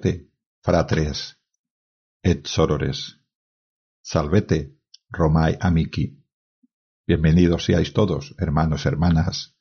[0.00, 0.30] Salvete,
[0.62, 1.36] fratres,
[2.22, 3.20] et sorores.
[4.00, 4.78] Salvete,
[5.10, 6.24] Romae amici.
[7.06, 9.58] Bienvenidos seáis todos, hermanos, hermanas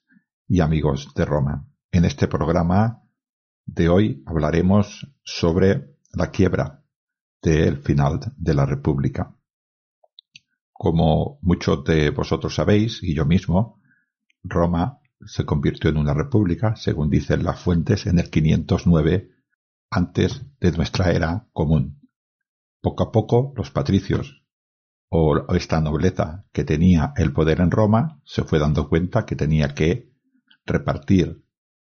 [0.47, 1.67] y amigos de Roma.
[1.91, 3.03] En este programa
[3.65, 6.85] de hoy hablaremos sobre la quiebra
[7.41, 9.35] del final de la República.
[10.71, 13.81] Como muchos de vosotros sabéis, y yo mismo,
[14.43, 19.38] Roma se convirtió en una república, según dicen las fuentes, en el 509
[19.89, 22.01] antes de nuestra era común.
[22.81, 24.43] Poco a poco los patricios
[25.09, 29.73] o esta nobleza que tenía el poder en Roma se fue dando cuenta que tenía
[29.73, 30.11] que
[30.65, 31.43] repartir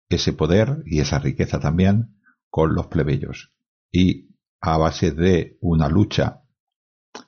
[0.10, 3.54] ese poder y esa riqueza también con los plebeyos.
[3.92, 6.44] Y a base de una lucha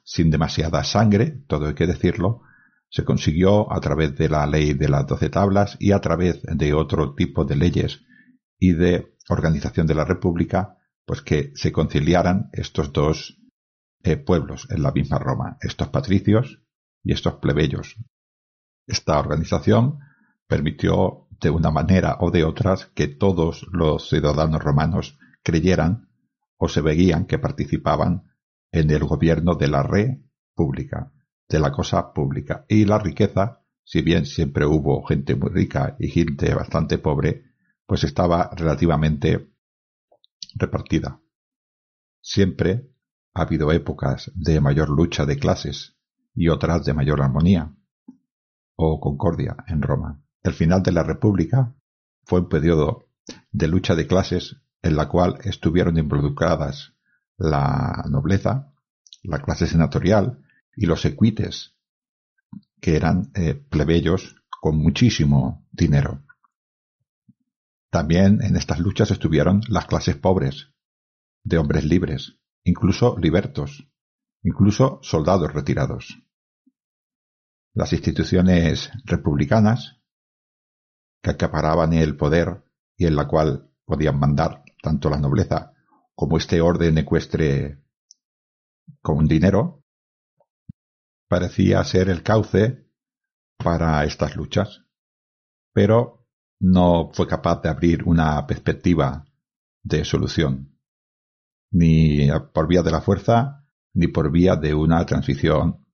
[0.03, 2.41] sin demasiada sangre, todo hay que decirlo,
[2.89, 6.73] se consiguió a través de la ley de las doce tablas y a través de
[6.73, 8.01] otro tipo de leyes
[8.57, 13.37] y de organización de la República, pues que se conciliaran estos dos
[14.03, 16.61] eh, pueblos en la misma Roma, estos patricios
[17.03, 17.95] y estos plebeyos.
[18.87, 19.99] Esta organización
[20.47, 26.09] permitió de una manera o de otras que todos los ciudadanos romanos creyeran
[26.57, 28.33] o se veían que participaban
[28.71, 31.11] en el gobierno de la república,
[31.47, 32.65] de la cosa pública.
[32.67, 37.48] Y la riqueza, si bien siempre hubo gente muy rica y gente bastante pobre,
[37.89, 39.49] pues estaba relativamente
[40.53, 41.19] repartida.
[42.21, 42.87] Siempre
[43.33, 45.97] ha habido épocas de mayor lucha de clases
[46.35, 47.75] y otras de mayor armonía
[48.75, 50.21] o concordia en Roma.
[50.43, 51.73] El final de la República
[52.25, 53.07] fue un periodo
[53.51, 56.93] de lucha de clases en la cual estuvieron involucradas
[57.37, 58.71] la nobleza,
[59.23, 60.43] la clase senatorial
[60.75, 61.73] y los equites,
[62.79, 66.21] que eran eh, plebeyos con muchísimo dinero.
[67.89, 70.71] También en estas luchas estuvieron las clases pobres,
[71.43, 73.87] de hombres libres, incluso libertos,
[74.43, 76.21] incluso soldados retirados.
[77.73, 80.01] Las instituciones republicanas,
[81.21, 82.63] que acaparaban el poder
[82.95, 85.73] y en la cual podían mandar tanto la nobleza
[86.13, 87.83] como este orden ecuestre
[89.01, 89.83] con dinero,
[91.27, 92.85] parecía ser el cauce
[93.57, 94.85] para estas luchas.
[95.73, 96.18] Pero
[96.59, 99.25] no fue capaz de abrir una perspectiva
[99.83, 100.77] de solución,
[101.71, 105.85] ni por vía de la fuerza, ni por vía de una transición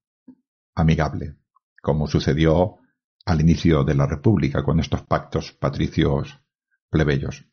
[0.74, 1.38] amigable,
[1.82, 2.78] como sucedió
[3.26, 6.40] al inicio de la República con estos pactos patricios
[6.90, 7.46] plebeyos.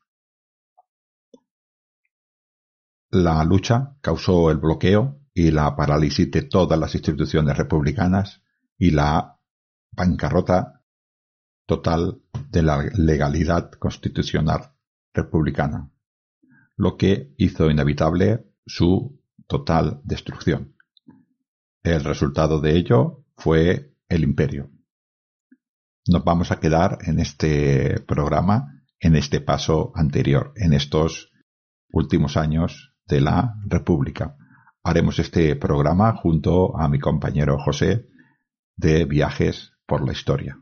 [3.11, 8.43] La lucha causó el bloqueo y la parálisis de todas las instituciones republicanas
[8.79, 9.39] y la
[9.91, 10.83] bancarrota
[11.67, 14.73] total de la legalidad constitucional
[15.13, 15.91] republicana,
[16.77, 20.75] lo que hizo inevitable su total destrucción.
[21.83, 24.71] El resultado de ello fue el imperio.
[26.07, 31.33] Nos vamos a quedar en este programa, en este paso anterior, en estos
[31.93, 34.37] últimos años de la República.
[34.83, 38.09] Haremos este programa junto a mi compañero José
[38.77, 40.62] de Viajes por la Historia.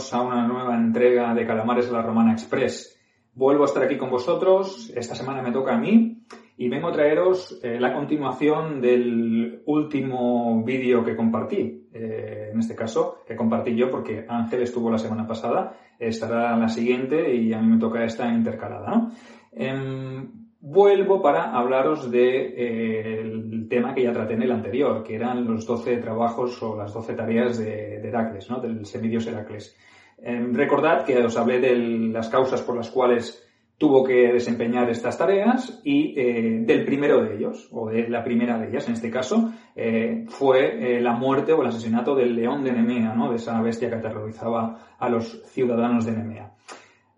[0.00, 2.98] A una nueva entrega de Calamares de la Romana Express.
[3.34, 6.24] Vuelvo a estar aquí con vosotros, esta semana me toca a mí
[6.56, 11.86] y vengo a traeros eh, la continuación del último vídeo que compartí.
[11.92, 16.70] Eh, en este caso, que compartí yo porque Ángel estuvo la semana pasada, estará la
[16.70, 19.10] siguiente y a mí me toca esta intercalada.
[19.52, 25.14] Em, vuelvo para hablaros del de, eh, tema que ya traté en el anterior, que
[25.14, 28.60] eran los 12 trabajos o las 12 tareas de, Heracles, ¿no?
[28.60, 29.76] del semidios Heracles.
[30.18, 33.46] Eh, recordad que os hablé de las causas por las cuales
[33.78, 38.58] tuvo que desempeñar estas tareas y eh, del primero de ellos, o de la primera
[38.58, 42.72] de ellas en este caso, eh, fue la muerte o el asesinato del león de
[42.72, 43.30] Nemea, ¿no?
[43.30, 46.52] de esa bestia que aterrorizaba a los ciudadanos de Nemea.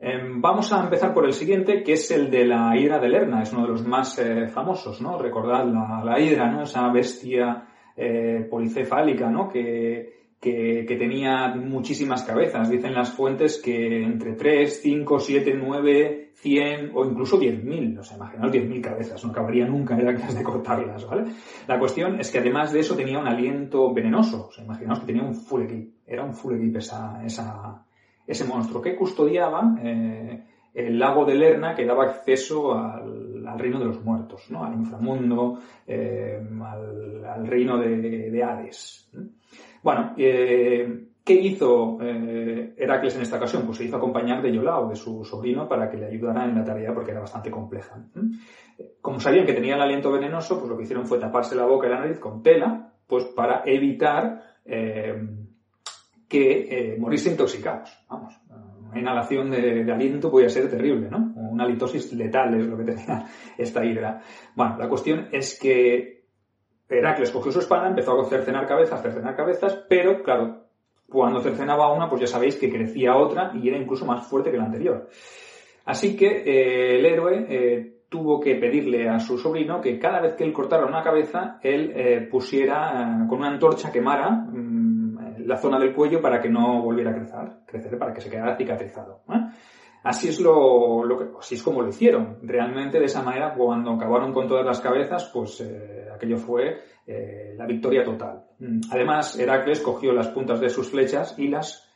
[0.04, 3.40] Em, vamos a empezar por el siguiente, que es el de la hidra de Lerna,
[3.40, 5.16] es uno de los más eh, famosos, ¿no?
[5.16, 6.64] Recordad la, la, hidra, ¿no?
[6.64, 9.48] Esa bestia eh, policefálica, ¿no?
[9.48, 12.68] Que, que, que, tenía muchísimas cabezas.
[12.68, 18.00] Dicen las fuentes que entre 3, 5, 7, 9, 100 o incluso 10.000.
[18.00, 21.30] O sea, imaginaos 10.000 cabezas, no acabaría nunca Heracles de cortarlas, ¿vale?
[21.68, 24.48] La cuestión es que además de eso tenía un aliento venenoso.
[24.48, 25.94] O sea, imaginaos que tenía un full equip.
[26.04, 27.84] Era un full equip esa, esa,
[28.32, 30.44] ese monstruo que custodiaba eh,
[30.74, 34.64] el lago de Lerna que daba acceso al, reino de los muertos, ¿no?
[34.64, 36.40] al inframundo, eh,
[37.26, 39.10] al, reino de, de Hades.
[39.82, 43.64] Bueno, eh, ¿qué hizo Heracles en esta ocasión?
[43.66, 46.64] Pues se hizo acompañar de Iolao, de su sobrino, para que le ayudara en la
[46.64, 48.02] tarea porque era bastante compleja.
[49.02, 51.86] Como sabían que tenía el aliento venenoso, pues lo que hicieron fue taparse la boca
[51.86, 54.42] y la nariz con tela, pues para evitar
[56.32, 57.90] que eh, morirse intoxicados.
[58.08, 58.34] Vamos,
[58.90, 61.34] una inhalación de, aliento podía ser terrible, ¿no?
[61.36, 63.26] Una litosis letal es lo que tenía
[63.58, 64.22] esta hidra.
[64.54, 66.24] Bueno, la cuestión es que
[66.88, 70.68] Heracles cogió su espada, empezó a cercenar cabezas, cercenar cabezas, pero claro,
[71.06, 74.56] cuando cercenaba una, pues ya sabéis que crecía otra y era incluso más fuerte que
[74.56, 75.08] la anterior.
[75.84, 80.34] Así que eh, el héroe eh, tuvo que pedirle a su sobrino que cada vez
[80.34, 84.71] que él cortara una cabeza, él eh, pusiera con una antorcha quemara mmm,
[85.46, 88.56] la zona del cuello para que no volviera a crecer, crecer para que se quedara
[88.56, 89.22] cicatrizado.
[89.28, 89.50] ¿eh?
[90.04, 92.38] Así es lo, que, así es como lo hicieron.
[92.42, 97.54] Realmente de esa manera, cuando acabaron con todas las cabezas, pues eh, aquello fue eh,
[97.56, 98.44] la victoria total.
[98.90, 101.88] Además, Heracles cogió las puntas de sus flechas y las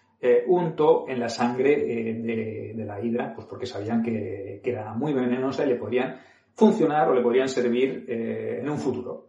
[0.49, 5.65] untó en la sangre de, la hidra, pues porque sabían que, que, era muy venenosa
[5.65, 6.17] y le podrían
[6.53, 9.29] funcionar o le podrían servir en un futuro.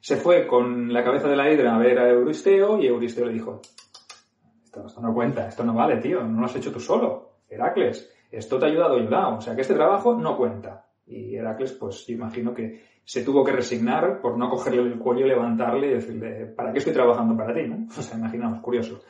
[0.00, 3.32] Se fue con la cabeza de la hidra a ver a Euristeo y Euristeo le
[3.32, 3.60] dijo,
[4.62, 8.58] esto, no cuenta, esto no vale, tío, no lo has hecho tú solo, Heracles, esto
[8.58, 10.84] te ha ayudado ayudado, o sea que este trabajo no cuenta.
[11.06, 15.26] Y Heracles, pues yo imagino que se tuvo que resignar por no cogerle el cuello,
[15.26, 17.62] levantarle y decirle, ¿para qué estoy trabajando para ti?
[17.66, 17.86] ¿no?
[17.98, 19.00] O sea, imaginamos, curioso.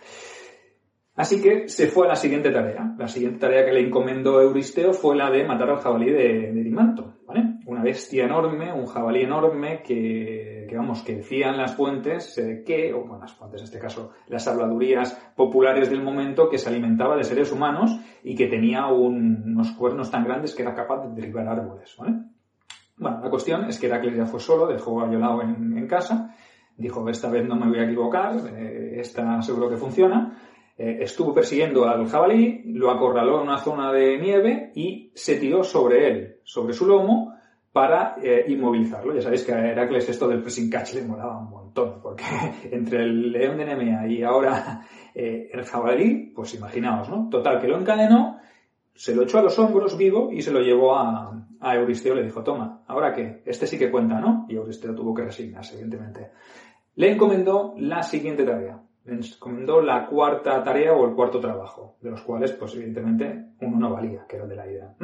[1.17, 2.94] Así que se fue a la siguiente tarea.
[2.96, 6.62] La siguiente tarea que le encomendó Euristeo fue la de matar al jabalí de, de
[6.62, 7.58] Dimanto, ¿vale?
[7.67, 12.94] Una bestia enorme, un jabalí enorme que, que vamos, que decían las fuentes eh, que,
[12.94, 17.17] o bueno, las fuentes en este caso, las habladurías populares del momento, que se alimentaba
[17.17, 21.15] de seres humanos y que tenía un, unos cuernos tan grandes que era capaz de
[21.15, 22.19] derribar árboles, ¿vale?
[22.98, 26.34] Bueno, la cuestión es que Heracles ya fue solo, dejó a Iolao en, casa,
[26.77, 29.03] dijo, esta vez no me voy a equivocar, eh,
[29.41, 30.37] seguro que funciona,
[30.77, 35.63] eh, estuvo persiguiendo al jabalí, lo acorraló en una zona de nieve y se tiró
[35.63, 37.37] sobre él, sobre su lomo,
[37.79, 39.15] para eh, inmovilizarlo.
[39.15, 42.25] Ya sabéis que a Heracles esto del pressing catch le molaba un montón, porque
[42.73, 47.29] entre el león de Nemea y ahora eh, el jabalí, pues imaginaos, ¿no?
[47.31, 48.41] Total, que lo encadenó,
[48.94, 52.17] se lo echó a los hombros vivo y se lo llevó a, a Euristeo.
[52.17, 53.43] Le dijo, toma, ¿ahora qué?
[53.47, 54.47] Este sí que cuenta, ¿no?
[54.49, 56.32] Y Euristeo tuvo que resignarse, evidentemente.
[56.97, 58.82] Le encomendó la siguiente tarea
[59.15, 63.93] encomendó la cuarta tarea o el cuarto trabajo, de los cuales, pues evidentemente, uno no
[63.93, 64.94] valía, que era de la ida.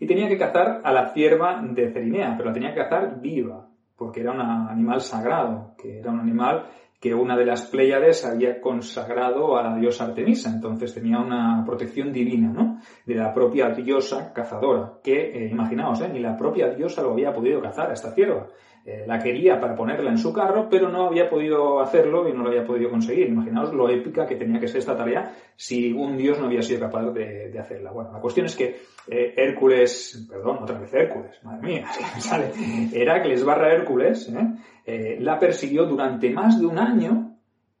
[0.00, 3.68] Y tenía que cazar a la cierva de Cerinea, pero la tenía que cazar viva,
[3.96, 6.66] porque era un animal sagrado, que era un animal
[7.02, 12.12] que una de las Pléyades había consagrado a la diosa Artemisa, entonces tenía una protección
[12.12, 12.78] divina, ¿no?
[13.04, 16.08] De la propia diosa cazadora, que, eh, imaginaos, ¿eh?
[16.08, 18.46] ni la propia diosa lo había podido cazar a esta cierva
[18.84, 22.42] eh, la quería para ponerla en su carro, pero no había podido hacerlo y no
[22.42, 23.28] lo había podido conseguir.
[23.28, 26.80] Imaginaos lo épica que tenía que ser esta tarea si un dios no había sido
[26.80, 27.92] capaz de, de hacerla.
[27.92, 32.04] Bueno, la cuestión es que eh, Hércules, perdón, otra vez Hércules, madre mía, es que
[32.14, 32.52] me sale,
[32.92, 34.48] Heracles barra Hércules, ¿eh?
[34.86, 37.36] eh, la persiguió durante más de un año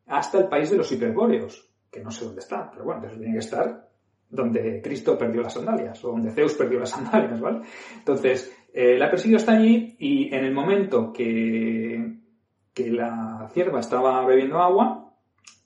[0.06, 3.34] hasta el país de los hiperbóreos, que no sé dónde está, pero bueno, eso tiene
[3.34, 3.88] que estar
[4.28, 7.60] donde Cristo perdió las sandalias, o donde Zeus perdió las sandalias, ¿vale?
[7.98, 12.18] Entonces, eh, la persiguió hasta allí y en el momento que,
[12.72, 15.12] que la cierva estaba bebiendo agua,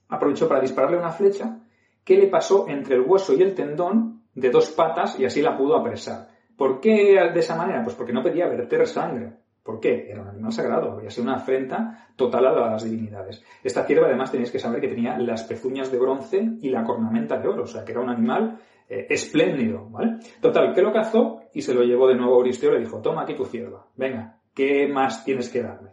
[0.09, 1.61] aprovechó para dispararle una flecha
[2.05, 5.57] que le pasó entre el hueso y el tendón de dos patas y así la
[5.57, 6.29] pudo apresar.
[6.57, 7.83] ¿Por qué de esa manera?
[7.85, 9.33] Pues porque no pedía verter sangre.
[9.63, 10.09] ¿Por qué?
[10.09, 13.43] Era un animal sagrado, había sido una afrenta total a las divinidades.
[13.65, 17.39] Esta cierva además tenéis que saber que tenía las pezuñas de bronce y la cornamenta
[17.39, 20.19] de oro, o sea que era un animal eh, espléndido, ¿vale?
[20.41, 23.01] Total, que lo cazó y se lo llevó de nuevo a Euristeo y le dijo,
[23.01, 25.89] toma aquí tu cierva, venga, ¿qué más tienes que darme?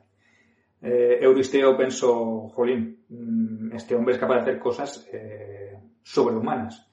[0.82, 6.92] Eh, Euristeo pensó, jolín, mm, este hombre es capaz de hacer cosas eh, sobrehumanas.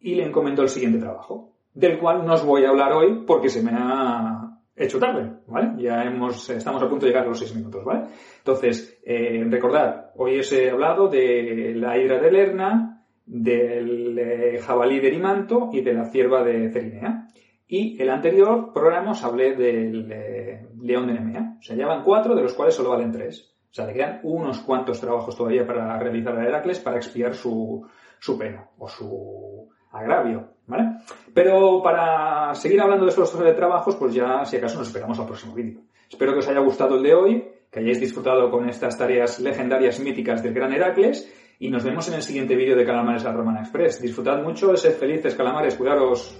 [0.00, 3.50] Y le encomendó el siguiente trabajo, del cual no os voy a hablar hoy porque
[3.50, 5.82] se me ha hecho tarde, ¿vale?
[5.82, 8.06] Ya hemos, estamos a punto de llegar a los seis minutos, ¿vale?
[8.38, 15.08] Entonces, eh, recordad, hoy os he hablado de la hidra de Lerna, del jabalí de
[15.08, 17.26] Erimanto y de la cierva de Cerinea.
[17.72, 21.56] Y el anterior programa os hablé del eh, león de Nemea.
[21.60, 23.54] O sea, ya van cuatro, de los cuales solo valen tres.
[23.70, 27.86] O sea, le quedan unos cuantos trabajos todavía para realizar a Heracles para expiar su,
[28.18, 30.48] su pena o su agravio.
[30.66, 30.96] ¿vale?
[31.32, 35.54] Pero para seguir hablando de estos trabajos, pues ya, si acaso, nos esperamos al próximo
[35.54, 35.82] vídeo.
[36.10, 40.00] Espero que os haya gustado el de hoy, que hayáis disfrutado con estas tareas legendarias
[40.00, 43.60] míticas del gran Heracles, y nos vemos en el siguiente vídeo de Calamares la Romana
[43.60, 44.02] Express.
[44.02, 46.36] Disfrutad mucho, sed felices, calamares, cuidaros.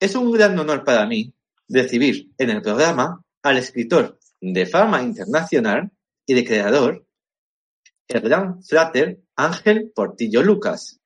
[0.00, 1.34] Es un gran honor para mí
[1.68, 5.90] recibir en el programa al escritor de fama internacional
[6.24, 7.04] y de creador,
[8.06, 11.00] el gran frater Ángel Portillo Lucas.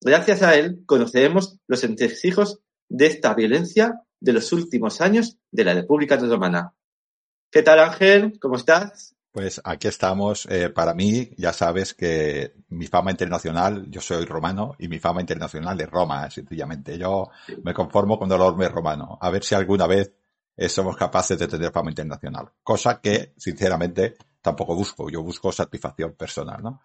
[0.00, 5.74] Gracias a él conoceremos los entresijos de esta violencia de los últimos años de la
[5.74, 6.74] República Romana.
[7.50, 8.38] ¿Qué tal Ángel?
[8.38, 9.16] ¿Cómo estás?
[9.38, 10.46] Pues aquí estamos.
[10.50, 15.20] Eh, para mí, ya sabes que mi fama internacional, yo soy romano y mi fama
[15.20, 16.98] internacional es Roma, sencillamente.
[16.98, 17.30] Yo
[17.62, 19.16] me conformo con el orbe romano.
[19.20, 20.12] A ver si alguna vez
[20.56, 22.50] eh, somos capaces de tener fama internacional.
[22.64, 25.08] Cosa que, sinceramente, tampoco busco.
[25.08, 26.80] Yo busco satisfacción personal, ¿no?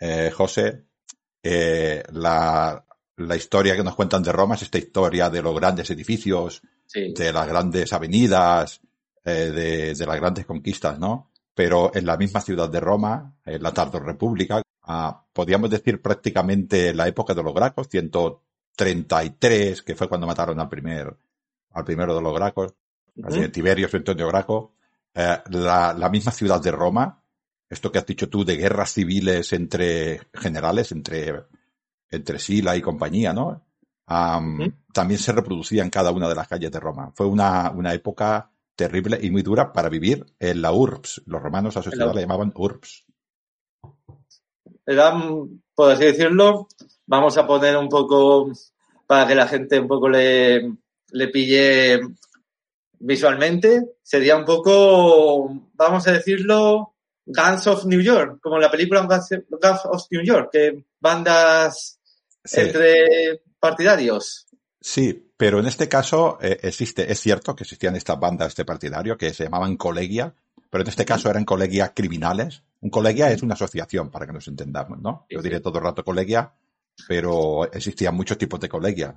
[0.00, 0.86] Eh, José,
[1.42, 2.82] la,
[3.16, 6.62] la historia que nos cuentan de Roma es esta historia de los grandes edificios,
[6.94, 8.80] de las grandes avenidas,
[9.22, 11.29] de, de las grandes conquistas, ¿no?
[11.60, 17.06] Pero en la misma ciudad de Roma, en la República, ah, podríamos decir prácticamente la
[17.06, 21.14] época de los Gracos, 133, que fue cuando mataron al primer,
[21.72, 22.72] al primero de los Gracos,
[23.52, 24.72] Tiberio Antonio Graco,
[25.12, 27.22] eh, la, misma ciudad de Roma,
[27.68, 31.44] esto que has dicho tú de guerras civiles entre generales, entre,
[32.08, 33.66] entre Sila y compañía, ¿no?
[34.06, 37.12] También se reproducía en cada una de las calles de Roma.
[37.14, 41.22] Fue una, una época terrible y muy dura para vivir en la URBS.
[41.26, 43.04] Los romanos a su ciudad la llamaban URBS.
[44.86, 45.12] Era,
[45.74, 46.66] por así decirlo,
[47.06, 48.50] vamos a poner un poco
[49.06, 50.76] para que la gente un poco le,
[51.10, 52.00] le pille
[52.98, 56.94] visualmente, sería un poco, vamos a decirlo,
[57.26, 62.00] Guns of New York, como la película Guns of New York, que bandas
[62.50, 64.46] entre partidarios.
[64.80, 69.16] Sí, pero en este caso eh, existe, es cierto que existían estas bandas de partidario
[69.16, 70.34] que se llamaban colegia,
[70.68, 72.62] pero en este caso eran colegias criminales.
[72.80, 75.24] Un colegia es una asociación, para que nos entendamos, ¿no?
[75.30, 76.52] Yo diré todo el rato colegia,
[77.08, 79.14] pero existían muchos tipos de colegia.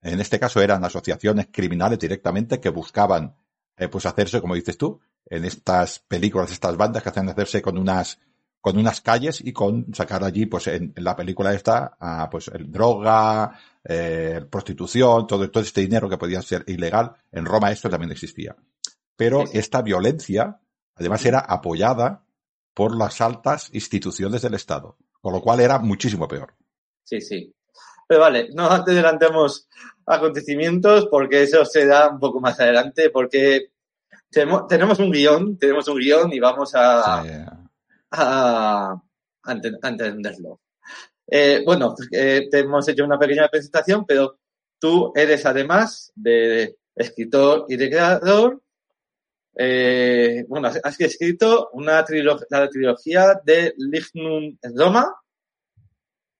[0.00, 3.36] En este caso eran asociaciones criminales directamente que buscaban,
[3.76, 7.78] eh, pues hacerse, como dices tú, en estas películas, estas bandas que hacen hacerse con
[7.78, 8.18] unas
[8.62, 11.98] con unas calles y con sacar allí, pues en, la película esta,
[12.30, 17.12] pues el droga, eh, prostitución, todo, todo este dinero que podía ser ilegal.
[17.32, 18.54] En Roma esto también existía.
[19.16, 20.60] Pero esta violencia,
[20.94, 22.22] además, era apoyada
[22.72, 26.54] por las altas instituciones del Estado, con lo cual era muchísimo peor.
[27.02, 27.52] Sí, sí.
[28.06, 29.68] Pero vale, no adelantemos
[30.06, 33.72] acontecimientos porque eso se da un poco más adelante, porque
[34.30, 37.61] tenemos, tenemos un guion, tenemos un guion y vamos a, Sí.
[38.12, 38.92] A,
[39.44, 40.60] a enten- a entenderlo.
[41.26, 44.38] Eh, bueno, eh, te hemos hecho una pequeña presentación, pero
[44.78, 48.62] tú eres además de escritor y de creador.
[49.56, 55.14] eh, bueno, has, escrito una trilogía, la trilogía de Lignum Roma.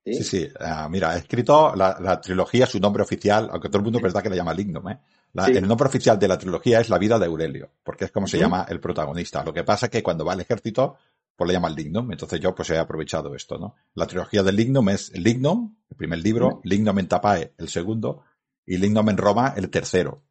[0.04, 0.14] ¿sí?
[0.14, 0.48] Sí, sí.
[0.58, 4.22] Ah, mira, he escrito la, la trilogía, su nombre oficial, aunque todo el mundo verdad
[4.22, 4.98] que la llama Lignum, ¿eh?
[5.34, 5.52] La- Sí.
[5.56, 8.38] El nombre oficial de la trilogía es La vida de Aurelio, porque es como se
[8.38, 9.42] llama el protagonista.
[9.44, 10.96] Lo que pasa es que cuando va al ejército,
[11.42, 12.10] pues le llaman Lignum.
[12.12, 13.74] Entonces yo pues he aprovechado esto, ¿no?
[13.94, 16.60] La trilogía de Lignum es Lignum, el primer libro.
[16.64, 18.22] Lignum en Tapae, el segundo,
[18.66, 20.24] y Lignum en Roma, el tercero.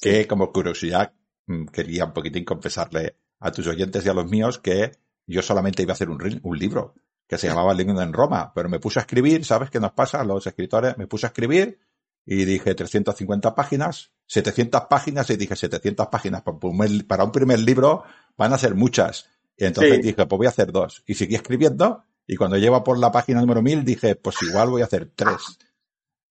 [0.00, 1.12] Que como curiosidad
[1.46, 4.92] mm, quería un poquitín confesarle a tus oyentes y a los míos que
[5.26, 6.94] yo solamente iba a hacer un, un libro
[7.26, 10.20] que se llamaba Lignum en Roma, pero me puse a escribir, ¿sabes qué nos pasa
[10.20, 10.98] a los escritores?
[10.98, 11.78] Me puse a escribir
[12.26, 17.32] y dije 350 páginas, 700 páginas y dije 700 páginas para un primer- para un
[17.32, 18.04] primer libro
[18.36, 19.30] van a ser muchas.
[19.56, 20.02] Y entonces Sí.
[20.02, 21.02] dije, pues voy a hacer dos.
[21.06, 24.82] Y seguí escribiendo y cuando llevo por la página número 1000 dije, pues igual voy
[24.82, 25.58] a hacer tres.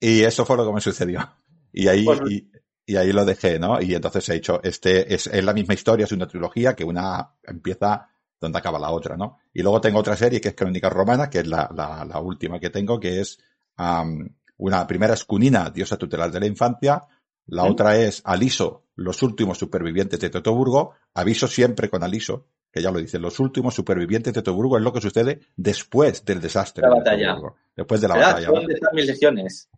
[0.00, 1.21] Y eso fue lo que me sucedió.
[1.75, 2.50] Y ahí, y,
[2.85, 3.81] y ahí lo dejé, ¿no?
[3.81, 7.35] Y entonces he hecho, este es, es la misma historia, es una trilogía que una
[7.45, 9.38] empieza donde acaba la otra, ¿no?
[9.55, 12.61] Y luego tengo otra serie que es Crónicas Romanas, que es la, la, la última
[12.61, 13.38] que tengo, que es
[13.76, 17.00] am, una primera es Cunina, diosa tutelar de la infancia,
[17.47, 22.91] la otra es Aliso, los últimos supervivientes de Teutoburgo, aviso siempre con Aliso, que ya
[22.91, 26.88] lo dice, los últimos supervivientes de Teutoburgo es lo que sucede después del desastre La
[26.88, 27.38] de batalla.
[27.76, 28.29] Después de la ¿Verdad?
[28.31, 28.49] batalla.
[28.49, 29.69] ¿Dónde están mis legiones?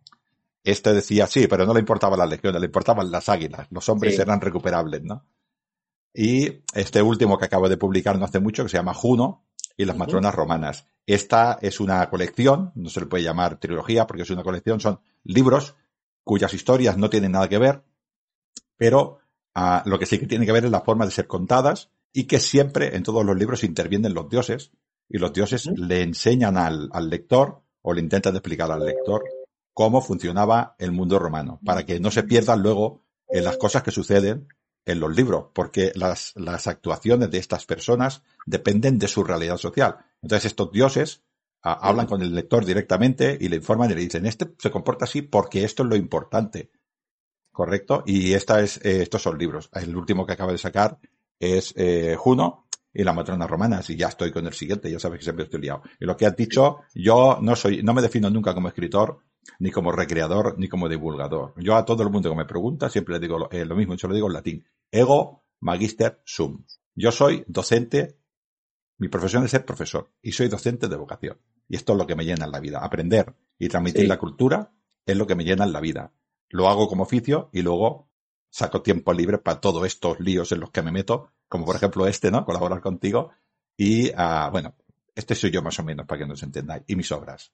[0.63, 3.67] Este decía, sí, pero no le importaban las legiones, le importaban las águilas.
[3.69, 4.21] Los hombres Sí.
[4.21, 5.25] eran recuperables, ¿no?
[6.13, 9.43] Y este último que acabo de publicar no hace mucho, que se llama Juno
[9.75, 10.87] y las matronas romanas.
[11.05, 15.01] Esta es una colección, no se le puede llamar trilogía porque es una colección, son
[15.25, 15.75] libros
[16.23, 17.83] cuyas historias no tienen nada que ver,
[18.77, 19.19] pero
[19.53, 22.27] ah, lo que sí que tiene que ver es la forma de ser contadas y
[22.27, 24.71] que siempre en todos los libros intervienen los dioses
[25.09, 29.21] y los dioses le enseñan al, al lector o le intentan explicar al lector
[29.73, 33.91] cómo funcionaba el mundo romano, para que no se pierdan luego en las cosas que
[33.91, 34.47] suceden
[34.85, 39.97] en los libros, porque las, las actuaciones de estas personas dependen de su realidad social.
[40.21, 41.21] Entonces estos dioses
[41.61, 45.21] hablan con el lector directamente y le informan y le dicen, este se comporta así
[45.21, 46.71] porque esto es lo importante.
[47.51, 48.03] ¿Correcto?
[48.05, 49.69] Y esta es, eh, estos son libros.
[49.73, 50.99] El último que acabo de sacar
[51.39, 55.19] es eh, Juno y la matrona romanas y ya estoy con el siguiente, ya sabes
[55.19, 55.81] que siempre estoy liado.
[55.99, 59.19] Y lo que has dicho, yo no soy, no me defino nunca como escritor,
[59.59, 61.53] ni como recreador, ni como divulgador.
[61.57, 63.93] Yo a todo el mundo que me pregunta siempre le digo lo, eh, lo mismo,
[63.93, 64.65] y se lo digo en latín.
[64.91, 66.63] Ego magister sum.
[66.95, 68.17] Yo soy docente,
[68.97, 71.37] mi profesión es ser profesor y soy docente de vocación.
[71.67, 72.79] Y esto es lo que me llena en la vida.
[72.79, 74.07] Aprender y transmitir Sí.
[74.07, 74.71] la cultura
[75.05, 76.13] es lo que me llena en la vida.
[76.49, 78.09] Lo hago como oficio y luego
[78.55, 82.07] saco tiempo libre para todos estos líos en los que me meto, como por ejemplo
[82.07, 82.45] este, ¿no?
[82.45, 83.31] Colaborar contigo.
[83.75, 84.75] Y, ah, bueno,
[85.13, 86.83] este soy yo más o menos, para que nos entendáis.
[86.87, 87.51] Y mis obras.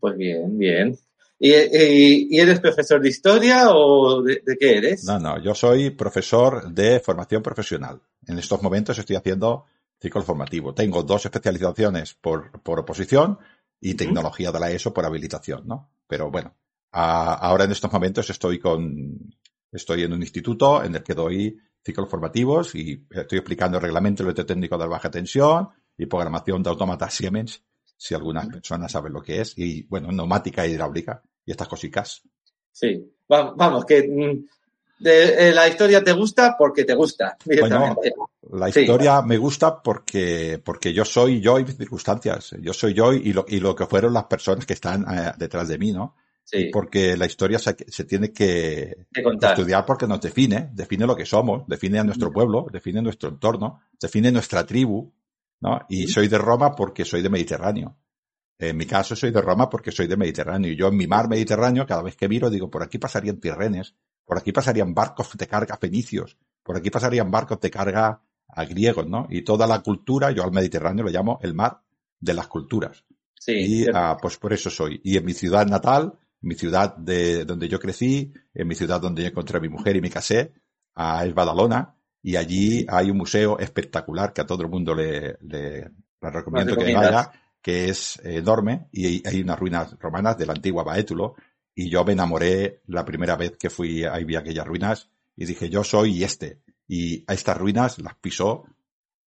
[0.00, 0.98] Pues bien, bien.
[1.38, 5.04] ¿Y, y- y eres profesor de historia o de, de qué eres?
[5.04, 8.00] No, no, yo soy profesor de formación profesional.
[8.26, 9.66] En estos momentos estoy haciendo
[10.00, 10.74] ciclo formativo.
[10.74, 13.38] Tengo dos especializaciones por, por oposición
[13.80, 15.90] y tecnología de la ESO por habilitación, ¿no?
[16.08, 16.54] Pero bueno,
[16.90, 19.34] a- ahora en estos momentos estoy con,
[19.74, 24.32] estoy en un instituto en el que doy ciclos formativos y estoy explicando el reglamento
[24.32, 27.62] técnico de baja tensión y programación de autómatas Siemens,
[27.96, 32.22] si algunas personas saben lo que es, y bueno, neumática hidráulica y estas cositas.
[32.72, 33.04] Sí.
[33.30, 37.36] Va- vamos, que mm, de- eh, la historia te gusta porque te gusta.
[37.44, 38.12] directamente.
[38.52, 38.80] La Sí.
[38.80, 42.54] historia me gusta porque, porque yo soy yo y mis circunstancias.
[42.60, 45.68] Yo soy yo y lo, y lo que fueron las personas que están eh, detrás
[45.68, 46.14] de mí, ¿no?
[46.44, 49.06] Sí, Porque la historia se, se tiene que
[49.40, 53.80] estudiar porque nos define, define lo que somos, define a nuestro pueblo, define nuestro entorno,
[53.98, 55.10] define nuestra tribu,
[55.60, 55.80] ¿no?
[55.88, 57.96] Y soy de Roma porque soy de Mediterráneo.
[58.58, 60.70] En mi caso soy de Roma porque soy de Mediterráneo.
[60.70, 63.94] Y yo en mi mar Mediterráneo, cada vez que miro, digo, por aquí pasarían tirrenes,
[64.24, 69.06] por aquí pasarían barcos de carga fenicios, por aquí pasarían barcos de carga a griegos,
[69.06, 69.26] ¿no?
[69.30, 71.80] Y toda la cultura, yo al Mediterráneo lo llamo el mar
[72.20, 73.04] de las culturas.
[73.34, 75.00] Sí, Y ah, pues por eso soy.
[75.04, 79.22] Y en mi ciudad natal, mi ciudad de donde yo crecí, en mi ciudad donde
[79.22, 80.52] yo encontré a mi mujer y me casé,
[81.24, 85.90] es Badalona, y allí hay un museo espectacular que a todo el mundo le, le-
[86.22, 87.30] le recomiendo que vaya,
[87.60, 91.34] que es enorme, y hay- hay unas ruinas romanas de la antigua Baétulo,
[91.74, 95.68] y yo me enamoré la primera vez que fui ahí vi aquellas ruinas, y dije,
[95.68, 98.64] yo soy este, y a estas ruinas las pisó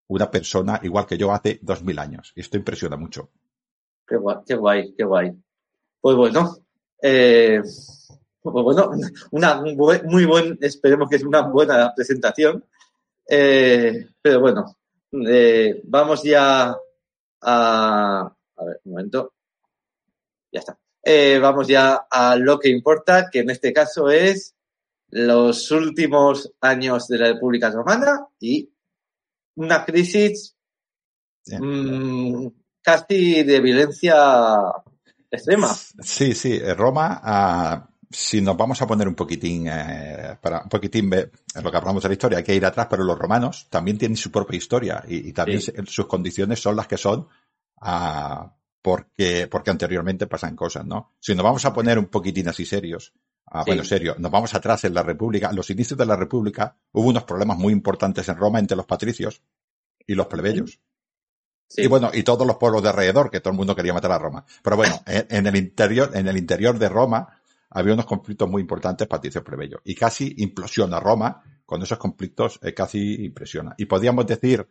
[0.07, 3.29] una persona igual que yo hace dos mil años, y esto impresiona mucho.
[4.07, 5.31] Qué guay, qué guay, qué guay.
[5.99, 6.55] Pues bueno,
[7.01, 7.61] eh,
[8.41, 8.91] pues bueno,
[9.31, 12.63] una muy buen, esperemos que es una buena presentación.
[13.29, 14.77] Eh, pero bueno,
[15.27, 16.75] eh, vamos ya
[17.41, 18.33] a...
[18.59, 19.33] A ver, un momento.
[20.51, 20.79] Ya está.
[21.03, 24.55] Eh, vamos ya a lo que importa, que en este caso es
[25.09, 28.69] los últimos años de la República Romana y
[29.55, 30.55] una crisis
[31.45, 32.47] mmm,
[32.81, 34.15] casi de violencia
[35.31, 35.73] extrema.
[36.01, 40.69] Sí, sí, eh, Roma, ah, si nos vamos a poner un poquitín, eh, para un
[40.69, 43.97] poquitín lo que hablamos de la historia, hay que ir atrás, pero los romanos también
[43.97, 45.71] tienen su propia historia y, y también Sí.
[45.87, 47.27] sus condiciones son las que son
[47.81, 51.15] ah, porque, porque anteriormente pasan cosas, ¿no?
[51.19, 53.11] Si nos vamos a poner un poquitín así serios,
[53.47, 53.71] ah, Sí.
[53.71, 57.09] bueno, serio, nos vamos atrás en la República, en los inicios de la República hubo
[57.09, 59.41] unos problemas muy importantes en Roma entre los patricios
[60.05, 60.79] y los plebeyos.
[61.67, 61.83] Sí.
[61.83, 64.19] Y bueno, y todos los pueblos de alrededor, que todo el mundo quería matar a
[64.19, 64.45] Roma.
[64.63, 67.27] Pero bueno, en, en el interior, en el interior de Roma
[67.69, 69.81] había unos conflictos muy importantes patricios plebeyos.
[69.83, 73.75] Y casi implosiona Roma con esos conflictos, eh, casi impresiona.
[73.77, 74.67] Y podríamos decir,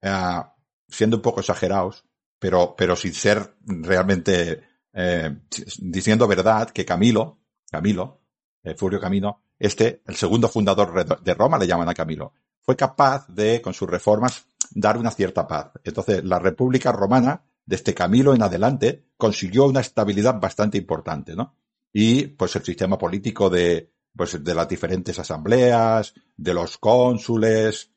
[0.00, 0.42] eh,
[0.88, 2.04] siendo un poco exagerados,
[2.38, 5.36] pero, pero sin ser realmente eh,
[5.78, 7.38] diciendo verdad, que Camilo,
[7.70, 8.22] Camilo,
[8.78, 12.32] Furio Camino, este, el segundo fundador de Roma, le llaman a Camilo,
[12.62, 15.70] fue capaz de, con sus reformas, dar una cierta paz.
[15.84, 21.56] Entonces, la República Romana, desde Camilo en adelante, consiguió una estabilidad bastante importante, ¿no?
[21.92, 27.90] Y, pues, el sistema político de, pues, de las diferentes asambleas, de los cónsules,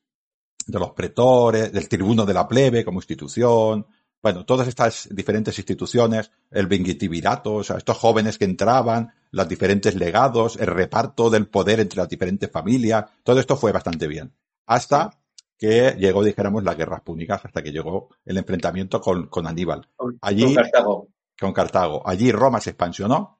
[0.65, 3.87] de los pretores, del tribuno de la plebe como institución,
[4.21, 9.95] bueno, todas estas diferentes instituciones, el Vingitivirato, o sea, estos jóvenes que entraban, los diferentes
[9.95, 14.33] legados, el reparto del poder entre las diferentes familias, todo esto fue bastante bien.
[14.65, 15.11] Hasta
[15.57, 19.87] que llegó, dijéramos, las guerras púnicas, hasta que llegó el enfrentamiento con, con Aníbal,
[20.21, 21.07] allí- con Cartago.
[21.39, 22.07] con Cartago.
[22.07, 23.39] Allí Roma se expansionó.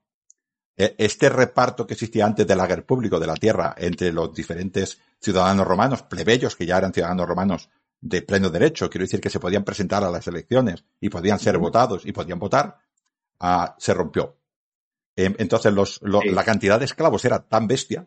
[0.76, 5.00] E- Este reparto que existía antes del ager público de la tierra entre los diferentes
[5.20, 9.40] ciudadanos romanos, plebeyos que ya eran ciudadanos romanos de pleno derecho, quiero decir que se
[9.40, 12.78] podían presentar a las elecciones y podían ser votados y podían votar,
[13.40, 14.38] ah, se rompió.
[15.16, 16.30] Em, Entonces los, lo- Sí.
[16.30, 18.06] la cantidad de esclavos era tan bestia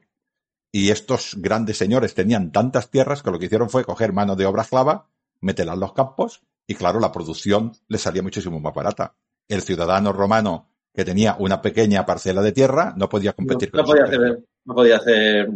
[0.72, 4.46] y estos grandes señores tenían tantas tierras que lo que hicieron fue coger mano de
[4.46, 5.09] obra esclava,
[5.40, 9.16] meterla en los campos y claro, la producción les salía muchísimo más barata.
[9.48, 13.83] El ciudadano romano que tenía una pequeña parcela de tierra no podía No, competir no
[13.83, 15.48] con podía hacer, no podía hacer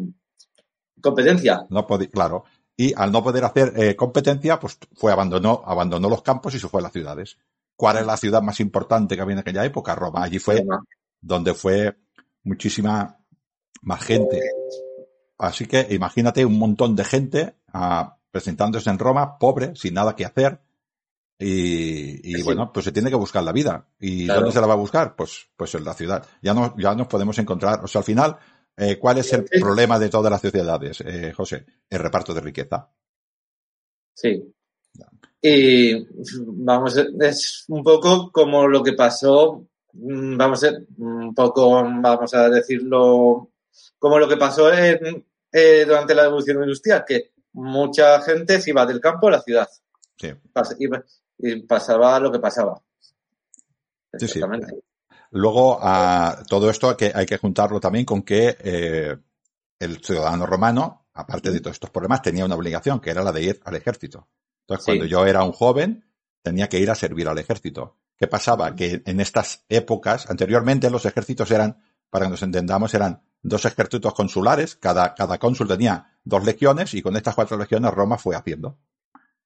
[1.01, 1.67] competencia.
[1.71, 2.45] No podía, claro.
[2.77, 6.69] Y al no poder hacer eh, competencia, pues fue abandonó, abandonó los campos y se
[6.69, 7.39] fue a las ciudades.
[7.77, 9.95] ¿Cuál es la ciudad más importante que había en aquella época?
[9.95, 10.25] Roma.
[10.25, 10.83] Allí fue Roma.
[11.21, 11.97] donde fue
[12.43, 13.19] muchísima
[13.83, 14.41] más gente.
[15.47, 20.25] Así que imagínate un montón de gente ah, presentándose en Roma, pobre, sin nada que
[20.25, 20.61] hacer.
[21.39, 22.43] Y, y Sí.
[22.43, 23.87] bueno, pues se tiene que buscar la vida.
[23.99, 24.41] ¿Y Claro.
[24.41, 25.17] dónde se la va a buscar?
[25.17, 26.25] Pues, pues en la ciudad.
[26.43, 27.83] Ya no, ya nos podemos encontrar.
[27.85, 28.37] O sea, al final,
[28.77, 29.61] eh, ¿cuál es el Sí.
[29.61, 31.67] problema de todas las sociedades, eh, José?
[31.91, 32.89] El reparto de riqueza.
[34.15, 34.53] Sí.
[35.43, 36.07] Y
[36.47, 42.49] vamos, es un poco como lo que pasó, mm, vamos a, un poco, vamos a
[42.49, 43.51] decirlo,
[43.99, 45.23] como lo que pasó en,
[45.55, 49.69] eh, durante la revolución industrial, que mucha gente se iba del campo a la ciudad.
[50.17, 50.29] Sí.
[50.53, 50.89] Pas- y,
[51.49, 52.83] y pasaba lo que pasaba.
[54.19, 54.41] Sí, sí.
[55.31, 59.17] Luego, a todo esto hay que, hay que juntarlo también con que eh,
[59.79, 63.43] el ciudadano romano, aparte de todos estos problemas, tenía una obligación, que era la de
[63.43, 64.29] ir al ejército.
[64.63, 66.05] Entonces, cuando yo era un joven,
[66.43, 67.97] tenía que ir a servir al ejército.
[68.17, 68.75] ¿Qué pasaba?
[68.75, 74.13] Que en estas épocas, anteriormente los ejércitos eran, para que nos entendamos, eran dos ejércitos
[74.15, 78.79] consulares, cada, cada cónsul tenía dos legiones y con estas cuatro legiones Roma fue haciendo.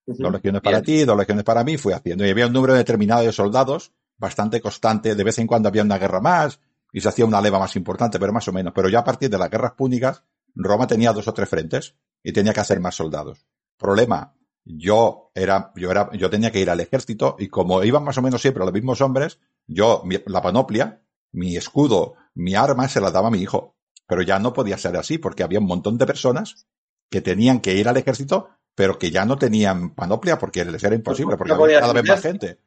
[0.06, 0.84] Dos legiones para Bien.
[1.00, 2.24] ti, dos legiones para mí, fue haciendo.
[2.24, 5.14] Y había un número determinado de soldados, bastante constante.
[5.14, 6.61] De vez en cuando había una guerra más
[6.92, 8.72] y se hacía una leva más importante, pero más o menos.
[8.74, 10.22] Pero ya a partir de las guerras púnicas,
[10.54, 13.46] Roma tenía dos o tres frentes y tenía que hacer más soldados.
[13.76, 14.34] Problema,
[14.64, 18.22] yo era, yo era, yo tenía que ir al ejército y como iban más o
[18.22, 23.11] menos siempre los mismos hombres, yo, mi- la panoplia, mi escudo, mi arma se la
[23.11, 23.76] daba a mi hijo.
[24.08, 26.66] Pero ya no podía ser así porque había un montón de personas
[27.10, 30.96] que tenían que ir al ejército, pero que ya no tenían panoplia porque les era
[30.96, 32.58] imposible, porque No había cada vez más gente.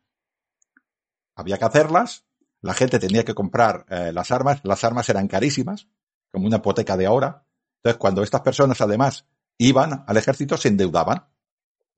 [1.36, 2.26] Había que hacerlas,
[2.62, 5.88] la gente tenía que comprar eh, las armas, las armas eran carísimas,
[6.32, 7.48] como una hipoteca de ahora.
[7.78, 9.28] Entonces, cuando estas personas además
[9.58, 11.26] iban al ejército, se endeudaban.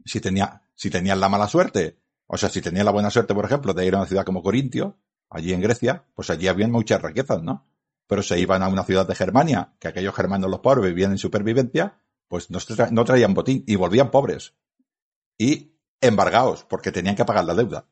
[0.06, 3.46] Si, tenía, si tenían la mala suerte, o sea, si tenían la buena suerte, por
[3.46, 4.98] ejemplo, de ir a una ciudad como Corintio,
[5.30, 7.68] allí en Grecia, pues allí habían muchas riquezas, ¿no?
[8.14, 11.18] Pero se iban a una ciudad de Germania, que aquellos germanos los pobres vivían en
[11.18, 11.98] supervivencia,
[12.28, 14.54] pues no, tra- no traían botín y volvían pobres.
[15.36, 17.88] Y embargados, porque tenían que pagar la deuda.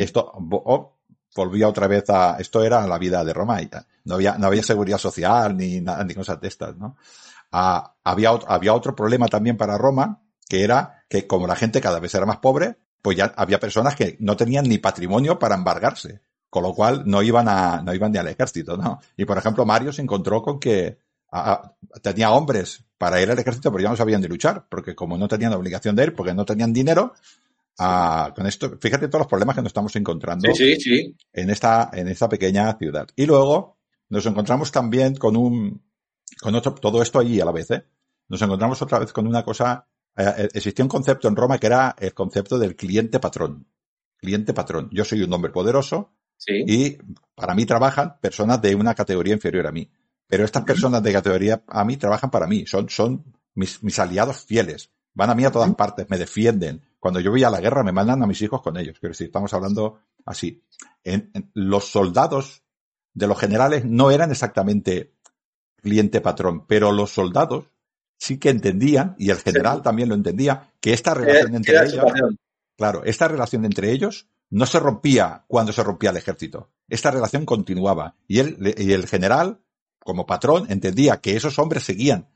[0.00, 0.98] Esto oh,
[1.36, 3.58] volvía otra vez a, esto era la vida de Roma
[4.04, 6.96] no había, no había seguridad social ni nada, ni cosas de estas, ¿no?
[7.52, 12.00] ah, había, había otro problema también para Roma, que era que como la gente cada
[12.00, 16.22] vez era más pobre, pues ya había personas que no tenían ni patrimonio para embargarse,
[16.54, 19.00] con lo cual no iban a, no iban ni al ejército, ¿no?
[19.16, 20.98] Y por ejemplo, Mario se encontró con que
[22.00, 25.26] tenía hombres para ir al ejército, pero ya no sabían de luchar, porque como no
[25.26, 27.12] tenían obligación de ir, porque no tenían dinero,
[27.76, 32.72] con esto, fíjate todos los problemas que nos estamos encontrando en esta, en esta pequeña
[32.78, 33.08] ciudad.
[33.16, 33.78] Y luego
[34.10, 35.82] nos encontramos también con un,
[36.40, 37.84] con otro, todo esto allí a la vez, ¿eh?
[38.28, 41.66] Nos encontramos otra vez con una cosa, eh, eh, existía un concepto en Roma que
[41.66, 43.66] era el concepto del cliente patrón.
[44.18, 44.88] Cliente patrón.
[44.92, 46.12] Yo soy un hombre poderoso
[46.46, 46.98] y
[47.34, 49.90] para mí trabajan personas de una categoría inferior a mí.
[50.26, 54.44] Pero estas personas de categoría a mí trabajan para mí, son, son mis, mis aliados
[54.44, 54.90] fieles.
[55.12, 56.82] Van a mí a todas partes, me defienden.
[56.98, 58.98] Cuando yo voy a la guerra me mandan a mis hijos con ellos.
[58.98, 60.64] Quiero decir, estamos hablando así.
[61.04, 62.62] En, los soldados
[63.12, 65.14] de los generales no eran exactamente
[65.76, 67.66] cliente patrón, pero los soldados
[68.18, 72.04] sí que entendían, y el general también lo entendía, que esta relación entre ellos,
[72.76, 76.70] claro, esta relación entre ellos no se rompía cuando se rompía el ejército.
[76.88, 78.16] Esta relación continuaba.
[78.28, 79.60] Y él, y el general
[79.98, 82.28] como patrón, entendía que esos hombres seguían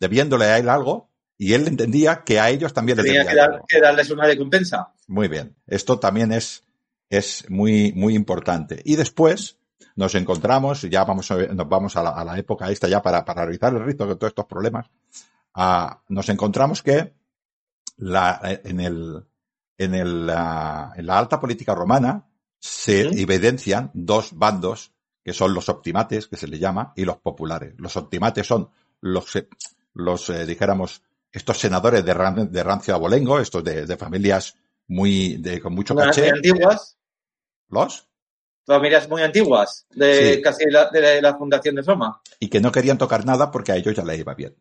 [0.00, 3.36] debiéndole a él algo y él entendía que a ellos también les debía que,
[3.68, 4.94] que darles una recompensa.
[5.06, 5.56] Muy bien.
[5.66, 6.64] Esto también es,
[7.10, 8.80] es muy, muy importante.
[8.84, 9.58] Y después
[9.96, 13.72] nos encontramos, ya vamos a, nos vamos a la, época esta ya para, para realizar
[13.74, 14.90] el rito de todos estos problemas,
[16.08, 17.14] nos encontramos que
[17.96, 19.24] la, en el,
[19.78, 22.26] en el, en la alta política romana
[22.58, 27.74] se evidencian dos bandos que son los optimates, que se le llama, y los populares.
[27.78, 29.48] Los optimates son los, eh,
[29.94, 32.14] los eh, dijéramos, estos senadores de,
[32.48, 34.54] de rancio abolengo, estos de, de, familias
[34.86, 36.30] muy, de, con mucho caché.
[36.30, 36.96] antiguas?
[37.68, 38.08] ¿Los?
[38.64, 42.20] Familias muy antiguas, de casi la, de la fundación de Roma.
[42.38, 44.54] Y que no querían tocar nada porque a ellos ya le iba bien.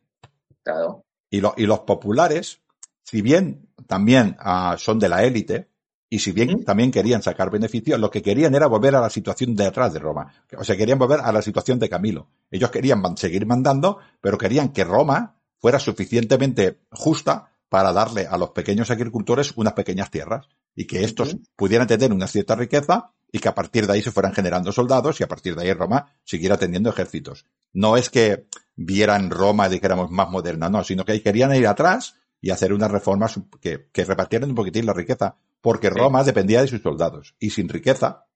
[0.64, 1.06] Claro.
[1.30, 2.60] Y, lo, y los populares,
[3.06, 5.70] si bien también ah, son de la élite,
[6.10, 9.56] y si bien también querían sacar beneficios, lo que querían era volver a la situación
[9.56, 10.32] de atrás de Roma.
[10.58, 12.30] O sea, querían volver a la situación de Camilo.
[12.52, 18.52] Ellos querían seguir mandando, pero querían que Roma fuera suficientemente justa para darle a los
[18.52, 23.50] pequeños agricultores unas pequeñas tierras y que estos pudieran tener una cierta riqueza y que
[23.50, 26.58] a partir de ahí se fueran generando soldados y a partir de ahí Roma siguiera
[26.58, 27.46] teniendo ejércitos.
[27.74, 32.52] No es que vieran Roma, dijéramos, más moderna, no, sino que querían ir atrás y
[32.52, 36.80] hacer unas reformas que, que repartieran un poquitín la riqueza porque Roma dependía de sus
[36.80, 37.36] soldados.
[37.40, 38.28] Y sin riqueza,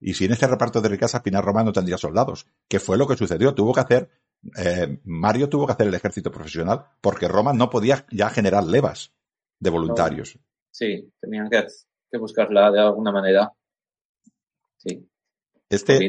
[0.00, 3.06] y sin este reparto de riqueza, al final Roma no tendría soldados, que fue lo
[3.06, 3.54] que sucedió.
[3.54, 4.08] Tuvo que hacer,
[4.56, 9.12] eh, Mario tuvo que hacer el ejército profesional, porque Roma no podía ya generar levas
[9.60, 10.38] de voluntarios.
[10.70, 11.66] Sí, tenían que,
[12.16, 13.52] buscarla de alguna manera.
[14.78, 15.06] Sí.
[15.68, 16.08] Este,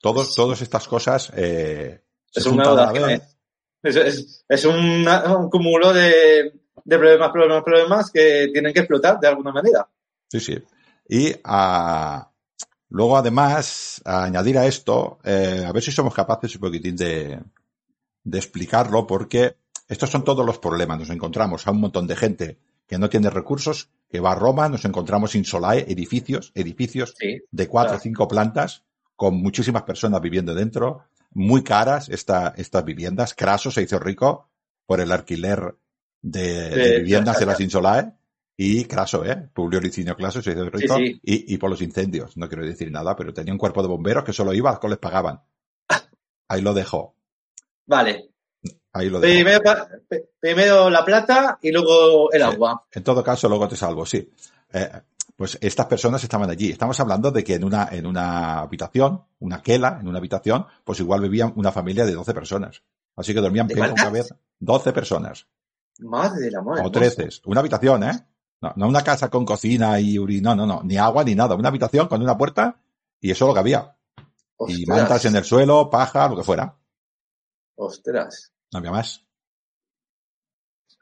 [0.00, 2.02] todos, todas estas cosas, eh,
[2.34, 2.90] es, una
[3.82, 9.52] es, es, un cúmulo de, de problemas, problemas, problemas que tienen que explotar de alguna
[9.52, 9.88] manera.
[10.28, 10.56] Sí, sí.
[11.08, 12.30] Y ah,
[12.88, 17.40] luego, además, a añadir a esto, eh, a ver si somos capaces un poquitín de,
[18.22, 19.56] de explicarlo, porque
[19.88, 21.00] estos son todos los problemas.
[21.00, 24.68] Nos encontramos a un montón de gente que no tiene recursos, que va a Roma,
[24.68, 27.16] nos encontramos insolae, edificios, edificios
[27.50, 28.84] de cuatro o cinco plantas,
[29.16, 33.34] con muchísimas personas viviendo dentro, muy caras esta, estas viviendas.
[33.34, 34.48] Craso se hizo rico
[34.86, 35.74] por el alquiler
[36.22, 38.12] de, viviendas de las Insolae
[38.56, 39.48] y Craso, ¿eh?
[39.52, 42.36] Publio Licinio Claso se hizo rico Y, y, por los incendios.
[42.36, 45.42] No quiero decir nada, pero tenía un cuerpo de bomberos que solo iba, les pagaban.
[46.48, 47.14] Ahí lo dejo.
[47.84, 48.30] Vale.
[48.92, 49.34] Ahí lo dejo.
[50.40, 52.86] Primero, la plata y luego el agua.
[52.92, 54.30] En todo caso, luego te salvo, sí.
[54.72, 54.90] Eh,
[55.36, 56.70] pues estas personas estaban allí.
[56.70, 60.98] Estamos hablando de que en una, en una habitación, una quela, en una habitación, pues
[61.00, 62.82] igual vivían una familia de 12 personas.
[63.16, 64.36] Así que dormían una cabeza.
[64.60, 65.46] 12 personas.
[66.00, 66.82] Madre de la madre.
[66.84, 67.28] O 13.
[67.46, 68.26] Una habitación, ¿eh?
[68.60, 71.54] No, no una casa con cocina y uri, no, no, no, ni agua ni nada.
[71.54, 72.80] Una habitación con una puerta
[73.20, 73.96] y eso es lo que había.
[74.68, 76.76] Y mantas en el suelo, paja, lo que fuera.
[77.76, 78.52] Ostras.
[78.72, 79.22] No había más.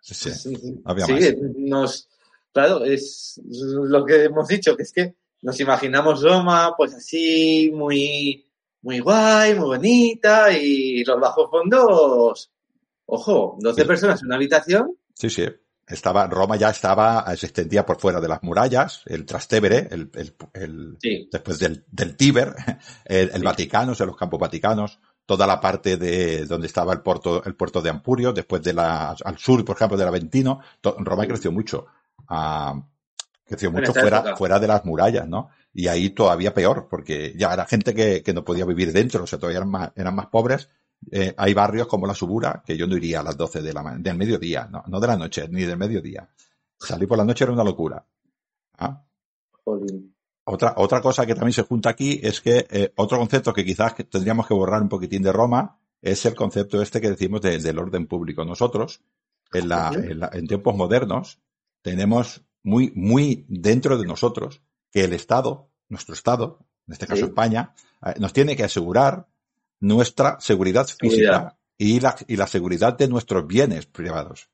[0.01, 0.33] Sí, sí.
[0.33, 2.11] sí, había sí nos,
[2.53, 8.47] claro, es lo que hemos dicho, que es que nos imaginamos Roma, pues así, muy,
[8.83, 12.51] muy guay, muy bonita, y los bajos fondos,
[13.07, 14.97] ojo, 12 personas en una habitación.
[15.15, 15.47] Sí, sí.
[15.87, 20.35] Estaba, Roma ya estaba, se extendía por fuera de las murallas, el Trastevere, el, el,
[20.55, 20.99] el
[21.31, 22.55] después del, del Tíber,
[23.05, 27.45] el, Vaticano, o sea, los campos vaticanos, toda la parte de donde estaba el puerto,
[27.45, 31.53] el puerto de Ampurio, después de la, al sur, por ejemplo, del Aventino, Roma creció
[31.53, 31.87] mucho.
[32.29, 32.83] Ah,
[33.45, 35.51] creció mucho fuera, fuera de las murallas, ¿no?
[35.75, 39.27] Y ahí todavía peor, porque ya era gente que, que no podía vivir dentro, o
[39.27, 40.71] sea, todavía eran más, eran más pobres
[41.11, 43.97] eh, hay barrios como la Subura que yo no iría a las 12 de la
[43.99, 46.29] del mediodía, no, no de la noche, ni del mediodía.
[46.79, 48.05] Salir por la noche era una locura.
[48.79, 49.03] ¿Ah?
[50.47, 53.95] Otra, otra cosa que también se junta aquí es que eh, otro concepto que quizás
[54.11, 57.79] tendríamos que borrar un poquitín de Roma es el concepto este que decimos de- del
[57.79, 58.45] orden público.
[58.45, 59.01] Nosotros,
[59.53, 61.39] en, la, en, la- en tiempos modernos,
[61.81, 67.27] tenemos muy, muy dentro de nosotros que el Estado, nuestro Estado, en este caso Sí.
[67.29, 67.73] España,
[68.05, 69.27] eh, nos tiene que asegurar
[69.81, 71.57] nuestra seguridad física Seguridad.
[71.79, 74.49] y la, y la seguridad de nuestros bienes privados.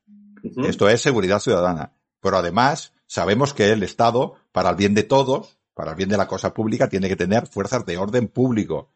[0.66, 1.92] Esto es seguridad ciudadana.
[2.20, 6.16] Pero además, sabemos que el Estado, para el bien de todos, para el bien de
[6.16, 8.92] la cosa pública, tiene que tener fuerzas de orden público,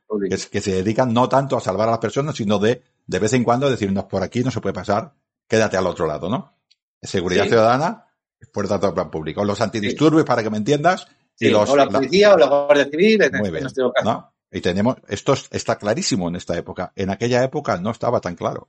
[0.51, 3.45] que, se dedican no tanto a salvar a las personas, sino de, de vez en
[3.45, 5.15] cuando, decirnos por aquí no se puede pasar,
[5.49, 6.53] quédate al otro lado, ¿no?
[7.01, 7.51] Seguridad Sí.
[7.51, 8.07] ciudadana,
[8.53, 9.45] fuerzas de orden público.
[9.45, 11.07] Los antidisturbios, para que me entiendas,
[11.39, 13.93] y los, o la la- policía o la Guardia Civil, en, muy en bien, nuestro
[13.93, 14.11] caso.
[14.11, 14.34] ¿no?
[14.55, 16.93] Y tenemos, esto es- está clarísimo en esta época.
[16.97, 18.69] En aquella época no estaba tan claro.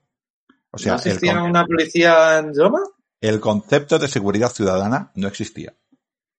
[0.71, 2.79] O sea, ¿No existía una policía en Roma?
[3.21, 5.73] el concepto de seguridad ciudadana no existía.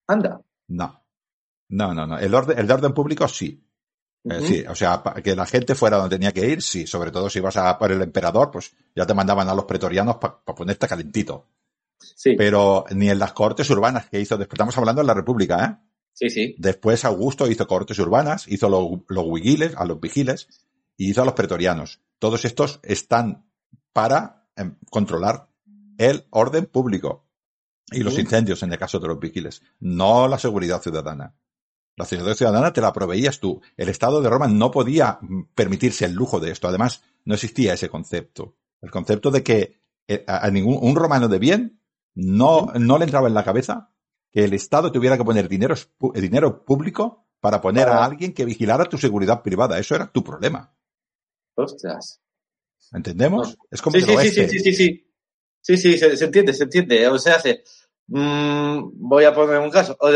[0.06, 0.40] Anda.
[0.68, 1.02] No.
[1.68, 2.18] No, no, no.
[2.18, 3.62] El orden, el de orden público sí.
[4.24, 6.86] Eh, sí, o sea, pa- que la gente fuera donde tenía que ir, sí.
[6.86, 10.16] Sobre todo si ibas a por el emperador, pues ya te mandaban a los pretorianos
[10.16, 11.46] para ponerte calentito.
[11.98, 15.64] Sí, Pero ni en las cortes urbanas que hizo, después estamos hablando de la República,
[15.64, 15.88] ¿eh?
[16.16, 16.54] Sí, sí.
[16.58, 20.48] Después Augusto hizo cortes urbanas, hizo los, los vigiles, a los vigiles,
[20.96, 22.00] y hizo a los pretorianos.
[22.18, 23.46] Todos estos están
[23.92, 25.48] para em, controlar
[25.98, 27.26] el orden público
[27.92, 31.36] y los incendios en el caso de los vigiles, no la seguridad ciudadana.
[31.96, 33.62] La seguridad ciudadana te la proveías tú.
[33.76, 36.68] El Estado de Roma no podía mm, permitirse el lujo de esto.
[36.68, 38.56] Además, no existía ese concepto.
[38.82, 41.80] El concepto de que eh, a a ningún un romano de bien
[42.14, 43.92] no, no le entraba en la cabeza
[44.32, 48.44] que el Estado tuviera que poner dinero, pu- dinero público para poner a alguien que
[48.44, 49.78] vigilara tu seguridad privada.
[49.78, 50.74] Eso era tu problema.
[51.54, 52.20] Ostras.
[52.92, 53.56] ¿Entendemos?
[53.70, 54.48] Es como Sí, sí, sí, oeste.
[54.48, 55.02] sí, sí, sí, sí.
[55.60, 57.08] Sí, sí, se, se entiende, se entiende.
[57.08, 57.64] O sea, se,
[58.08, 59.96] mm, voy a poner un caso.
[60.00, 60.08] O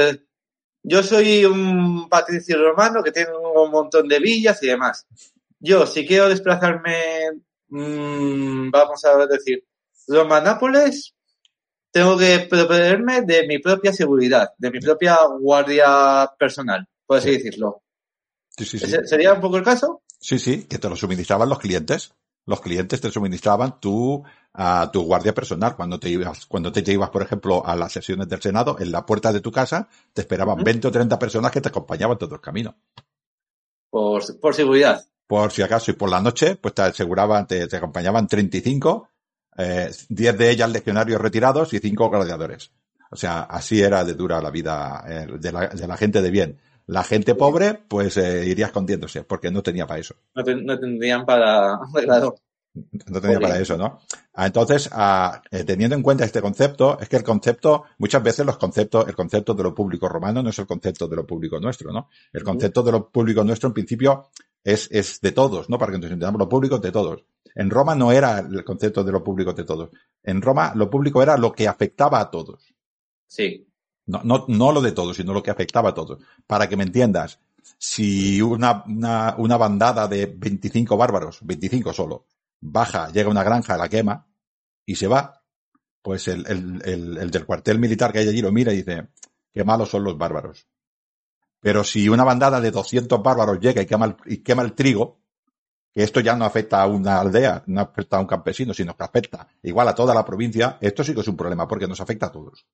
[0.83, 5.07] yo soy un patricio romano que tiene un montón de villas y demás.
[5.59, 9.67] Yo, si quiero desplazarme, mm, vamos a decir,
[10.09, 11.15] Roma-Nápoles,
[11.91, 17.37] tengo que proveerme de mi propia seguridad, de mi propia guardia personal, por así Sí.
[17.39, 17.83] decirlo.
[18.57, 18.85] Sí, sí, sí.
[18.87, 20.03] ¿Ese- ¿Sería un poco el caso?
[20.19, 22.13] Sí, sí, que te lo suministraban los clientes.
[22.47, 24.23] Los clientes te suministraban tu,
[24.55, 25.77] a tu guardia personal.
[25.77, 28.93] Cuando te ibas, cuando te, te ibas, por ejemplo, a las sesiones del Senado, en
[28.93, 30.65] la puerta de tu casa, te esperaban Ujú.
[30.65, 32.77] 20 o 30 personas que te acompañaban todo el camino.
[33.91, 35.05] Por, por seguridad.
[35.27, 39.20] Por si acaso, y por la noche, pues te aseguraban, te, te acompañaban 35, eh,
[39.57, 42.71] 10 de ellas legionarios retirados y 5 gladiadores.
[43.11, 46.31] O sea, así era de dura la vida eh, de, la, de la gente de
[46.31, 46.59] bien.
[46.87, 50.15] La gente pobre, pues eh, iría escondiéndose, porque no tenía para eso.
[50.35, 52.37] No, ten- no tendrían para arreglador.
[53.09, 53.99] No tenía para eso, ¿no?
[54.35, 58.47] Ah, Entonces, ah, eh, teniendo en cuenta este concepto, es que el concepto, muchas veces
[58.47, 61.59] los conceptos, el concepto de lo público romano no es el concepto de lo público
[61.59, 62.09] nuestro, ¿no?
[62.33, 64.29] El concepto de lo público nuestro, en principio,
[64.65, 65.79] es, es de todos, ¿no?
[65.79, 67.25] Para que nos entendamos, lo público es de todos.
[67.55, 69.91] En Roma no era el concepto de lo público de todos.
[70.23, 72.75] En Roma, lo público era lo que afectaba a todos.
[73.27, 73.67] Sí.
[74.07, 76.23] No, no, no lo de todos, sino lo que afectaba a todos.
[76.47, 77.41] Para que me entiendas,
[77.79, 82.27] si una, una, una bandada de 25 bárbaros, 25 solo,
[82.61, 84.27] baja, llega a una granja, la quema
[84.85, 85.43] y se va,
[86.03, 89.09] pues el, el, el, el del cuartel militar que hay allí lo mira y dice,
[89.53, 90.67] qué malos son los bárbaros.
[91.61, 95.21] Pero si una bandada de 200 bárbaros llega y quema el, y quema el trigo,
[95.93, 99.05] que esto ya no afecta a una aldea, no afecta a un campesino, sino que
[99.05, 102.27] afecta igual a toda la provincia, esto sí que es un problema porque nos afecta
[102.27, 102.67] a todos.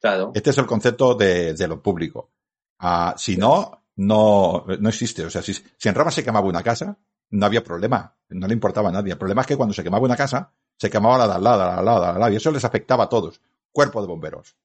[0.00, 0.32] Claro.
[0.34, 2.30] Este es el concepto de, de lo público.
[2.78, 5.24] Ah, si no, no, no existe.
[5.24, 6.98] O sea, si, si en Roma se quemaba una casa,
[7.30, 8.14] no había problema.
[8.28, 9.12] No le importaba a nadie.
[9.12, 11.58] El problema es que cuando se quemaba una casa, se quemaba la de al lado,
[11.58, 12.32] la de al lado, la de al lado.
[12.32, 13.40] Y eso les afectaba a todos.
[13.72, 14.56] Cuerpo de bomberos.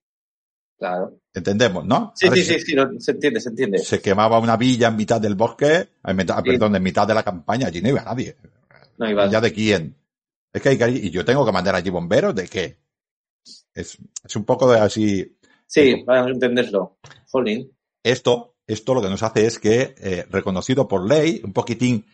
[0.80, 1.20] Claro.
[1.34, 2.14] Entendemos, ¿no?
[2.16, 3.80] Sí, sí, sí, sí, se entiende, se entiende.
[3.80, 6.50] Se quemaba una villa en mitad del bosque, en mitad- Sí.
[6.52, 8.38] perdón, en mitad de la campaña, allí no iba nadie.
[8.98, 9.30] No iba.
[9.30, 9.96] ¿Ya de quién?
[10.54, 12.78] Es que hay que, y yo tengo que mandar allí bomberos, ¿de qué?
[13.74, 16.98] Es, es un poco de así, Sí, para entenderlo.
[17.30, 17.72] Jolín.
[18.04, 22.06] esto, esto lo que nos hace es que, eh, reconocido por ley, un poquitín,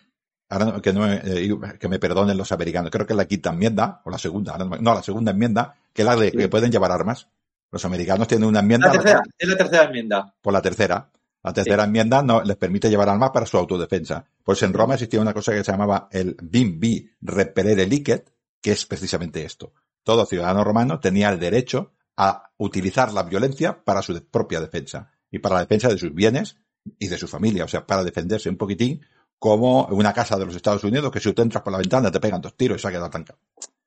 [0.50, 3.28] ahora no- que, no me, eh, que me perdonen los americanos, creo que es la
[3.28, 6.38] quinta enmienda, o la segunda, no, la segunda enmienda, que es la de Sí.
[6.38, 7.30] que pueden llevar armas.
[7.76, 10.34] Los americanos tienen una enmienda La tercera, es la tercera enmienda.
[10.42, 11.12] por la tercera.
[11.44, 14.26] La tercera enmienda no les permite llevar armas para su autodefensa.
[14.46, 18.72] Pues en Roma existía una cosa que se llamaba el bim bi repelere licet, que
[18.72, 19.74] es precisamente esto.
[20.04, 25.40] Todo ciudadano romano tenía el derecho a utilizar la violencia para su propia defensa y
[25.40, 26.56] para la defensa de sus bienes
[26.98, 29.06] y de su familia, o sea, para defenderse un poquitín
[29.38, 32.22] como una casa de los Estados Unidos que si tú entras por la ventana te
[32.22, 33.36] pegan dos tiros y se ha quedado tanca.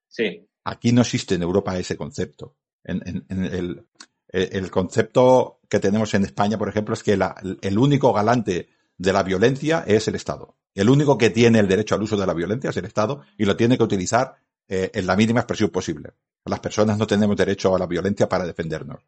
[0.07, 0.47] Sí.
[0.65, 2.55] Aquí no existe en Europa ese concepto.
[2.89, 3.87] En, en- en el,
[4.29, 9.13] el concepto que tenemos en España, por ejemplo, es que la- el único galante de
[9.13, 10.57] la violencia es el Estado.
[10.75, 13.45] El único que tiene el derecho al uso de la violencia es el Estado y
[13.45, 14.37] lo tiene que utilizar
[14.69, 16.13] eh, en la mínima expresión posible.
[16.45, 19.01] Las personas no tenemos derecho a la violencia para defendernos.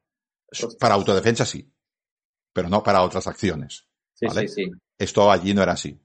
[0.78, 1.70] Para autodefensa sí,
[2.53, 3.87] pero no para otras acciones.
[4.14, 4.49] Sí, Vale.
[4.49, 4.70] sí, sí.
[4.99, 5.99] Esto allí no era así.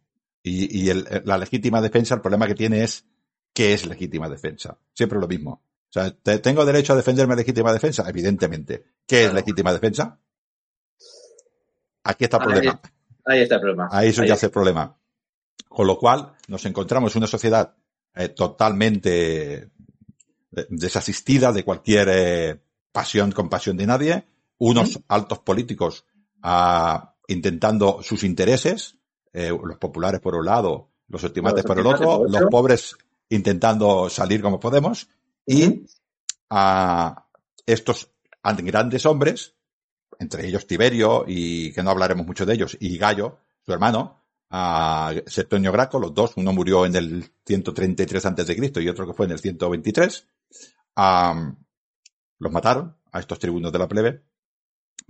[0.44, 3.06] Y, y el- la legítima defensa, el problema que tiene es
[3.54, 4.78] qué es legítima defensa.
[4.94, 5.64] Siempre lo mismo.
[5.90, 8.04] O sea, ¿te- ¿tengo derecho a defenderme legítima defensa?
[8.10, 8.84] Evidentemente.
[9.06, 10.20] ¿Qué es legítima defensa?
[12.04, 12.82] Aquí está el Ahí- problema.
[13.26, 13.90] Ahí está el problema.
[13.92, 14.98] Ahí eso Ahí ya hace el problema.
[15.68, 17.76] Con lo cual, nos encontramos en una sociedad
[18.14, 19.70] eh, totalmente eh,
[20.70, 22.62] desasistida de cualquier eh,
[22.92, 24.26] pasión, compasión de nadie,
[24.60, 26.06] unos altos políticos
[26.44, 28.98] ah, intentando sus intereses,
[29.34, 32.96] eh, los populares por un lado, los optimates Los por el otro, por los pobres
[33.30, 35.10] intentando salir como podemos,
[35.46, 35.86] y
[36.50, 37.26] a
[37.66, 38.12] estos
[38.43, 39.56] grandes hombres,
[40.20, 44.22] entre ellos Tiberio, y que no hablaremos mucho de ellos, y Gallo, su hermano,
[44.52, 49.06] a Septonio Graco, los dos, uno murió en el 133 antes de Cristo y otro
[49.08, 50.28] que fue en el 123,
[50.96, 51.58] am,
[52.39, 54.24] los mataron a estos tribunos de la plebe,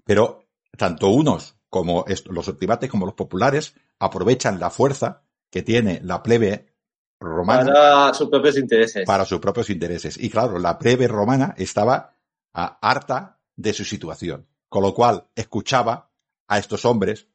[0.03, 5.99] pero tanto unos como est- los optimates como los populares aprovechan la fuerza que tiene
[6.03, 6.74] la plebe
[7.19, 9.05] romana Para sus propios intereses.
[9.05, 10.17] para sus propios intereses.
[10.21, 12.13] Y claro, la plebe romana estaba
[12.53, 16.09] harta de su situación, con lo cual escuchaba
[16.47, 17.27] a estos hombres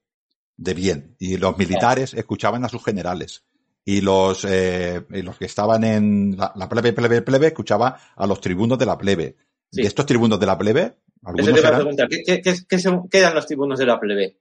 [0.56, 3.44] de bien y los militares escuchaban a sus generales
[3.84, 8.26] y los eh, y los que estaban en la, la plebe plebe plebe escuchaba a
[8.26, 9.36] los tribunos de la plebe.
[9.72, 9.82] Sí.
[9.82, 12.08] De estos tribunos de la plebe, Eso algunos te iba a eran preguntar.
[12.08, 14.36] ¿Qué, qué, qué, qué son- qué eran los tribunos de la plebe?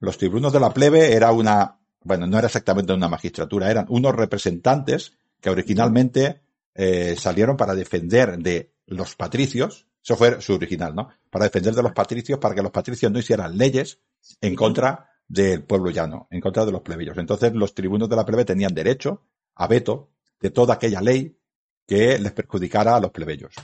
[0.00, 4.14] los tribunos de la plebe era una, bueno, no era exactamente una magistratura, eran unos
[4.14, 6.42] representantes que originalmente
[6.74, 11.08] eh, salieron para defender de los patricios, eso fue su original, ¿no?
[11.30, 13.98] Para defender de los patricios, para que los patricios no hicieran leyes
[14.40, 17.16] en contra del pueblo llano, en contra de los plebeyos.
[17.16, 19.22] Entonces los tribunos de la plebe tenían derecho
[19.54, 21.38] a veto de toda aquella ley
[21.86, 23.54] que les perjudicara a los plebeyos.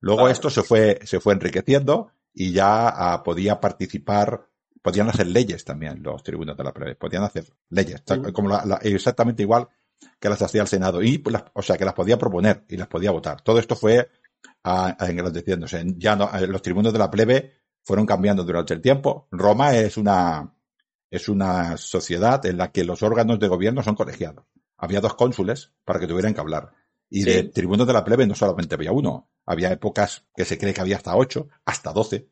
[0.00, 4.48] Luego esto se fue, se fue enriqueciendo y ya ah, podía participar,
[4.84, 8.02] podían hacer leyes también los tribunos de la plebe, podían hacer leyes,
[8.34, 9.66] como la- la- exactamente igual
[10.20, 12.86] que las hacía el Senado, y las- o sea, que las podía proponer y las
[12.88, 13.40] podía votar.
[13.40, 14.10] Todo esto fue
[14.62, 15.82] ah, engrandeciéndose.
[15.96, 19.26] Ya no, eh, los tribunos de la plebe fueron cambiando durante el tiempo.
[19.30, 20.54] Roma es una,
[21.10, 24.44] es una sociedad en la que los órganos de gobierno son colegiados.
[24.76, 26.72] Había dos cónsules para que tuvieran que hablar.
[27.08, 27.30] Y Sí.
[27.30, 30.80] de tribunos de la plebe no solamente había uno, había épocas que se cree que
[30.82, 32.28] había hasta ocho, hasta doce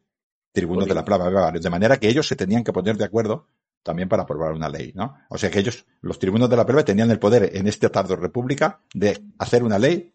[0.52, 1.62] tribunos de la varios.
[1.62, 3.46] De manera que ellos se tenían que poner de acuerdo
[3.82, 5.14] también para aprobar una ley, ¿no?
[5.28, 8.14] O sea que ellos, los tribunos de la plebe, tenían el poder en esta tardo
[8.16, 10.14] república de hacer una ley,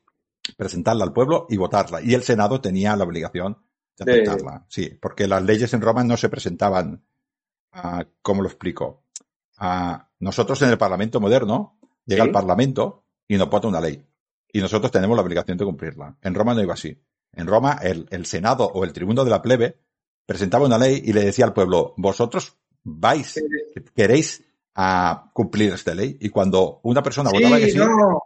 [0.55, 2.01] presentarla al pueblo y votarla.
[2.01, 3.57] Y el Senado tenía la obligación
[3.97, 4.65] de De- aceptarla.
[4.69, 7.03] Sí, porque las leyes en Roma no se presentaban,
[7.73, 9.03] ah, ¿cómo lo explico?
[9.57, 12.27] Ah, nosotros en el Parlamento moderno, llega Sí.
[12.27, 14.05] el Parlamento y nos vota una ley.
[14.53, 16.15] Y nosotros tenemos la obligación de cumplirla.
[16.21, 17.03] En Roma no iba así.
[17.33, 19.81] En Roma, el, el Senado o el tribuno de la plebe
[20.27, 23.41] presentaba una ley y le decía al pueblo, vosotros vais,
[23.95, 24.43] queréis
[24.75, 26.17] a cumplir esta ley.
[26.21, 28.21] Y cuando una persona votaba que Sí, sí, no.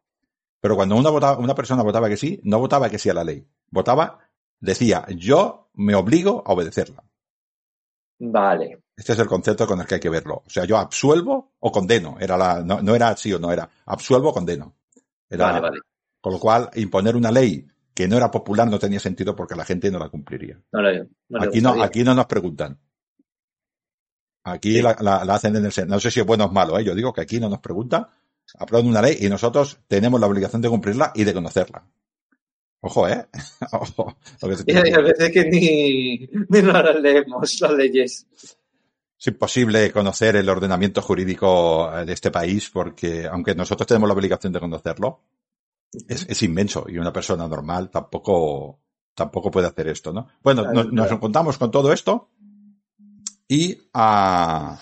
[0.59, 3.23] pero cuando una, votaba- una persona votaba que sí, no votaba que sí a la
[3.23, 3.47] ley.
[3.69, 4.19] Votaba,
[4.59, 7.03] decía, yo me obligo a obedecerla.
[8.19, 8.83] Vale.
[8.95, 10.43] Este es el concepto con el que hay que verlo.
[10.45, 12.17] O sea, yo absuelvo o condeno.
[12.19, 13.67] Era la, no, no era sí o no era.
[13.85, 14.75] Absuelvo o condeno.
[15.29, 15.79] Era- Vale, vale.
[16.19, 17.65] Con lo cual, imponer una ley
[18.01, 20.59] que no era popular no tenía sentido porque la gente no la cumpliría.
[20.71, 20.81] No
[21.29, 22.77] no Aquí no, aquí no nos preguntan.
[24.43, 24.81] Aquí Sí.
[24.81, 25.95] la, la- la hacen en el Senado.
[25.95, 26.83] No sé si es bueno o malo, ¿eh?
[26.83, 28.07] Yo digo que aquí no nos preguntan,
[28.57, 31.85] aprueban una ley y nosotros tenemos la obligación de cumplirla y de conocerla.
[32.81, 33.27] Ojo, ¿eh?
[33.73, 34.17] Ojo.
[34.39, 38.27] que se Y hay a veces que ni, ni las leemos las leyes.
[39.19, 44.51] Es imposible conocer el ordenamiento jurídico de este país porque, aunque nosotros tenemos la obligación
[44.51, 45.19] de conocerlo,
[46.07, 48.79] es, es inmenso y una persona normal tampoco,
[49.13, 50.27] tampoco puede hacer esto, ¿no?
[50.41, 52.29] Bueno, Claro, nos, encontramos con todo esto
[53.47, 54.79] y ah,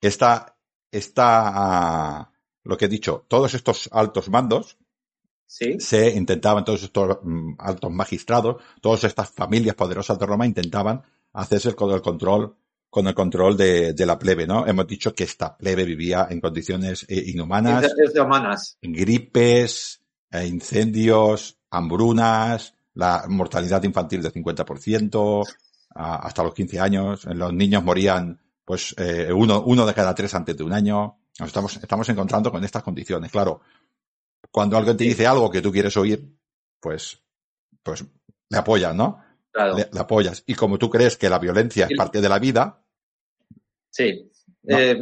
[0.00, 0.56] está,
[0.90, 2.32] está ah,
[2.64, 4.78] lo que he dicho, todos estos altos mandos
[5.46, 5.78] Sí.
[5.80, 11.02] se intentaban, todos estos mm, altos magistrados, todas estas familias poderosas de Roma intentaban
[11.34, 12.56] hacerse con el control,
[12.88, 14.66] con el control de, de la plebe, ¿no?
[14.66, 18.78] Hemos dicho que esta plebe vivía en condiciones eh, inhumanas, Es de humanas.
[18.80, 20.01] gripes,
[20.44, 25.44] incendios, hambrunas, la mortalidad infantil del 50%,
[25.94, 27.24] a- hasta los 15 años.
[27.26, 31.18] Los niños morían, pues, eh, uno, uno de cada tres antes de un año.
[31.38, 33.30] Nos estamos, estamos encontrando con estas condiciones.
[33.30, 33.60] Claro,
[34.50, 36.36] cuando alguien te dice algo que tú quieres oír,
[36.80, 37.18] pues,
[37.82, 38.04] pues
[38.50, 39.18] le apoyas, ¿no?
[39.50, 39.76] Claro.
[39.76, 40.42] Le, le apoyas.
[40.46, 42.78] Y como tú crees que la violencia es parte de la vida,
[43.90, 44.30] Sí.
[44.62, 44.78] No.
[44.78, 44.98] Eh,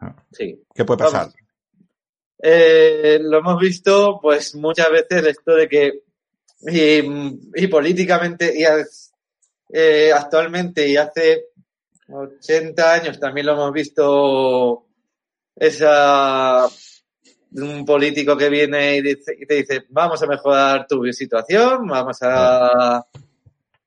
[0.00, 0.14] Ah.
[0.32, 0.62] sí.
[0.74, 1.22] ¿qué puede pasar?
[1.26, 1.34] Vamos.
[2.40, 6.02] Eh, lo hemos visto, pues, muchas veces esto de que,
[6.62, 8.64] y, y políticamente, y
[9.72, 11.46] eh, actualmente, y hace
[12.10, 14.86] 80 años también lo hemos visto,
[15.56, 16.66] esa,
[17.52, 22.18] un político que viene y, dice- y te dice, vamos a mejorar tu situación, vamos
[22.22, 23.04] a...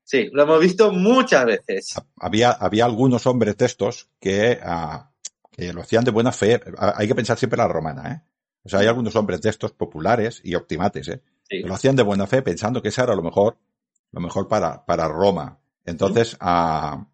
[0.03, 1.95] Sí, lo hemos visto muchas veces.
[2.19, 5.09] Había, había algunos hombres de estos que, ah,
[5.49, 6.59] que lo hacían de buena fe.
[6.77, 8.30] Hay que pensar siempre en la romana, ¿eh?
[8.63, 11.21] O sea, hay algunos hombres de estos populares y optimates, ¿eh?
[11.49, 11.61] Sí.
[11.61, 13.57] que lo hacían de buena fe pensando que eso era lo mejor,
[14.11, 15.59] lo mejor para, para Roma.
[15.85, 17.07] Entonces, ah,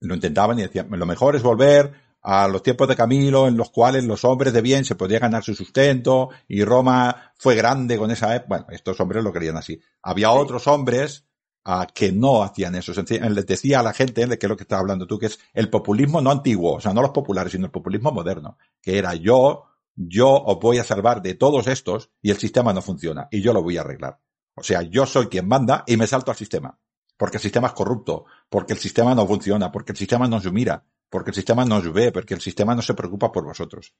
[0.00, 1.92] lo intentaban y decían, lo mejor es volver
[2.22, 5.42] a los tiempos de Camilo en los cuales los hombres de bien se podían ganar
[5.42, 8.48] su sustento y Roma fue grande con esa época.
[8.48, 9.80] Bueno, estos hombres lo creían así.
[10.02, 11.24] Había otros hombres
[11.64, 12.92] ah, que no hacían eso.
[12.92, 15.38] Les decía a la gente, de que es lo que estás hablando tú, que es
[15.54, 19.14] el populismo no antiguo, o sea, no los populares, sino el populismo moderno, que era
[19.14, 19.69] yo,
[20.08, 23.52] yo os voy a salvar de todos estos y el sistema no funciona y yo
[23.52, 24.18] lo voy a arreglar.
[24.54, 26.78] O sea, yo soy quien manda y me salto al sistema.
[27.16, 30.50] Porque el sistema es corrupto, porque el sistema no funciona, porque el sistema no os
[30.52, 33.92] mira, porque el sistema no os ve, porque el sistema no se preocupa por vosotros.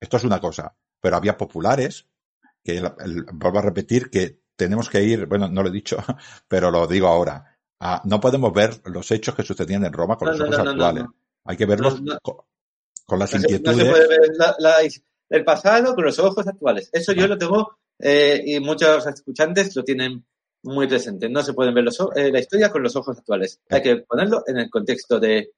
[0.00, 0.74] Esto es una cosa.
[1.00, 2.08] Pero había populares
[2.64, 5.96] que, el- el- vuelvo a repetir, que tenemos que ir, bueno, no lo he dicho,
[6.48, 7.56] pero lo digo ahora.
[7.78, 10.64] Ah, no podemos ver los hechos que sucedían en Roma con No, los ojos no,
[10.64, 11.04] no, actuales.
[11.44, 12.36] Hay que verlos con,
[13.06, 13.88] con las se, inquietudes.
[13.90, 14.76] puede ver la- la-
[15.28, 16.88] el pasado con los ojos actuales.
[16.92, 20.24] Eso yo lo tengo eh, y muchos escuchantes lo tienen
[20.62, 21.28] muy presente.
[21.28, 23.60] No se pueden ver los, eh, la historia con los ojos actuales.
[23.70, 25.52] Hay que ponerlo en el contexto de,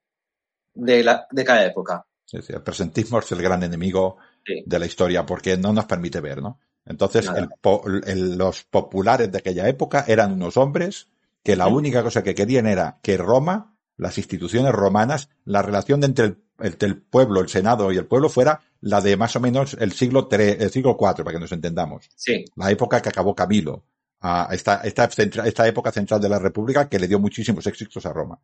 [0.74, 2.04] de, la, de cada época.
[2.30, 4.62] El presentismo es el gran enemigo Sí.
[4.64, 6.58] de la historia porque no nos permite ver, ¿no?
[6.86, 11.08] Entonces, el po- el- los populares de aquella época eran unos hombres
[11.44, 11.72] que la Sí.
[11.72, 16.88] única cosa que querían era que Roma, las instituciones romanas, la relación entre el, entre
[16.88, 20.28] el pueblo, el senado y el pueblo fuera la de más o menos el siglo
[20.30, 22.08] III, el siglo IV, para que nos entendamos.
[22.14, 23.84] Sí, La época que acabó Camilo,
[24.20, 28.12] a esta, esta, esta época central de la República que le dio muchísimos éxitos a
[28.12, 28.40] Roma.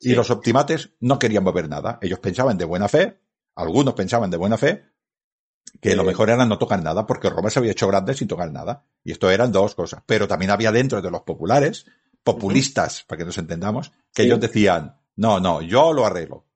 [0.00, 1.98] Y los optimates no querían mover nada.
[2.02, 3.18] Ellos pensaban de buena fe,
[3.56, 4.84] algunos pensaban de buena fe,
[5.80, 5.96] que Sí.
[5.96, 8.84] lo mejor era no tocar nada, porque Roma se había hecho grande sin tocar nada.
[9.02, 10.02] Y esto eran dos cosas.
[10.06, 11.86] Pero también había dentro de los populares,
[12.22, 14.28] populistas, para que nos entendamos, que Sí.
[14.28, 16.46] ellos decían, no, no, yo lo arreglo.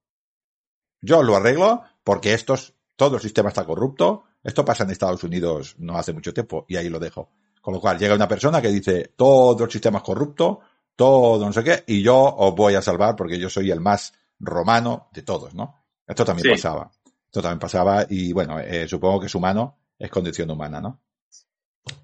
[1.00, 4.24] Yo lo arreglo porque estos, todo el sistema está corrupto.
[4.42, 7.30] Esto pasa en Estados Unidos no hace mucho tiempo y ahí lo dejo.
[7.62, 10.60] Con lo cual llega una persona que dice, todo el sistema es corrupto,
[10.96, 14.12] todo no sé qué, y yo os voy a salvar porque yo soy el más
[14.40, 15.84] romano de todos, ¿no?
[16.06, 16.50] Esto también Sí.
[16.62, 16.90] pasaba.
[17.26, 21.00] Esto también pasaba y bueno, eh, supongo que es humano, es condición humana, ¿no?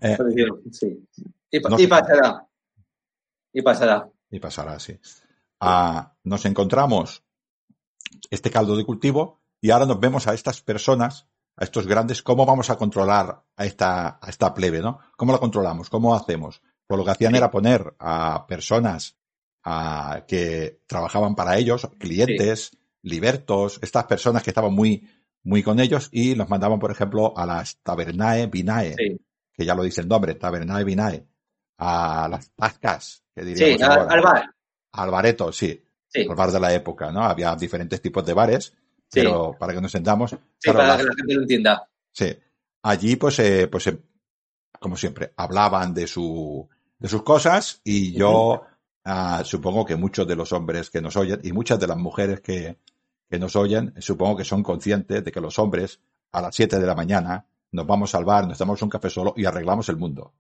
[0.01, 0.17] Eh,
[0.71, 1.09] sí.
[1.51, 2.47] Y, pa- No y pasará.
[3.53, 4.09] Y pasará.
[4.31, 4.97] y pasará así.
[5.61, 7.23] Ah, nos encontramos
[8.31, 12.45] este caldo de cultivo y ahora nos vemos a estas personas, a estos grandes, cómo
[12.45, 14.99] vamos a controlar a esta, a esta plebe, ¿no?
[15.17, 15.89] ¿Cómo la controlamos?
[15.89, 16.61] ¿Cómo hacemos?
[16.87, 17.39] Pues lo que hacían Sí.
[17.39, 19.17] era poner a personas
[19.63, 25.09] a, que trabajaban para ellos, clientes, libertos, estas personas que estaban muy,
[25.45, 29.19] muy con ellos y los mandaban, por ejemplo, a las tabernae vinae, Sí,
[29.55, 31.27] que ya lo dice el nombre, tabernae vinae,
[31.79, 34.13] a las tascas, que sí diríamos al, ahora.
[34.15, 34.55] al bar.
[34.93, 35.81] Al bareto, sí.
[36.07, 37.25] Sí, Al bar de la época, ¿no?
[37.25, 38.75] Había diferentes tipos de bares,
[39.15, 39.21] Sí.
[39.21, 40.31] pero para que nos entendamos.
[40.33, 41.89] sí claro, para las- que la gente lo entienda.
[42.13, 42.37] sí.
[42.87, 43.99] Allí, pues, eh, pues, eh,
[44.79, 48.63] como siempre, hablaban de su, de sus cosas y yo
[49.05, 52.41] ah, supongo que muchos de los hombres que nos oyen y muchas de las mujeres
[52.43, 52.77] que,
[53.31, 55.99] que nos oyen, supongo que son conscientes de que los hombres
[56.33, 59.33] a las 7 de la mañana nos vamos al bar, nos damos un café solo
[59.37, 60.35] y arreglamos el mundo,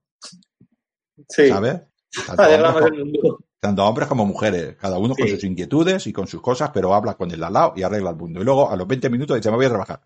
[1.28, 1.80] Sí, ¿sabes?
[2.26, 3.38] Tanto hombres mundo.
[3.60, 7.14] tanto hombres como mujeres, cada uno con sus inquietudes y con sus cosas, pero habla
[7.14, 8.40] con el al lado y arregla el mundo.
[8.40, 10.00] Y luego a los 20 minutos dice, me voy a trabajar.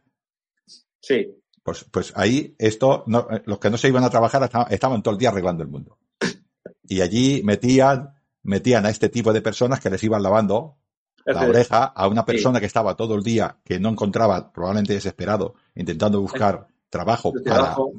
[1.00, 4.62] Sí, Pues, pues ahí esto, no- eh, los que no se iban a trabajar esta-
[4.70, 5.98] estaban todo el día arreglando el mundo.
[6.84, 10.78] Y allí metían, metían a este tipo de personas que les iban lavando
[11.26, 15.56] la oreja a una persona que estaba todo el día, que no encontraba, probablemente desesperado,
[15.74, 17.92] intentando buscar trabajo Su para, trabajo.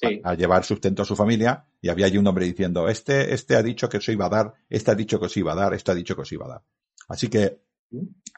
[0.00, 3.56] Sí, a llevar sustento a su familia y había allí un hombre diciendo, este, este
[3.56, 5.74] ha dicho que os iba a dar, este ha dicho que os iba a dar,
[5.74, 6.62] este ha dicho que os iba a dar.
[7.08, 7.62] Así que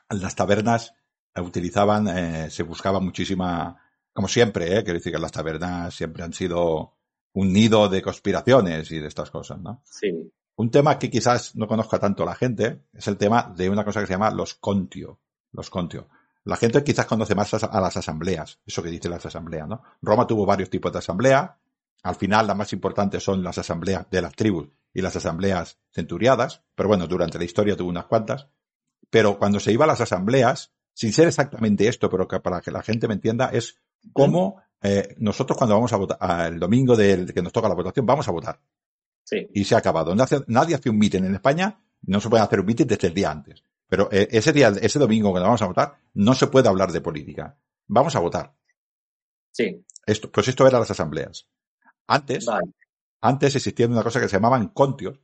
[0.08, 0.94] las tabernas
[1.36, 3.76] utilizaban, eh, se buscaba muchísima,
[4.10, 6.96] como siempre, eh, quiero decir que las tabernas siempre han sido
[7.34, 9.82] un nido de conspiraciones y de estas cosas, ¿no?
[9.84, 13.84] sí, Un tema que quizás no conozca tanto la gente es el tema de una
[13.84, 15.20] cosa que se llama los contio.
[15.52, 16.08] Los contio.
[16.44, 19.82] La gente quizás conoce más a las asambleas, eso que dicen las asambleas, ¿no?
[20.00, 21.58] Roma tuvo varios tipos de asamblea.
[22.02, 26.62] Al final, las más importantes son las asambleas de las tribus y las asambleas centuriadas,
[26.74, 28.48] pero bueno, durante la historia tuvo unas cuantas.
[29.10, 32.70] Pero cuando se iba a las asambleas, sin ser exactamente esto, pero que para que
[32.70, 33.78] la gente me entienda, es
[34.12, 38.06] cómo eh, nosotros cuando vamos a votar, el domingo del que nos toca la votación,
[38.06, 38.60] vamos a votar.
[39.24, 39.46] Sí.
[39.52, 40.14] Y se ha acabado.
[40.14, 43.14] Nadie, nadie hace un mitin en España, no se puede hacer un mitin desde el
[43.14, 43.62] día antes.
[43.90, 47.00] Pero eh, ese día, ese domingo que vamos a votar, no se puede hablar de
[47.00, 47.58] política.
[47.88, 48.54] Vamos a votar.
[49.50, 49.84] Sí.
[50.06, 51.48] Esto, pues esto era las asambleas.
[52.06, 52.70] Antes, Vale.
[53.20, 55.20] antes existía una cosa que se llamaban contios.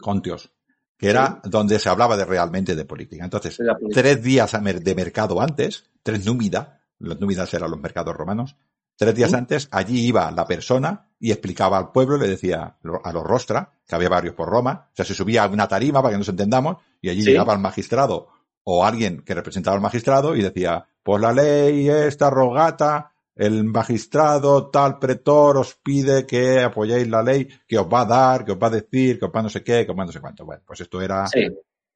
[0.00, 0.52] Contios.
[0.96, 3.24] Que era donde se hablaba de realmente de política.
[3.24, 4.00] Entonces, De la política.
[4.00, 8.56] tres días de mercado antes, tres númida, los númidas eran los mercados romanos,
[8.96, 13.24] tres días antes, allí iba la persona y explicaba al pueblo, le decía a los
[13.24, 16.18] rostra, que había varios por Roma, o sea, se subía a una tarima para que
[16.18, 17.30] nos entendamos, y allí Sí.
[17.30, 18.28] llegaba el magistrado
[18.64, 24.68] o alguien que representaba al magistrado y decía, pues la ley esta rogata, el magistrado
[24.70, 28.58] tal pretor os pide que apoyéis la ley, que os va a dar, que os
[28.58, 30.12] va a decir, que os va a no sé qué, que os va a no
[30.12, 30.44] sé cuánto.
[30.44, 31.40] Bueno, pues esto era, Sí.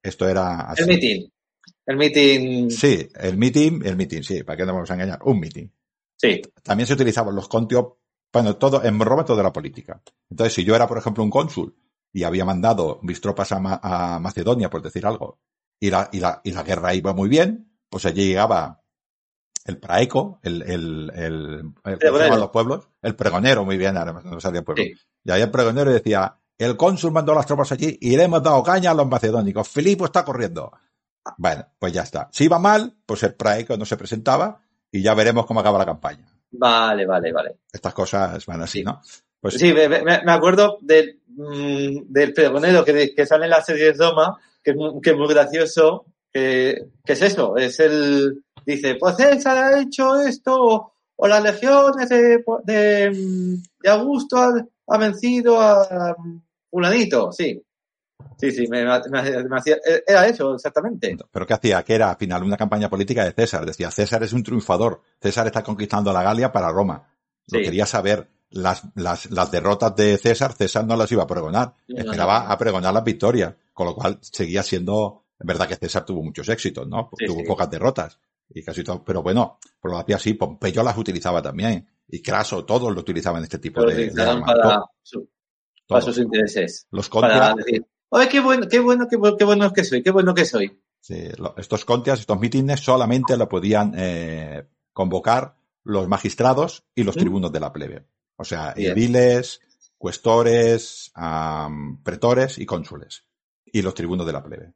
[0.02, 0.82] esto era así.
[0.82, 1.28] El meeting.
[1.86, 2.70] El meeting.
[2.70, 5.18] Sí, el meeting, el meeting, sí, ¿para qué nos vamos a engañar?
[5.24, 5.66] Un meeting.
[6.16, 6.40] Sí.
[6.62, 7.86] También se utilizaban los contios,
[8.32, 10.00] bueno, todo, en Roma todo era política.
[10.30, 11.74] Entonces, si yo era, por ejemplo, un cónsul
[12.14, 15.40] y había mandado mis tropas a, Ma- a Macedonia, por decir algo,
[15.78, 18.80] y la, y, la, y la guerra iba muy bien, pues allí llegaba
[19.66, 22.24] el praeco, el, el, el, el ¿cómo se Pregonero.
[22.24, 24.84] llaman los pueblos, el pregonero, muy bien, ahora no salía el pueblo.
[24.84, 24.94] Sí.
[25.24, 28.62] Y ahí el pregonero decía, el cónsul mandó las tropas allí y le hemos dado
[28.62, 29.68] caña a los macedónicos.
[29.68, 30.70] Filipo está corriendo.
[31.38, 32.28] Bueno, pues ya está.
[32.30, 34.60] Si iba mal, pues el praeco no se presentaba
[34.92, 36.28] y ya veremos cómo acaba la campaña.
[36.52, 37.58] Vale, vale, vale.
[37.72, 39.00] Estas cosas van así, ¿no?
[39.44, 43.92] Pues Sí, me, me- acuerdo del, mm, del pregonero que, que sale en la serie
[43.92, 48.42] de Roma, que es muy, que es muy gracioso, que, que es eso, es el,
[48.64, 54.54] dice, pues César ha hecho esto, o, las legiones de, de, de Augusto ha,
[54.88, 56.16] ha vencido a
[56.70, 57.62] fulanito, sí.
[58.38, 59.76] Sí, sí, me, me- me hacía,
[60.06, 61.16] era eso, exactamente.
[61.30, 61.82] Pero ¿qué hacía?
[61.82, 63.66] Que era al final una campaña política de César.
[63.66, 65.02] Decía, César es un triunfador.
[65.20, 67.06] César está conquistando la Galia para Roma.
[67.52, 67.64] Lo Sí.
[67.64, 68.28] quería saber.
[68.56, 71.74] Las, las, las derrotas de César, César no las iba a pregonar.
[71.88, 72.50] No, Esperaba no.
[72.52, 73.54] a pregonar las victorias.
[73.72, 77.10] Con lo cual seguía siendo, es verdad que César tuvo muchos éxitos, ¿no?
[77.18, 77.46] Sí, tuvo sí.
[77.46, 78.18] pocas derrotas.
[78.48, 80.34] Y casi todo, pero bueno, pues lo hacía así.
[80.34, 81.88] Pompeyo las utilizaba también.
[82.08, 84.44] Y Craso, todos lo utilizaban en este tipo de, armas.
[84.54, 85.28] para, su-
[86.02, 86.86] sus intereses.
[86.92, 90.02] Los Para contra, decir, ¡ay, qué bueno, qué bueno, qué, bu- qué bueno que soy,
[90.02, 90.80] qué bueno que soy!
[91.00, 97.16] Sí, lo- estos contias, estos mítines solamente lo podían eh, convocar los magistrados y los
[97.16, 97.18] ¿Mm?
[97.18, 98.06] tribunos de la plebe.
[98.36, 99.60] O sea, ediles,
[99.98, 101.12] cuestores,
[102.02, 103.24] pretores y cónsules.
[103.64, 104.74] Y los tribunos de la plebe.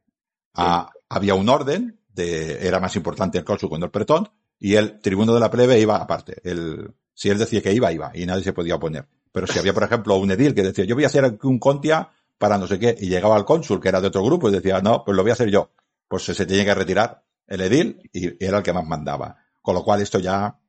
[0.55, 4.99] Ah, había un orden, de, era más importante el cónsul cuando el pretón, y el
[4.99, 6.41] tribuno de la plebe iba aparte.
[6.43, 9.07] El, si él decía que iba, iba, y nadie se podía oponer.
[9.31, 11.59] Pero si había, por ejemplo, un edil que decía, yo voy a hacer aquí un
[11.59, 14.51] contia para no sé qué, y llegaba al cónsul, que era de otro grupo, y
[14.51, 15.71] decía, no, pues lo voy a hacer yo.
[16.07, 19.37] Pues se, se tenía que retirar el edil, y era el que más mandaba.
[19.61, 20.59] Con lo cual esto ya,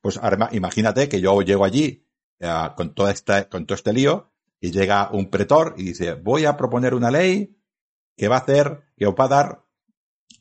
[0.00, 2.07] pues ahora imagínate que yo llego allí
[2.40, 4.30] eh, con toda esta, con todo este lío,
[4.60, 7.56] y llega un pretor y dice, voy a proponer una ley
[8.16, 9.64] que va a hacer, que os va a dar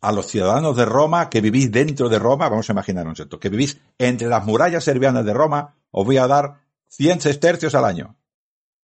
[0.02, 3.50] a los ciudadanos de Roma que vivís dentro de Roma, vamos a imaginarnos esto, que
[3.50, 8.16] vivís entre las murallas servianas de Roma, os voy a dar 100 sestercios al año.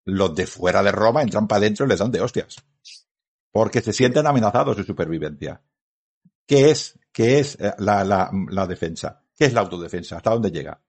[0.06, 2.58] Los de fuera de Roma entran para adentro y les dan de hostias.
[3.52, 5.62] Porque se sienten amenazados de supervivencia.
[6.46, 9.24] ¿Qué es, qué es eh, la, la, la defensa?
[9.36, 10.18] ¿Qué es la autodefensa?
[10.18, 10.82] ¿Hasta dónde llega?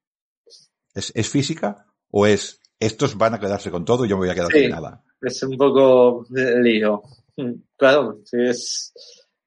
[0.95, 1.87] ¿Es, es física
[2.17, 4.61] o es estos van a quedarse con todo y yo me voy a quedar Sí.
[4.61, 5.03] sin nada?
[5.21, 7.03] Es un poco lío.
[7.37, 8.93] Mm, Claro, si es,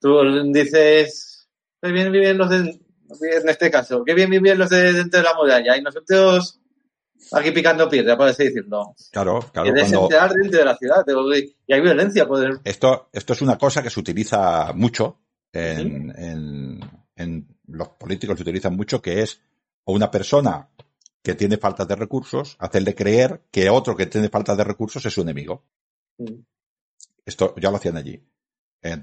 [0.01, 0.17] tú
[0.51, 1.47] dices,
[1.81, 5.23] qué bien viven los de, en este caso, qué bien viven los de dentro de
[5.23, 6.59] la muralla y nosotros
[7.31, 8.93] aquí picando piedra, por así decirlo.
[9.11, 9.71] Claro, claro.
[9.71, 11.05] Quieres Cuando, entrar dentro de la ciudad
[11.67, 15.19] y hay violencia, poder, Esto, esto es una cosa que se utiliza mucho
[15.53, 16.79] en, en,
[17.15, 19.39] en los políticos se utilizan mucho, que es
[19.85, 20.67] una persona
[21.21, 25.13] que tiene falta de recursos, hacerle creer que otro que tiene falta de recursos es
[25.13, 25.63] su enemigo.
[26.17, 26.41] Mm.
[27.25, 28.23] Esto ya lo hacían allí.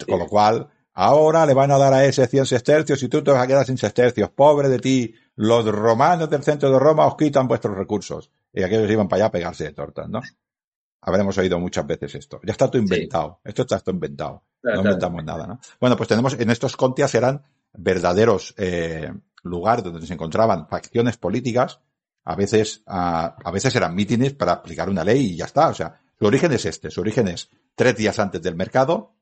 [0.09, 3.31] Con lo cual, ahora le van a dar a ese 100 sestercios y tú te
[3.31, 4.31] vas a quedar sin sestercios.
[4.31, 5.15] Pobre de ti.
[5.37, 8.31] Los romanos del centro de Roma os quitan vuestros recursos.
[8.53, 10.21] Y aquellos iban para allá a pegarse de tortas, ¿no?
[11.03, 12.41] Habremos oído muchas veces esto.
[12.45, 13.41] Ya está todo inventado.
[13.45, 14.45] Esto está todo inventado.
[14.63, 14.95] Claro, no claro.
[14.95, 15.61] inventamos nada, ¿no?
[15.81, 17.43] Bueno, pues tenemos, en estos contias eran
[17.75, 19.13] verdaderos eh,
[19.43, 21.81] lugares donde se encontraban facciones políticas.
[22.25, 25.69] A veces, a, a veces eran mítines para aplicar una ley y ya está.
[25.69, 26.91] O sea, su origen es este.
[26.91, 29.15] Su origen es tres días antes del mercado,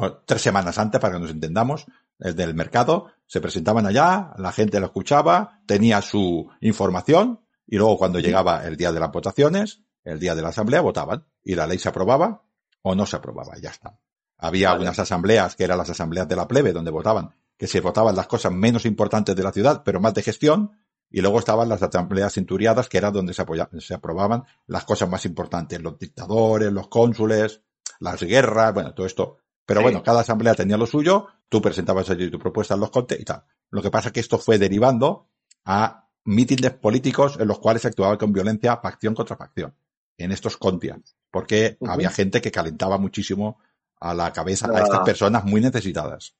[0.00, 1.86] o tres semanas antes para que nos entendamos.
[2.18, 7.96] el del mercado, se presentaban allá, la gente lo escuchaba, tenía su información y luego
[7.96, 11.66] cuando llegaba el día de las votaciones, el día de la asamblea, votaban y la
[11.66, 12.42] ley se aprobaba
[12.82, 13.98] o no se aprobaba, ya está.
[14.38, 18.16] Había algunas asambleas que eran las asambleas de la plebe donde votaban, que se votaban
[18.16, 20.72] las cosas menos importantes de la ciudad, pero más de gestión,
[21.10, 23.44] y luego estaban las asambleas centuriadas, que era donde se,
[23.80, 27.62] se aprobaban las cosas más importantes, los dictadores, los cónsules,
[27.98, 29.38] las guerras, bueno, todo esto.
[29.66, 33.20] Pero bueno, cada asamblea tenía lo suyo, tú presentabas allí tu propuesta en los contes
[33.20, 33.44] y tal.
[33.70, 35.28] Lo que pasa es que esto fue derivando
[35.64, 39.74] a mítines políticos en los cuales se actuaba con violencia facción contra facción,
[40.16, 43.58] en estos contias, porque había gente que calentaba muchísimo
[44.00, 46.34] a la cabeza a estas personas muy necesitadas.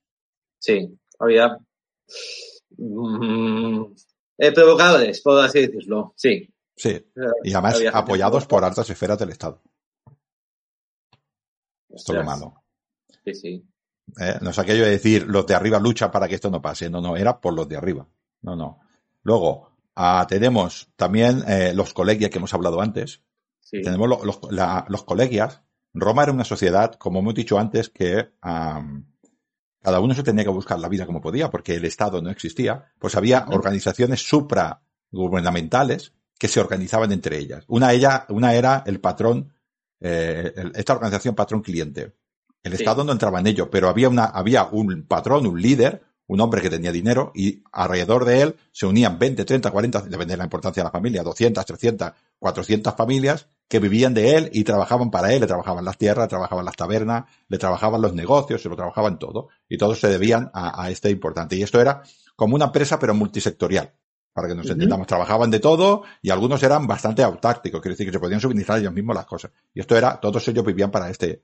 [0.58, 1.58] Sí, había
[2.76, 3.84] mm,
[4.40, 6.48] eh, provocadores, puedo así decirlo, sí.
[6.74, 7.06] Sí,
[7.44, 9.60] y además apoyados por altas esferas del Estado.
[11.90, 12.62] Esto es lo malo.
[13.24, 13.70] Sí, sí.
[14.18, 16.88] Eh, no es aquello de decir los de arriba luchan para que esto no pase.
[16.88, 18.08] No, no, era por los de arriba.
[18.40, 18.80] No, no.
[19.22, 23.22] Luego, ah, tenemos también eh, los colegias que hemos hablado antes.
[23.70, 24.38] Tenemos los,
[24.88, 25.62] los colegias.
[25.92, 28.30] Roma era una sociedad, como hemos dicho antes, que
[29.82, 32.92] cada uno se tenía que buscar la vida como podía, porque el Estado no existía,
[32.98, 37.64] pues había organizaciones supragubernamentales que se organizaban entre ellas.
[37.68, 39.52] Una, ella, una era el patrón,
[40.00, 42.14] eh, esta organización patrón cliente.
[42.62, 46.40] El Estado no entraba en ello, pero había una, había un patrón, un líder, un
[46.40, 50.36] hombre que tenía dinero y alrededor de él se unían 20, 30, 40, depende de
[50.36, 55.10] la importancia de la familia, 200, 300, 400 familias que vivían de él y trabajaban
[55.10, 58.68] para él, le trabajaban las tierras, le trabajaban las tabernas, le trabajaban los negocios, se
[58.68, 59.48] lo trabajaban todo.
[59.68, 61.56] Y todos se debían a, este importante.
[61.56, 62.04] Y esto era
[62.36, 63.92] como una empresa, pero multisectorial.
[64.32, 68.12] Para que nos entendamos, trabajaban de todo y algunos eran bastante autárticos, quiere decir que
[68.12, 69.50] se podían suministrar ellos mismos las cosas.
[69.74, 71.42] Y esto era, todos ellos vivían para este,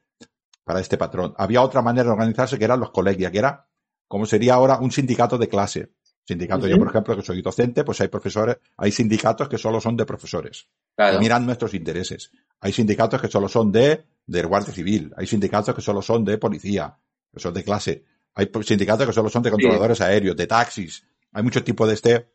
[0.63, 1.35] para este patrón.
[1.37, 3.67] Había otra manera de organizarse que eran los colegios, que era
[4.09, 5.91] como sería ahora un sindicato de clase.
[6.25, 9.97] Sindicato, yo por ejemplo, que soy docente, pues hay profesores, hay sindicatos que solo son
[9.97, 10.67] de profesores.
[10.97, 12.33] Que miran nuestros intereses.
[12.61, 15.13] Hay sindicatos que solo son de, de Guardia Civil.
[15.17, 16.99] Hay sindicatos que solo son de policía,
[17.33, 18.05] que son de clase.
[18.35, 21.05] Hay sindicatos que solo son de controladores aéreos, de taxis.
[21.33, 22.29] Hay muchos tipos de este,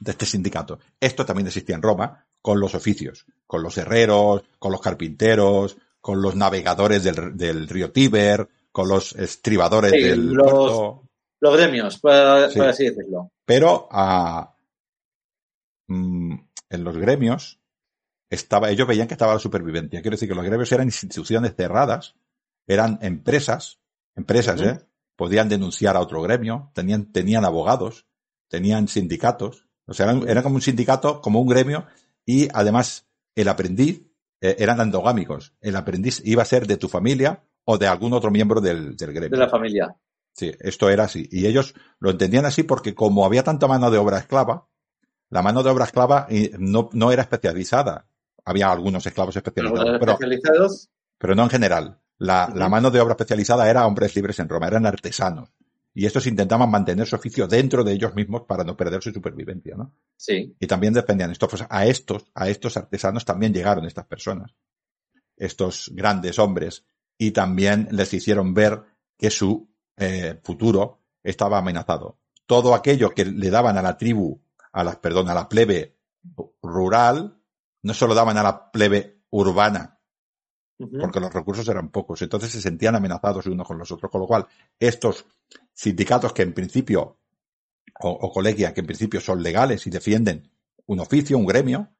[0.00, 0.78] de este sindicato.
[0.98, 6.22] Esto también existía en Roma con los oficios, con los herreros, con los carpinteros, con
[6.22, 11.10] los navegadores del, del río Tíber, con los estribadores del puerto
[11.40, 13.32] los gremios, por, así decirlo.
[13.44, 14.54] Pero a,
[15.88, 16.34] mm,
[16.68, 17.58] en los gremios
[18.28, 20.02] estaba, ellos veían que estaba la supervivencia.
[20.02, 22.14] Quiero decir que los gremios eran instituciones cerradas,
[22.66, 23.80] eran empresas,
[24.14, 24.86] empresas, ¿eh?
[25.16, 28.06] Podían denunciar a otro gremio, tenían, tenían abogados,
[28.48, 29.66] tenían sindicatos.
[29.86, 31.86] O sea, era como un sindicato, como un gremio,
[32.24, 34.02] y además el aprendiz
[34.40, 35.54] eh, eran endogámicos.
[35.60, 39.12] El aprendiz iba a ser de tu familia o de algún otro miembro del, del
[39.12, 39.38] gremio.
[39.38, 39.94] De la familia.
[40.32, 41.28] Sí, esto era así.
[41.30, 44.66] Y ellos lo entendían así porque como había tanta mano de obra esclava,
[45.28, 48.06] la mano de obra esclava eh, no, no era especializada.
[48.44, 50.18] Había algunos esclavos especializados, pero,
[51.18, 52.00] pero no en general.
[52.18, 55.50] La, la mano de obra especializada era hombres libres en Roma, eran artesanos.
[55.94, 59.76] Y estos intentaban mantener su oficio dentro de ellos mismos para no perder su supervivencia,
[59.76, 59.94] ¿no?
[60.16, 60.56] Sí.
[60.58, 64.54] Y también dependían estos, pues a estos, a estos artesanos también llegaron estas personas,
[65.36, 66.84] estos grandes hombres,
[67.20, 68.82] y también les hicieron ver
[69.18, 69.68] que su
[69.98, 72.18] eh, futuro estaba amenazado.
[72.46, 74.40] Todo aquello que le daban a la tribu,
[74.72, 75.98] a la, perdón, a la plebe
[76.62, 77.38] rural,
[77.82, 80.00] no solo daban a la plebe urbana,
[80.78, 82.22] porque los recursos eran pocos.
[82.22, 84.46] Entonces se sentían amenazados unos con los otros, con lo cual
[84.78, 85.26] estos
[85.74, 87.18] sindicatos que en principio,
[88.00, 90.50] o, o colegias que en principio son legales y defienden
[90.86, 91.90] un oficio, un gremio,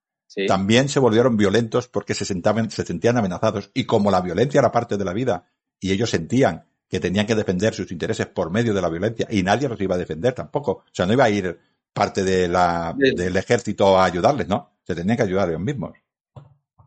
[0.46, 3.70] también se volvieron violentos porque se, sentaban, se sentían amenazados.
[3.74, 5.46] Y como la violencia era parte de la vida
[5.78, 9.42] y ellos sentían que tenían que defender sus intereses por medio de la violencia y
[9.42, 10.72] nadie los iba a defender tampoco.
[10.72, 11.58] O sea, no iba a ir
[11.92, 14.70] parte de la, del ejército a ayudarles, ¿no?
[14.82, 15.92] Se tenían que ayudar ellos mismos.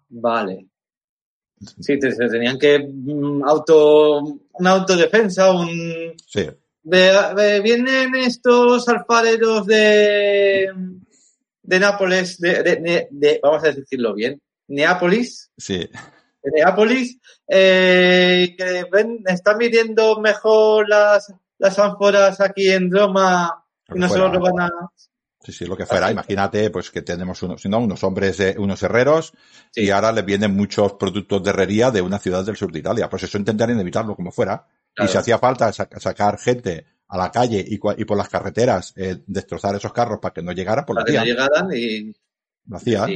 [0.09, 0.67] Vale.
[1.59, 4.21] Sí, se tenían que mm, auto,
[4.53, 6.13] una autodefensa, un...
[6.27, 6.49] Sí.
[6.83, 10.69] vienen estos alfareros de,
[11.63, 15.51] de Nápoles, de, de, vamos a decirlo bien, Neápolis.
[15.57, 15.89] Sí.
[16.43, 24.09] Neápolis, eh, que ven, están midiendo mejor las, las ánforas aquí en Roma y no
[24.09, 24.69] se lo roban a...
[25.39, 26.09] Sí, sí, lo que fuera.
[26.09, 27.79] Imagínate, pues que tenemos unos, ¿no?
[27.79, 29.33] unos hombres, unos herreros,
[29.75, 33.09] y ahora les vienen muchos productos de herrería de una ciudad del sur de Italia.
[33.09, 34.65] Pues eso intentarían evitarlo como fuera.
[34.97, 39.21] Y si hacía falta sacar gente a la calle y, y por las carreteras, eh,
[39.27, 41.37] destrozar esos carros para que no llegaran, por pues lo hacían.
[41.67, 42.15] no y...
[42.65, 43.09] Lo hacían.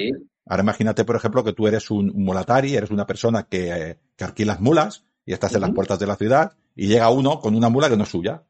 [0.45, 4.23] Ahora imagínate, por ejemplo, que tú eres un, mulatari, eres una persona que, eh, que
[4.23, 7.69] alquilas mulas y estás en las puertas de la ciudad y llega uno con una
[7.69, 8.43] mula que no es suya.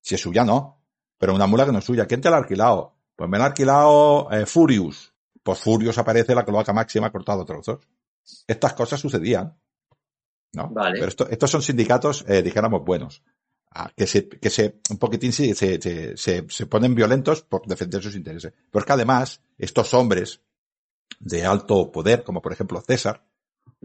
[0.00, 0.82] Si es suya, no.
[1.18, 2.96] Pero una mula que no es suya, ¿quién te la ha alquilado?
[3.14, 5.12] Pues me la ha alquilado eh, Furious.
[5.42, 7.78] Pues Furious aparece la cloaca máxima cortado a trozos.
[8.46, 9.56] Estas cosas sucedían.
[10.52, 10.68] ¿no?
[10.70, 10.94] Vale.
[10.94, 13.22] Pero esto- estos son sindicatos, eh, dijéramos, buenos.
[13.72, 17.64] Ah, que se, que se, un poquitín se, se, se, se- se ponen violentos por
[17.66, 18.52] defender sus intereses.
[18.70, 20.40] Pero es que además, estos hombres
[21.20, 23.24] de alto poder, como por ejemplo César,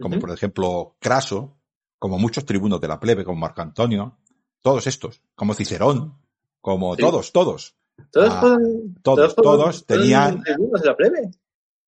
[0.00, 1.56] como por ejemplo Craso,
[1.98, 4.18] como muchos tribunos de la plebe, como Marco Antonio,
[4.60, 6.18] todos estos, como Cicerón,
[6.60, 7.02] como Sí.
[7.02, 7.76] todos, todos,
[8.10, 11.30] Todos Ah, fueron- todos, todos fueron tenían- tribunos de la plebe.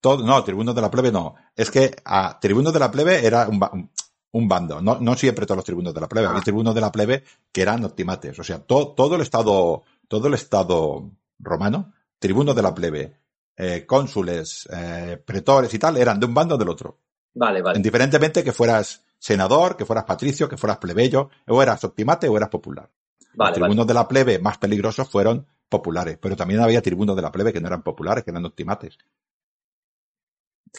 [0.00, 1.34] todo, no, tribunos de la plebe no.
[1.54, 3.90] Es que a tribunos de la plebe era un, un-
[4.32, 4.80] un bando.
[4.80, 6.26] No, no siempre todos los tribunos de la plebe.
[6.26, 6.30] Ah.
[6.30, 8.38] Había tribunos de la plebe que eran optimates.
[8.38, 13.16] O sea, to- todo el estado, todo el estado romano, tribunos de la plebe,
[13.56, 16.98] eh, cónsules, eh, pretores y tal, eran de un bando o del otro.
[17.34, 17.76] Vale, vale.
[17.78, 22.48] Indiferentemente que fueras senador, que fueras patricio, que fueras plebeyo, o eras optimate o eras
[22.48, 22.88] popular.
[23.20, 23.54] Los Vale, vale.
[23.54, 27.52] tribunos de la plebe más peligrosos fueron populares, pero también había tribunos de la plebe
[27.52, 28.96] que no eran populares, que eran optimates.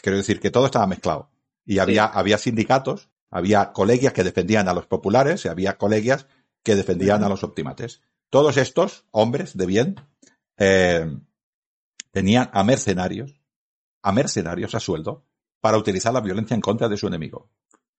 [0.02, 1.30] Quiero decir que todo estaba mezclado.
[1.64, 6.26] Y había, había sindicatos, había colegias que defendían a los populares y había colegias
[6.62, 8.02] que defendían a los optimates.
[8.28, 9.96] Todos estos hombres de bien
[10.56, 11.06] eh,
[12.10, 13.40] tenían a mercenarios,
[14.02, 15.24] a mercenarios a sueldo,
[15.60, 17.50] para utilizar la violencia en contra de su enemigo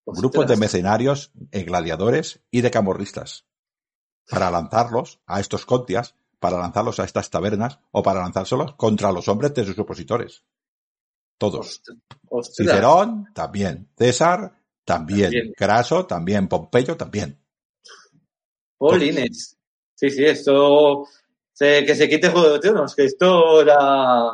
[0.05, 3.45] grupos de mercenarios, eh, gladiadores y de camorristas
[4.29, 9.27] para lanzarlos a estos contias, para lanzarlos a estas tabernas o para lanzárselos contra los
[9.27, 10.43] hombres de sus opositores.
[11.37, 11.81] Todos.
[12.55, 13.89] Cicerón, también.
[13.97, 14.53] César,
[14.85, 15.31] también.
[15.31, 15.53] También.
[15.55, 16.47] Craso, también.
[16.47, 17.37] Pompeyo, también.
[18.77, 19.57] Polines.
[19.95, 21.05] Sí, sí, esto.
[21.53, 24.31] se- que se quite Juego de Tronos, que esto era.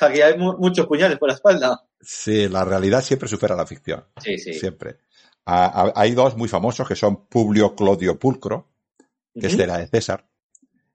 [0.00, 1.84] Aquí hay mu- muchos puñales por la espalda.
[2.00, 4.04] Sí, la realidad siempre supera la ficción.
[4.22, 4.52] Sí, sí.
[4.54, 4.98] Siempre.
[5.44, 8.72] Hay dos muy famosos que son Publio Clodio Pulcro,
[9.32, 10.28] que este era de César,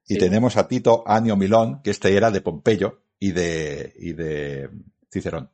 [0.06, 4.68] y tenemos a Tito Anio Milón, que este era de Pompeyo y de, y de
[5.10, 5.50] Cicerón.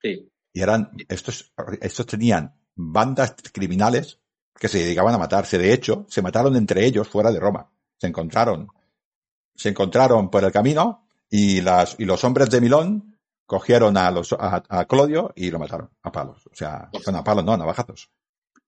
[0.00, 0.30] Sí.
[0.58, 4.18] Y eran, estos, estos tenían bandas criminales
[4.58, 5.56] que se dedicaban a matarse.
[5.56, 7.70] De hecho, se mataron entre ellos fuera de Roma.
[7.96, 8.66] Se encontraron,
[9.54, 14.32] se encontraron por el camino y las, y los hombres de Milón cogieron a los,
[14.32, 16.44] a, a Clodio y lo mataron a palos.
[16.48, 18.10] O sea, bueno, a palos no, a navajazos.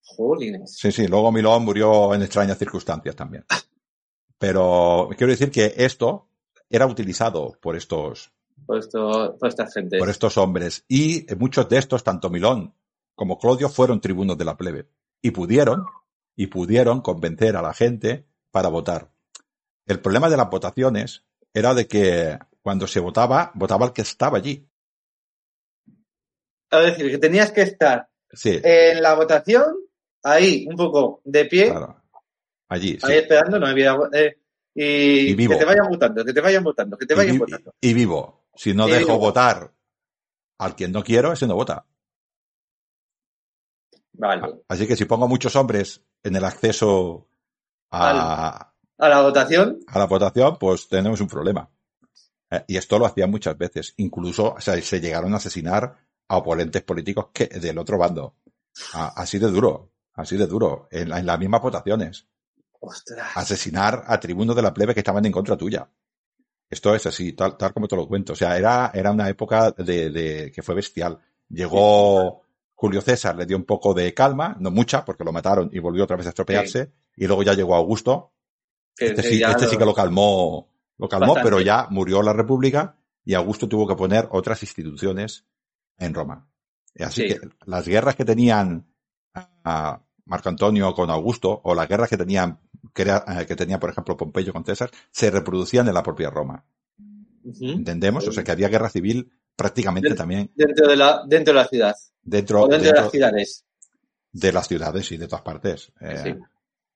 [0.00, 0.76] Jolines.
[0.78, 3.44] Sí, sí, luego Milón murió en extrañas circunstancias también.
[4.38, 6.28] Pero quiero decir que esto
[6.68, 8.32] era utilizado por estos,
[8.70, 9.98] Por, esto, por esta gente.
[9.98, 10.84] por estos hombres.
[10.86, 12.72] Y muchos de estos, tanto Milón
[13.16, 14.88] como Clodio, fueron tribunos de la plebe.
[15.20, 15.84] Y pudieron,
[16.36, 19.10] y pudieron convencer a la gente para votar.
[19.86, 24.38] El problema de las votaciones era de que cuando se votaba, votaba el que estaba
[24.38, 24.68] allí.
[26.70, 29.74] Es decir, que tenías que estar Sí, en la votación,
[30.22, 32.00] ahí, un poco de pie, claro.
[32.68, 32.98] Allí, sí.
[33.02, 33.96] ahí esperando, no había.
[34.12, 34.36] eh,
[34.76, 35.54] y, Y vivo.
[35.54, 37.74] que te vayan votando, que te vayan votando, que te vayan votando.
[37.80, 38.39] y vivo.
[38.54, 39.72] Si no dejo votar
[40.58, 41.86] al quien no quiero, ese no vota.
[44.12, 44.62] Vale.
[44.68, 47.28] Así que si pongo muchos hombres en el acceso
[47.90, 51.70] a, A la votación, a la votación, pues tenemos un problema.
[52.50, 53.94] Eh, y esto lo hacían muchas veces.
[53.96, 55.96] Incluso o sea, se llegaron a asesinar
[56.28, 58.36] a oponentes políticos que del otro bando.
[58.92, 62.26] A- así de duro, así de duro, en, la- en las mismas votaciones.
[62.80, 63.28] ostras.
[63.36, 65.88] Asesinar a tribunos de la plebe que estaban en contra tuya.
[66.70, 68.32] Esto es así, tal, tal como te lo cuento.
[68.32, 71.18] O sea, era, era una época de, de- que fue bestial.
[71.48, 72.42] Llegó
[72.74, 76.04] Julio César, le dio un poco de calma, no mucha, porque lo mataron y volvió
[76.04, 76.92] otra vez a estropearse.
[77.16, 78.32] Y luego ya llegó Augusto,
[78.96, 80.68] Que- este que sí, este sí no- que lo calmó,
[80.98, 81.50] lo calmó, Bastante.
[81.50, 85.44] pero ya murió la República y Augusto tuvo que poner otras instituciones
[85.98, 86.48] en Roma.
[86.98, 87.28] Así Sí.
[87.28, 88.86] que las guerras que tenían
[89.64, 92.60] a Marco Antonio con Augusto o las guerras que tenían
[92.92, 96.30] que, era- eh, que tenía, por ejemplo, Pompeyo con César, se reproducían en la propia
[96.30, 96.64] Roma.
[97.60, 98.26] ¿Entendemos?
[98.28, 101.94] O sea que había guerra civil prácticamente también Dentro de la, dentro de la ciudad.
[102.22, 103.64] dentro, dentro, de las ciudades.
[104.32, 105.92] de las ciudades y de todas partes.
[106.00, 106.34] Eh, Sí.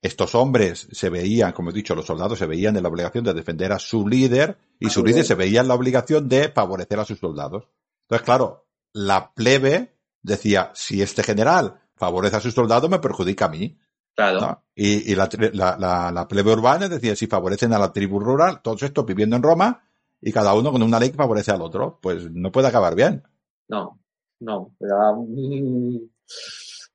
[0.03, 3.33] estos hombres se veían, como he dicho, los soldados se veían en la obligación de
[3.35, 5.25] defender a su líder y A su líder.
[5.25, 7.69] se veía en la obligación de favorecer a sus soldados.
[8.03, 13.49] Entonces, claro, la plebe decía, si este general favorece a sus soldados, me perjudica a
[13.49, 13.79] mí.
[14.15, 14.41] Claro.
[14.41, 14.65] ¿no?
[14.75, 18.61] Y, y la, la- la- la plebe urbana decía, si favorecen a la tribu rural,
[18.62, 19.83] todos estos viviendo en Roma,
[20.21, 23.23] y cada uno con una ley que favorece al otro, pues no puede acabar bien.
[23.69, 24.01] No,
[24.41, 24.75] no.
[24.81, 26.11] Era un,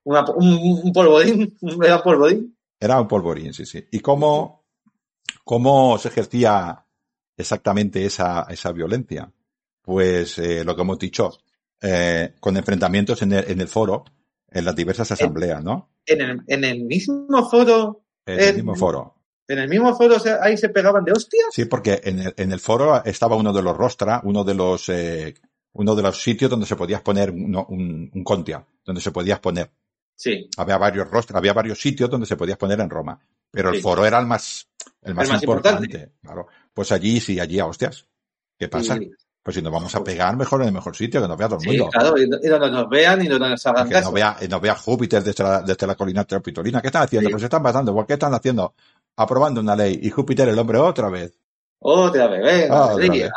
[0.04, 1.56] una- un, un polvodín.
[1.82, 2.56] Era un polvodín.
[2.80, 3.84] Era un polvorín, sí, sí.
[3.92, 4.64] ¿Y cómo,
[5.44, 6.84] cómo se ejercía
[7.36, 9.30] exactamente esa, esa violencia?
[9.82, 11.30] Pues eh, lo que hemos dicho,
[11.82, 14.04] eh, con enfrentamientos en el, en el foro,
[14.50, 15.90] en las diversas asambleas, ¿no?
[16.06, 19.14] En el, en el mismo foro En el mismo foro.
[19.48, 21.46] En el mismo foro ahí se pegaban de hostias.
[21.52, 24.88] Sí, porque en el, en el foro estaba uno de los rostra, uno de los,
[24.88, 25.34] eh,
[25.72, 29.70] uno de los sitios donde se podías poner un, un contia, donde se podías poner.
[30.14, 30.48] Sí.
[30.56, 33.18] Había varios rostros, había varios sitios donde se podías poner en Roma.
[33.50, 33.82] Pero el Sí.
[33.82, 34.68] foro era el más,
[35.02, 35.84] el más, El más importante.
[35.86, 36.14] importante.
[36.22, 36.46] Claro.
[36.72, 38.06] Pues allí sí, allí a hostias.
[38.58, 38.96] ¿Qué pasa?
[38.96, 39.10] Sí,
[39.50, 41.58] Pues si nos vamos a pegar, mejor en el mejor sitio, que nos vea todo
[41.58, 41.88] el sí, mundo.
[41.90, 44.04] claro, y, y donde nos vean y donde nos hagan Que caso.
[44.04, 46.80] nos vea, y nos vea Júpiter desde la, desde la colina Capitolina.
[46.80, 47.26] ¿Qué están haciendo?
[47.26, 47.32] Sí.
[47.32, 47.92] Pues se están pasando.
[47.92, 48.74] ¿Por qué están haciendo?
[49.16, 49.98] Aprobando una ley.
[50.04, 51.36] Y Júpiter, el hombre, otra vez.
[51.80, 53.32] Otra vez, venga, otra vez.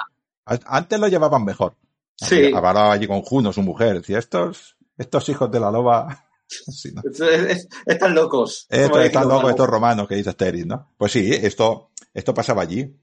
[0.68, 1.74] Antes lo llevaban mejor.
[2.16, 2.52] Sí.
[2.54, 3.96] Hablaba allí con Juno, su mujer.
[3.96, 6.26] Decía, estos, estos hijos de la loba.
[7.88, 8.68] Están locos.
[8.70, 10.94] Están locos, estos romanos que dice Asterix, ¿no?
[10.96, 12.96] Pues sí, esto, esto pasaba allí.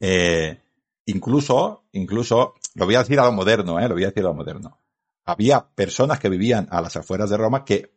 [0.00, 0.58] Eh,
[1.06, 3.88] incluso, incluso, lo voy a decir a lo moderno, ¿eh?
[3.88, 4.78] Lo voy a decir a lo moderno.
[5.24, 7.94] Había personas que vivían a las afueras de Roma que,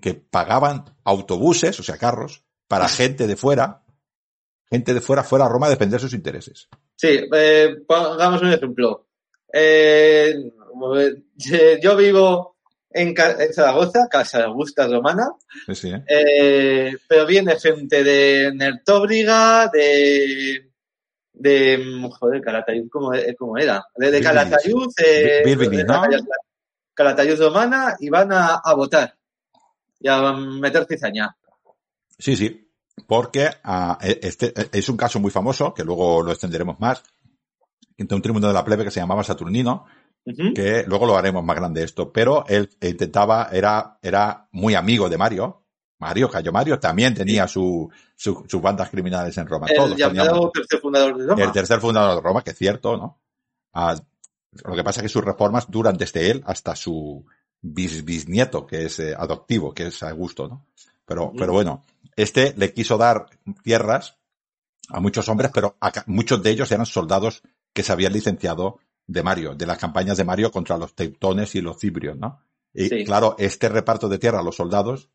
[0.00, 3.82] que pagaban autobuses, o sea, carros, para gente de fuera,
[4.68, 6.68] gente de fuera, fuera a Roma a defender sus intereses.
[6.96, 9.06] Sí, eh, pongamos un ejemplo.
[9.52, 10.34] Eh,
[11.82, 12.56] yo vivo
[12.90, 15.28] en, en Zaragoza, Casa Augusta Romana,
[15.66, 16.04] Sí, sí, ¿eh?
[16.08, 20.72] eh, pero viene gente de Nertóbriga, de
[21.36, 23.84] de joder, Calatayud, ¿cómo, eh, cómo era?
[23.94, 26.02] De, de Calatayud, eh, Bilbili, de ¿no?
[26.94, 29.14] Calatayud Romana y van a, a votar
[30.00, 31.36] y a meter cizaña.
[32.18, 32.70] Sí, sí,
[33.06, 37.02] porque ah, e- este eh, es un caso muy famoso, que luego lo extenderemos más,
[37.98, 39.86] de un tribuno de la plebe que se llamaba Saturnino,
[40.24, 45.16] que luego lo haremos más grande esto, pero él intentaba, era, era muy amigo de
[45.16, 45.65] Mario,
[45.98, 50.50] Mario, Cayo Mario, también tenía su, su- sus bandas criminales en Roma, El todos llamado
[50.50, 51.42] tercer fundador de Roma.
[51.42, 53.18] El tercer fundador de Roma, que es cierto, ¿no?
[53.72, 53.96] Ah,
[54.64, 57.24] lo que pasa es que sus reformas duran desde él hasta su
[57.62, 60.66] bis- bisnieto, que es eh, adoptivo, que es Augusto, ¿no?
[61.04, 61.82] Pero, pero bueno,
[62.16, 63.26] este le quiso dar
[63.62, 64.16] tierras
[64.88, 67.42] a muchos hombres, pero a muchos de ellos eran soldados
[67.72, 71.60] que se habían licenciado de Mario, de las campañas de Mario contra los teutones y
[71.60, 72.40] los cibrios, ¿no?
[72.74, 73.04] Y Sí.
[73.04, 75.08] claro, este reparto de tierra a los soldados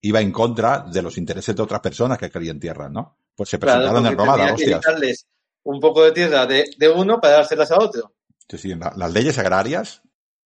[0.00, 3.16] iba en contra de los intereses de otras personas que querían tierra, ¿no?
[3.34, 4.80] Pues se Claro, presentaron en porque Roma a tenía dar que hostias.
[4.80, 5.26] quitarles
[5.64, 8.12] un poco de tierra de, de uno para dárselas a otro.
[8.48, 10.02] Sí, sí, la- las leyes agrarias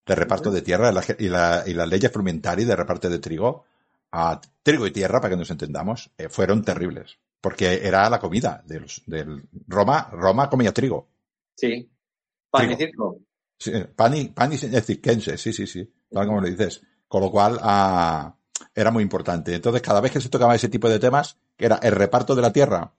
[0.06, 3.64] de reparto de tierra la- y, la- y las leyes frumentari de reparto de trigo,
[4.10, 7.18] a trigo y tierra, para que nos entendamos, eh, fueron terribles.
[7.40, 11.08] Porque era la comida de los, del Roma, Roma comía trigo.
[11.56, 11.90] Sí.
[12.50, 12.78] Pan y Trigo.
[12.78, 13.18] circo.
[13.58, 16.82] Sí, eh, pan y, pan y circense, sí, sí, sí, tal como lo dices.
[17.08, 18.34] Con lo cual, ah,
[18.74, 19.54] era muy importante.
[19.54, 22.42] Entonces, cada vez que se tocaba ese tipo de temas, que era el reparto de
[22.42, 22.92] la tierra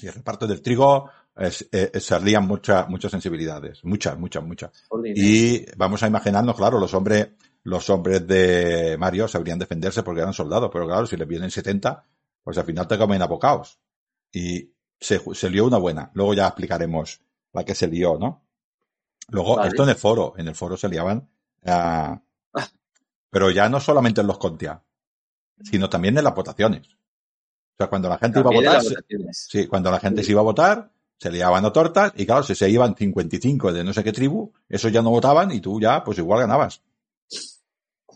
[0.00, 3.84] y el reparto del trigo, es- eh, salían muchas, muchas sensibilidades.
[3.84, 4.70] Muchas, muchas, muchas.
[5.16, 7.28] Y vamos a imaginarnos, claro, los hombres,
[7.64, 12.04] los hombres de Mario sabrían defenderse porque eran soldados, pero claro, si les vienen 70,
[12.42, 13.78] pues al final te comen a bocaos.
[14.32, 16.10] Y se, se lió una buena.
[16.14, 17.20] Luego ya explicaremos
[17.52, 18.42] la que se lió, ¿no?
[19.30, 19.68] Luego, Vale.
[19.68, 21.28] esto en el foro, en el foro se liaban,
[21.66, 22.20] ah,
[23.30, 24.82] pero ya no solamente en los contia,
[25.62, 26.86] sino también en las votaciones.
[26.88, 29.04] O sea, cuando la gente También iba a votar.
[29.32, 32.54] Sí, cuando la gente se iba a votar, se liaban a tortas y claro, si
[32.54, 36.02] se iban 55 de no sé qué tribu, esos ya no votaban y tú ya,
[36.04, 36.82] pues igual ganabas.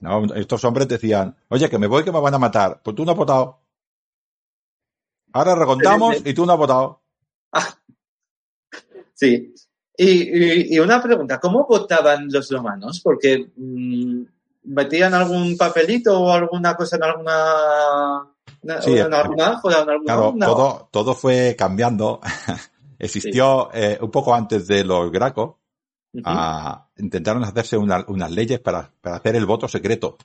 [0.00, 2.80] No, estos hombres decían, oye, que me voy que me van a matar.
[2.82, 3.60] Pues tú no has votado.
[5.32, 7.02] Ahora regondamos y tú no has votado.
[9.14, 9.54] Sí.
[9.96, 13.00] Y, y- y una pregunta, ¿cómo votaban los romanos?
[13.04, 14.22] Porque mm,
[14.64, 17.34] metían algún papelito o alguna cosa en alguna
[18.62, 22.20] na- Sí, en alguna en alguna Claro, todo, todo fue cambiando.
[22.98, 25.58] Existió eh, un poco antes de los Graco,
[26.14, 26.22] Ujú.
[26.26, 30.16] a- intentaron hacerse una- unas leyes para, para hacer el voto secreto.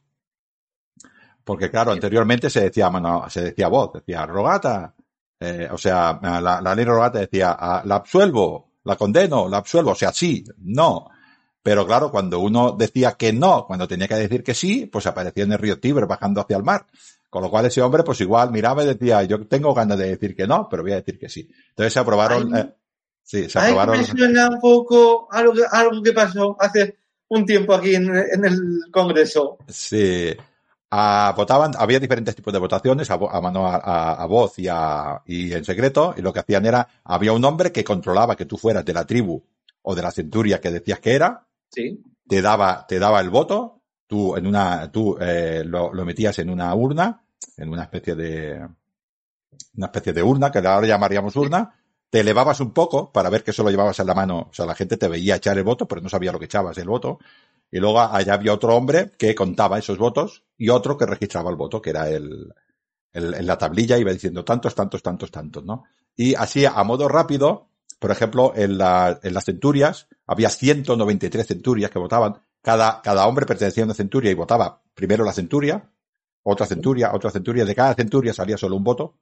[1.44, 1.98] Porque claro, Sí.
[1.98, 4.94] anteriormente se decía, bueno, se decía voz, decía rogata,
[5.40, 9.92] eh, o sea, la, la ley rogata decía, ah, la absuelvo, la condeno, la absuelvo,
[9.92, 11.10] o sea, sí, no.
[11.68, 15.44] Pero claro, cuando uno decía que no, cuando tenía que decir que sí, pues aparecía
[15.44, 16.86] en el río Tíber bajando hacia el mar.
[17.30, 20.34] Con lo cual ese hombre, pues igual miraba y decía, yo tengo ganas de decir
[20.34, 21.46] que no, pero voy a decir que sí.
[21.72, 22.62] Entonces se aprobaron, Ay.
[22.62, 22.74] eh,
[23.22, 23.98] sí, se aprobaron.
[23.98, 28.46] me suena un poco algo, que- algo que pasó hace un tiempo aquí en, en
[28.46, 29.58] el Congreso.
[29.68, 30.34] Sí.
[30.90, 34.70] Ah, votaban, había diferentes tipos de votaciones, a, a mano a, a- a voz y,
[34.70, 38.46] a, y en secreto, y lo que hacían era, había un hombre que controlaba que
[38.46, 39.44] tú fueras de la tribu
[39.82, 42.04] o de la centuria que decías que era, Sí.
[42.28, 46.50] te daba, te daba el voto, tú en una, tú eh, lo, lo metías en
[46.50, 47.24] una urna,
[47.58, 48.68] en una especie de,
[49.76, 51.74] una especie de urna, que ahora llamaríamos urna,
[52.10, 54.76] te elevabas un poco para ver que solo llevabas en la mano, o sea, la
[54.76, 57.20] gente te veía echar el voto, pero no sabía lo que echabas el voto,
[57.72, 61.58] y luego allá había otro hombre que contaba esos votos y otro que registraba el
[61.58, 62.54] voto, que era el,
[63.14, 65.86] el- en la tablilla iba diciendo tantos, tantos, tantos, tantos, ¿no?
[66.16, 71.90] Y así, a modo rápido, por ejemplo, en, la- en las centurias, había 193 centurias
[71.90, 72.40] que votaban.
[72.62, 75.90] Cada, cada hombre pertenecía a una centuria y votaba primero la centuria,
[76.44, 77.66] otra centuria, otra centuria.
[77.66, 79.18] De cada centuria salía solo un voto.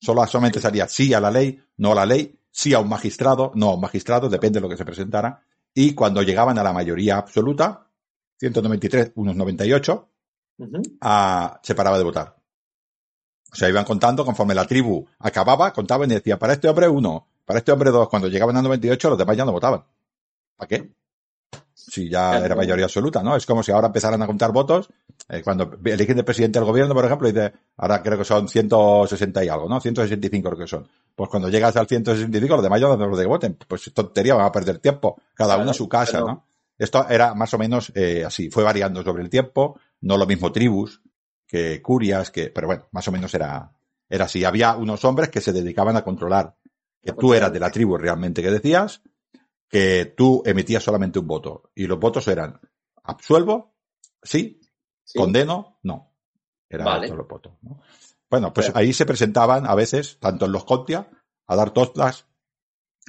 [0.00, 3.52] Solo, solamente salía sí a la ley, no a la ley, sí a un magistrado,
[3.54, 5.42] no a un magistrado, depende de lo que se presentara.
[5.72, 7.90] Y cuando llegaban a la mayoría absoluta,
[8.38, 10.08] 193, unos 98,
[10.58, 10.82] Ujú.
[11.00, 12.36] a- se paraba de votar.
[13.52, 17.28] O sea, iban contando conforme la tribu acababa, contaban y decía, para este hombre uno,
[17.44, 18.08] para este hombre dos.
[18.08, 19.84] Cuando llegaban a 98, los demás ya no votaban.
[20.56, 20.92] ¿Para qué?
[21.72, 22.44] Si ya Claro.
[22.46, 23.36] era mayoría absoluta, ¿no?
[23.36, 24.88] Es como si ahora empezaran a contar votos.
[25.28, 29.44] eh, cuando eligen de presidente del gobierno, por ejemplo, dice, ahora creo que son 160
[29.44, 29.80] y algo, ¿no?
[29.80, 30.88] 165 creo que son.
[31.14, 33.56] Pues cuando llegas al 165, los demás ya no los de voten.
[33.68, 35.20] Pues es tontería, van a perder tiempo.
[35.34, 36.20] Cada uno a su casa.
[36.20, 36.44] ¿no?
[36.78, 38.50] Esto era más o menos eh, así.
[38.50, 39.78] Fue variando sobre el tiempo.
[40.00, 41.00] No lo mismo tribus
[41.46, 43.70] que curias, que, pero bueno, más o menos era,
[44.08, 44.44] era así.
[44.44, 46.54] Había unos hombres que se dedicaban a controlar
[47.04, 49.02] que A tú eras de la tribu realmente que decías,
[49.68, 51.70] que tú emitías solamente un voto.
[51.74, 52.60] Y los votos eran
[53.02, 53.74] absuelvo,
[54.22, 54.60] sí,
[55.04, 55.18] Sí.
[55.18, 56.14] condeno, no.
[56.68, 57.06] Eran Vale.
[57.08, 57.52] todos los votos.
[57.60, 57.80] ¿no?
[58.30, 61.08] Bueno, pues ahí se presentaban a veces, tanto en los Contia,
[61.46, 62.26] a dar tostas,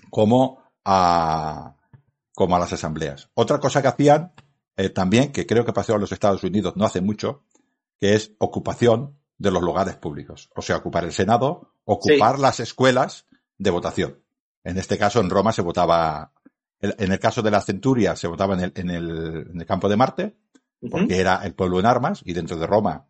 [0.10, 1.78] como a,
[2.34, 3.30] como a las asambleas.
[3.34, 4.34] Otra cosa que hacían
[4.76, 7.44] eh, también, que creo que pasó en los Estados Unidos no hace mucho,
[8.00, 10.50] que es ocupación de los lugares públicos.
[10.56, 13.26] O sea, ocupar el Senado, ocupar las escuelas
[13.58, 14.24] de votación.
[14.64, 16.32] En este caso, en Roma se votaba,
[16.80, 19.88] en el caso de las centurias, se votaba en el, en el, en el campo
[19.90, 20.38] de Marte,
[20.90, 23.08] porque era el pueblo en armas, y dentro de Roma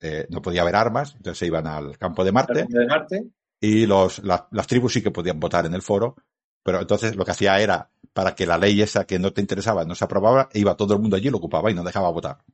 [0.00, 3.30] eh, no podía haber armas, entonces se iban al campo de Marte de Marte.
[3.60, 6.16] y los, las, las tribus sí que podían votar en el foro,
[6.62, 9.84] pero entonces lo que hacía era, para que la ley esa que no te interesaba
[9.84, 12.44] no se aprobaba, iba todo el mundo allí, lo ocupaba y no dejaba votar.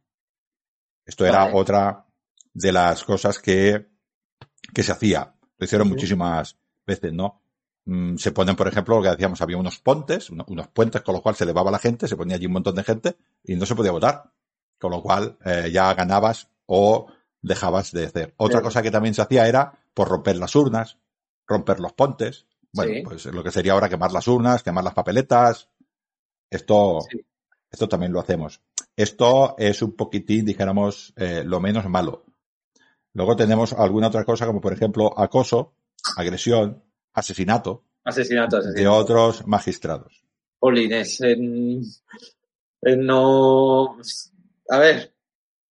[1.04, 2.06] Esto era otra
[2.52, 3.88] de las cosas que,
[4.72, 5.34] que se hacía.
[5.58, 6.56] Lo hicieron muchísimas
[6.86, 7.40] veces, ¿no?
[7.86, 11.12] Mm, se ponen, por ejemplo, lo que decíamos, había unos pontes, uno- unos puentes con
[11.14, 13.66] los cuales se elevaba la gente, se ponía allí un montón de gente y no
[13.66, 14.30] se podía votar.
[14.78, 17.06] Con lo cual eh, ya ganabas o
[17.42, 18.34] dejabas de hacer.
[18.38, 20.98] Otra cosa que también se hacía era por romper las urnas,
[21.46, 22.46] romper los pontes.
[22.72, 23.02] Bueno, Sí.
[23.02, 25.68] pues lo que sería ahora quemar las urnas, quemar las papeletas.
[26.50, 27.20] Esto, Sí.
[27.70, 28.60] esto también lo hacemos.
[28.96, 32.24] Esto es un poquitín, dijéramos, eh, lo menos malo.
[33.12, 35.72] Luego tenemos alguna otra cosa, como por ejemplo acoso,
[36.16, 36.82] agresión,
[37.12, 38.96] asesinato Asesinato, de asesinato.
[38.96, 40.24] otros magistrados.
[40.58, 41.20] Polines.
[41.20, 41.82] en
[42.82, 43.96] no.
[44.68, 45.12] A ver,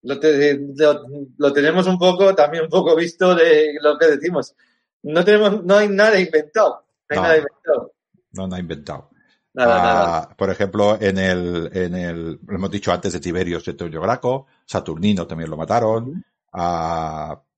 [0.03, 1.03] lo, te- lo,
[1.37, 4.55] lo tenemos un poco, también un poco visto de lo que decimos.
[5.03, 6.85] No tenemos, no hay nada inventado.
[7.09, 7.21] No hay No.
[7.23, 7.93] nada inventado.
[8.31, 9.09] No, no ha inventado.
[9.53, 9.83] Nada, Ah,
[10.25, 10.29] nada.
[10.35, 15.27] Por ejemplo, en el, en el, lo hemos dicho antes de Tiberio Sertorio Graco, Saturnino
[15.27, 16.25] también lo mataron,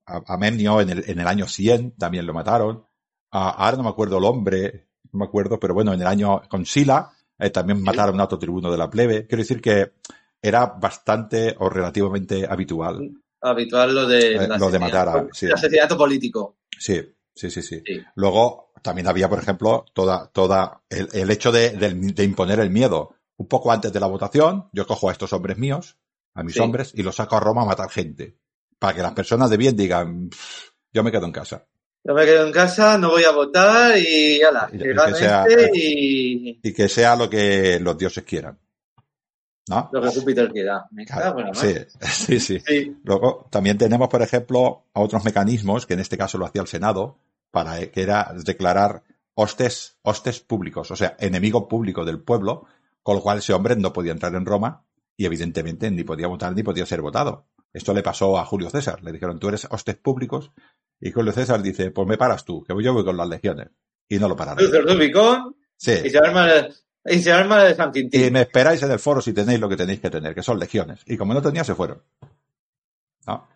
[0.06, 2.84] a, a Memnio en el, en el año 100 también lo mataron,
[3.30, 6.42] a, ahora no me acuerdo el hombre, no me acuerdo, pero bueno, en el año
[6.48, 9.26] con Sila eh, también mataron a otro tribuno de la plebe.
[9.26, 9.92] Quiero decir que
[10.40, 13.10] era bastante o relativamente habitual.
[13.40, 15.46] Habitual lo de, Eh, lo de matar a- sí.
[15.46, 16.56] el asesinato político.
[16.78, 17.00] Sí,
[17.34, 17.82] sí, sí, sí.
[17.84, 18.00] Sí.
[18.14, 23.14] Luego también había, por ejemplo, toda, toda el, el hecho de, de imponer el miedo.
[23.38, 25.98] Un poco antes de la votación, yo cojo a estos hombres míos,
[26.34, 26.60] a mis Sí.
[26.60, 28.38] hombres, y los saco a Roma a matar gente.
[28.78, 31.66] Para que las personas de bien digan, "Pff, yo me quedo en casa.
[32.04, 35.70] Yo me quedo en casa, no voy a votar y ala, Y- que sea- este
[35.74, 38.58] y Y que sea lo que los dioses quieran.
[39.68, 39.90] ¿No?
[39.92, 40.84] lo que Júpiter quiera.
[40.92, 41.04] Me
[41.54, 42.60] Sí, sí, sí.
[42.64, 42.96] Sí.
[43.02, 46.68] Luego también tenemos, por ejemplo, a otros mecanismos, que en este caso lo hacía el
[46.68, 47.18] Senado,
[47.50, 49.02] para que era declarar
[49.34, 52.66] hostes, hostes públicos, o sea, enemigo público del pueblo,
[53.02, 54.84] con lo cual ese hombre no podía entrar en Roma
[55.16, 57.46] y evidentemente ni podía votar ni podía ser votado.
[57.76, 59.02] Esto le pasó a Julio César.
[59.02, 60.50] Le dijeron, tú eres hostes públicos.
[60.98, 63.68] Y Julio César dice, pues me paras tú, que yo voy con las legiones.
[64.08, 64.64] Y no lo pararon.
[64.64, 66.08] El Rubicón y Sí.
[66.10, 66.48] se arma,
[67.04, 69.76] y se arma de San Y me esperáis en el foro si tenéis lo que
[69.76, 71.00] tenéis que tener, que son legiones.
[71.04, 72.02] Y como no tenía, se fueron.
[73.26, 73.46] ¿No?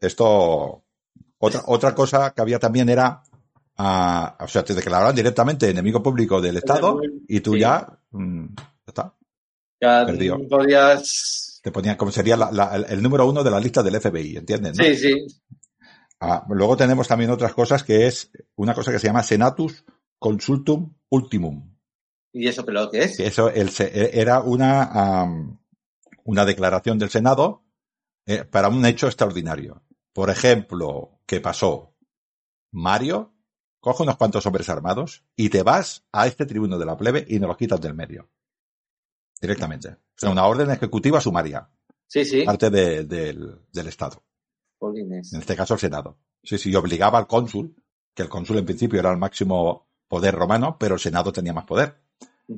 [0.00, 0.84] Esto,
[1.38, 3.22] otra, otra cosa que había también era,
[3.76, 6.98] ah, o sea, te declaraban directamente enemigo público del Estado
[7.28, 7.60] y tú Sí.
[7.60, 9.14] ya, mm, ya está,
[9.82, 10.38] Ya perdió.
[10.48, 11.45] podías.
[11.66, 14.78] Te ponían como sería la- la- el, número uno de la lista del FBI, ¿entiendes?
[14.78, 14.84] no?
[14.84, 15.26] Sí, sí.
[16.20, 19.84] Ah, luego tenemos también otras cosas que es una cosa que se llama Senatus
[20.20, 21.74] Consultum Ultimum.
[22.32, 23.18] ¿Y eso pero qué es?
[23.18, 25.26] eso el se- era una,
[26.22, 27.64] una declaración del Senado
[28.26, 29.82] eh, para un hecho extraordinario.
[30.12, 31.96] Por ejemplo, ¿qué pasó?
[32.70, 33.34] Mario
[33.80, 37.40] coge unos cuantos hombres armados y te vas a este tribuno de la plebe y
[37.40, 38.30] nos los quitas del medio.
[39.40, 39.88] Directamente.
[39.90, 41.68] O sea, una orden ejecutiva sumaria,
[42.06, 42.42] Sí, sí.
[42.42, 44.22] parte de- del, del Estado,
[44.78, 45.32] Polines.
[45.32, 46.18] en este caso el Senado.
[46.42, 47.74] Sí, sí, obligaba al cónsul,
[48.14, 51.64] que el cónsul en principio era el máximo poder romano, pero el Senado tenía más
[51.66, 51.96] poder.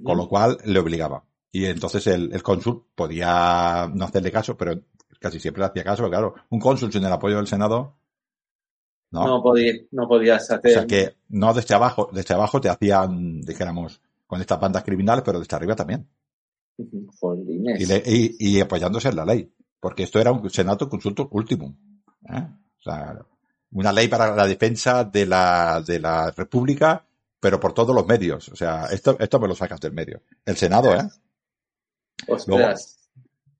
[0.04, 1.24] Con lo cual le obligaba.
[1.50, 4.78] Y entonces el, el cónsul podía no hacerle caso, pero
[5.18, 7.96] casi siempre le hacía caso, pero claro, un cónsul sin el apoyo del Senado,
[9.10, 9.26] no.
[9.26, 10.70] no, podía, no podías o hacer.
[10.72, 15.38] sea que no desde abajo, desde abajo te hacían, dijéramos, con estas bandas criminales, pero
[15.40, 16.06] desde arriba también.
[17.80, 19.52] Y, le- y- y apoyándose en la ley.
[19.80, 21.74] Porque esto era un Senato Consultum Ultimum.
[22.32, 22.46] ¿eh?
[22.78, 23.18] O sea,
[23.72, 27.04] una ley para la defensa de la, de la República,
[27.40, 28.48] pero por todos los medios.
[28.48, 30.22] O sea, esto, esto me lo sacas del medio.
[30.44, 31.02] El Senado, ¿eh?
[32.26, 32.96] Ostras.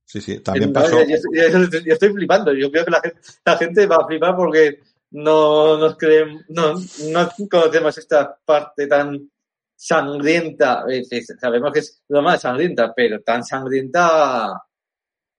[0.05, 0.41] Sí, sí.
[0.41, 1.01] También No, pasó.
[1.03, 2.53] yo, yo- yo- yo estoy flipando.
[2.55, 4.81] Yo creo que la gente, la gente va a flipar porque
[5.11, 6.75] no nos creen, no,
[7.13, 9.31] no conocemos esta parte tan
[9.79, 10.85] sangrienta.
[10.91, 11.03] Eh,
[11.41, 14.61] Sabemos que es lo más sangrienta, pero tan sangrienta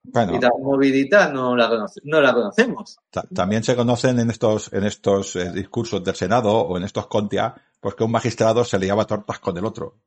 [0.02, 2.96] Bueno, y tan movidita no la, conoce- no la conocemos.
[3.10, 7.06] ta- también se conocen en estos, en estos eh, discursos del Senado o en estos
[7.06, 9.98] contia, pues que un magistrado se liaba a tortas con el otro.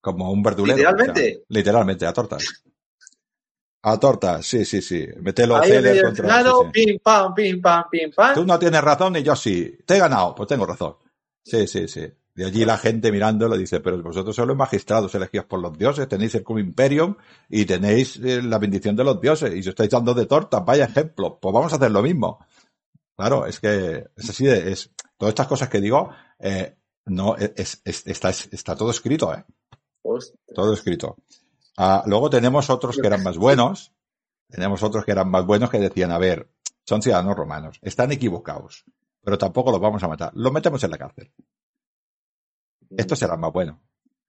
[0.00, 0.76] Como un verdulero.
[0.78, 1.20] ¿Literalmente?
[1.20, 2.44] O sea, literalmente, a tortas.
[3.84, 5.00] A tortas, sí, sí, sí.
[5.02, 6.28] En Celer el contra.
[6.28, 6.86] Senado, sí, sí.
[6.86, 8.34] pim, pam, pim, pam, pim, pam.
[8.34, 9.76] Tú no tienes razón y yo sí.
[9.84, 10.96] Te he ganado, pues tengo razón.
[11.44, 12.06] Sí, sí, sí.
[12.34, 16.08] De allí la gente mirándolo dice, pero vosotros sois los magistrados elegidos por los dioses,
[16.08, 17.14] tenéis el cum imperium
[17.48, 20.86] y tenéis eh, la bendición de los dioses y si estáis dando de tortas, vaya
[20.86, 22.38] ejemplo, pues vamos a hacer lo mismo.
[23.16, 27.82] Claro, es que es así de, es, todas estas cosas que digo, eh, no, es,
[27.84, 29.44] es- está, es- está todo escrito, eh.
[30.54, 31.16] Todo escrito.
[31.76, 33.92] Ah, luego tenemos otros que eran más buenos.
[34.48, 36.48] Tenemos otros que eran más buenos que decían, a ver,
[36.86, 38.84] son ciudadanos romanos, están equivocados,
[39.22, 40.32] pero tampoco los vamos a matar.
[40.34, 41.30] Los metemos en la cárcel.
[42.96, 43.76] Estos serán más buenos.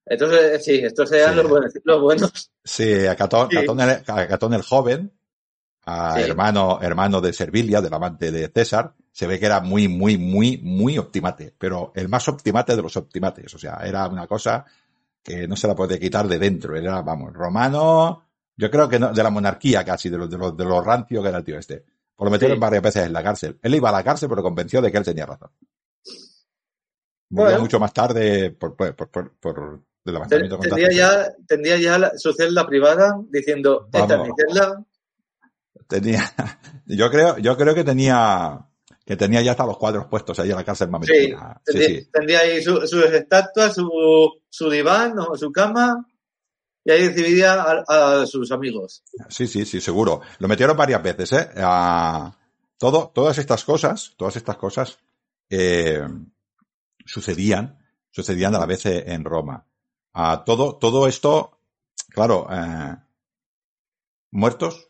[0.06, 1.36] Entonces, sí, estos serían Sí.
[1.38, 1.74] los buenos.
[1.84, 2.52] Los buenos.
[2.64, 3.56] Sí, a Catón, Sí.
[3.58, 5.12] Catón el, a Catón el joven,
[5.86, 6.22] a Sí.
[6.22, 10.58] hermano, hermano de Servilia, del amante de César, se ve que era muy, muy, muy,
[10.58, 13.54] muy optimate, pero el más optimate de los optimates.
[13.54, 14.66] O sea, era una cosa
[15.22, 16.76] que no se la podía quitar de dentro.
[16.76, 18.24] Era, vamos, romano,
[18.58, 21.22] yo creo que no, de la monarquía casi, de los, de los, de los rancio
[21.22, 21.86] que era el tío este.
[22.16, 22.62] Por lo metieron Sí.
[22.62, 23.58] varias veces en la cárcel.
[23.62, 25.50] Él iba a la cárcel, pero convenció de que él tenía razón.
[27.34, 27.62] Murió Bueno.
[27.62, 31.98] mucho más tarde por, por, por, por, por el Ten- levantamiento Tendría ya, tendría ya
[31.98, 34.28] la- su celda privada diciendo, esta es Vamos.
[34.28, 34.84] mi celda.
[35.88, 36.32] Tenía,
[36.86, 38.60] yo creo, yo creo que tenía,
[39.06, 41.60] que tenía ya hasta los cuadros puestos ahí en la cárcel mametina.
[41.66, 42.10] Sí, tendría, sí.
[42.12, 43.90] tendría ahí su- sus estatuas, su,
[44.50, 46.06] su diván o su cama,
[46.86, 49.04] y ahí recibiría a, a sus amigos.
[49.30, 50.22] Sí, sí, sí, seguro.
[50.40, 51.50] Lo metieron varias veces, ¿eh?
[51.58, 52.38] Ah,
[52.78, 55.00] todo, todas estas cosas, todas estas cosas,
[55.50, 56.02] eh,
[57.06, 57.80] sucedían,
[58.12, 59.66] sucedían a la vez en Roma.
[60.14, 61.60] Ah, todo, todo esto,
[62.10, 62.96] claro, eh,
[64.32, 64.90] muertos.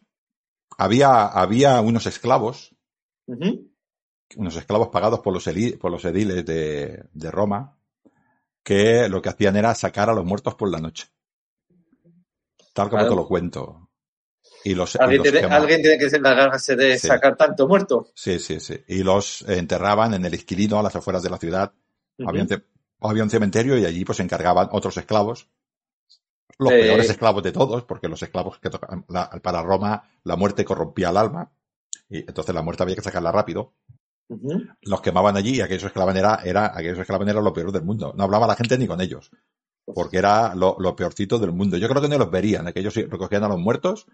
[0.77, 2.75] Había, había unos esclavos,
[3.27, 5.47] unos esclavos pagados por los,
[5.79, 7.77] por los ediles de, de Roma,
[8.63, 11.07] que lo que hacían era sacar a los muertos por la noche.
[12.73, 13.09] Tal como Claro.
[13.09, 13.89] te lo cuento.
[14.65, 17.07] Y los, y ¿Alguien, los tiene, alguien tiene que encargarse de Sí.
[17.07, 18.07] sacar tanto muerto.
[18.15, 18.81] Sí, sí, sí.
[18.87, 21.73] Y los enterraban en el Esquilino, a las afueras de la ciudad.
[22.25, 22.63] Había, un ce-
[23.01, 25.49] había un cementerio y allí pues se encargaban otros esclavos.
[26.59, 26.81] Los Eh.
[26.81, 31.09] peores esclavos de todos, porque los esclavos que tocaban, la- para Roma la muerte corrompía
[31.09, 31.51] el alma.
[32.09, 33.73] Y entonces la muerte había que sacarla rápido.
[34.81, 38.13] Los quemaban allí y aquellos esclavos era, era, aquellos esclavos eran lo peor del mundo.
[38.15, 39.31] No hablaba la gente ni con ellos.
[39.85, 41.77] Porque era lo, lo peorcito del mundo.
[41.77, 44.05] Yo creo que no los verían, aquellos recogían a los muertos,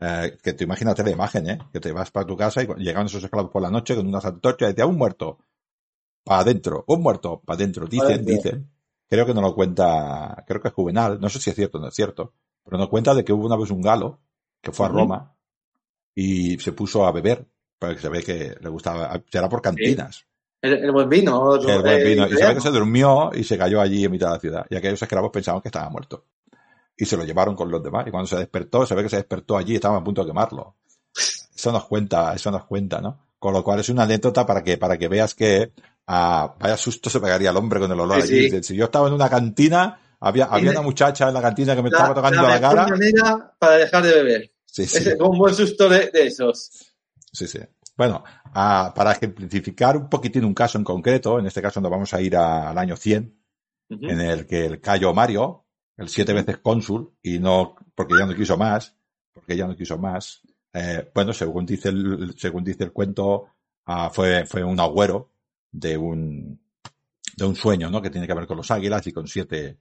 [0.00, 1.58] eh, que te imagínate la imagen, ¿eh?
[1.72, 4.24] Que te vas para tu casa y llegaban esos esclavos por la noche con unas
[4.24, 5.38] antorchas y decían, un muerto,
[6.24, 8.68] para adentro, un muerto, para adentro, dicen, dicen.
[9.08, 11.80] Creo que no lo cuenta, creo que es Juvenal, no sé si es cierto o
[11.80, 12.32] no es cierto,
[12.64, 14.20] pero nos cuenta de que hubo una vez un galo
[14.60, 14.88] que fue a.
[14.88, 15.34] Roma
[16.14, 17.46] y se puso a beber,
[17.78, 20.24] porque se ve que le gustaba, será por cantinas.
[20.60, 21.56] El, el buen vino.
[21.56, 22.26] El buen eh, vino.
[22.26, 24.66] Y se ve que se durmió y se cayó allí en mitad de la ciudad.
[24.70, 26.26] Y aquellos esclavos pensaban que estaba muerto.
[26.96, 28.06] Y se lo llevaron con los demás.
[28.06, 30.28] Y cuando se despertó, se ve que se despertó allí y estaban a punto de
[30.28, 30.76] quemarlo.
[31.14, 33.18] Eso nos cuenta, eso nos cuenta, ¿no?
[33.38, 35.72] Con lo cual es una anécdota para que, para que veas que
[36.06, 38.50] ah, vaya susto se pegaría el hombre con el olor Sí, allí.
[38.50, 38.62] sí.
[38.62, 41.90] Si yo estaba en una cantina, había, había una muchacha en la cantina que me
[41.90, 42.86] La, estaba tocando la la, cara.
[42.88, 44.52] manera para dejar de beber.
[44.64, 44.98] Sí, sí.
[45.08, 46.70] Es un buen susto de, de esos.
[47.32, 47.58] Sí, sí.
[47.96, 48.24] Bueno,
[48.54, 52.20] ah, para ejemplificar un poquitín un caso en concreto, en este caso nos vamos a
[52.20, 53.38] ir a- al año 100,
[53.90, 54.06] Ujú.
[54.08, 55.66] en el que el Cayo Mario,
[55.98, 58.96] el siete veces cónsul, y no, porque ya no quiso más,
[59.34, 60.40] porque ya no quiso más,
[60.72, 63.48] eh, bueno, según dice el, según dice el cuento,
[63.84, 65.31] ah, fue, fue un agüero
[65.72, 66.60] de un,
[67.36, 68.00] de un sueño, ¿no?
[68.00, 69.78] Que tiene que ver con los águilas y con siete,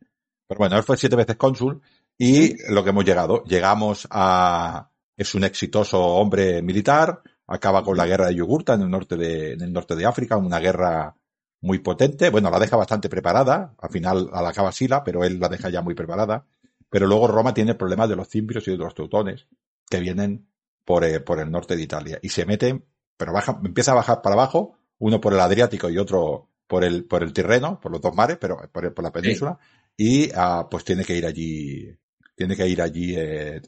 [0.47, 1.81] pero bueno, él fue siete veces cónsul
[2.17, 8.07] y lo que hemos llegado, llegamos a, es un exitoso hombre militar, acaba con la
[8.07, 11.15] guerra de Yugurta en el norte de, en el norte de África, una guerra
[11.61, 12.29] muy potente.
[12.29, 13.75] Bueno, la deja bastante preparada.
[13.77, 16.45] Al final la acaba Sila, pero él la deja ya muy preparada.
[16.89, 19.47] Pero luego Roma tiene problemas de los cimbrios y de los teutones
[19.89, 20.47] que vienen
[20.83, 22.19] por, eh, por el norte de Italia.
[22.21, 22.85] Y se meten,
[23.15, 27.05] pero baja, empieza a bajar para abajo, uno por el Adriático y otro por el,
[27.05, 29.59] por el Tirreno, por los dos mares, pero por, por la península.
[29.97, 31.97] Y ah, pues tiene que ir allí,
[32.35, 33.61] tiene que ir allí eh,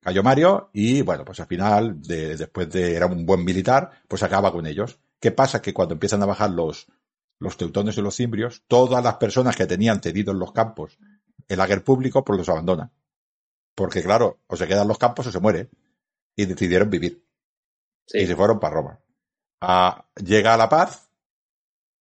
[0.00, 4.22] Cayo Mario y bueno, pues al final, de, después de, era un buen militar, pues
[4.22, 4.98] acaba con ellos.
[5.20, 5.62] ¿Qué pasa?
[5.62, 6.86] Que cuando empiezan a bajar los,
[7.38, 10.98] los teutones y los cimbrios, todas las personas que tenían cedidos los campos
[11.48, 12.90] el aguer público, pues los abandona.
[13.74, 15.68] Porque claro, o se quedan los campos o se muere.
[16.36, 17.24] Y decidieron vivir.
[18.06, 18.18] Sí.
[18.18, 19.00] Y se fueron para Roma.
[19.66, 21.08] Ah, llega la paz,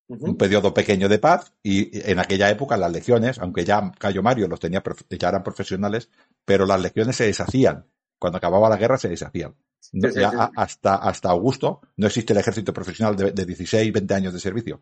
[0.07, 4.47] un periodo pequeño de paz, y en aquella época las legiones, aunque ya Cayo Mario
[4.47, 6.09] los tenía, ya eran profesionales,
[6.45, 7.85] pero las legiones se deshacían.
[8.19, 9.55] Cuando acababa la guerra se deshacían.
[9.93, 10.37] No- Sí, sí, ya sí.
[10.39, 14.39] a- hasta, hasta Augusto no existe el ejército profesional de, de 16, 20 años de
[14.39, 14.81] servicio.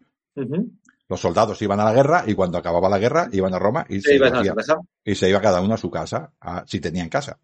[1.07, 3.99] Los soldados iban a la guerra y cuando acababa la guerra iban a Roma y,
[4.01, 4.55] se, ibas a hacían-
[5.03, 7.37] y se iba cada uno a su casa, a- si tenían casa.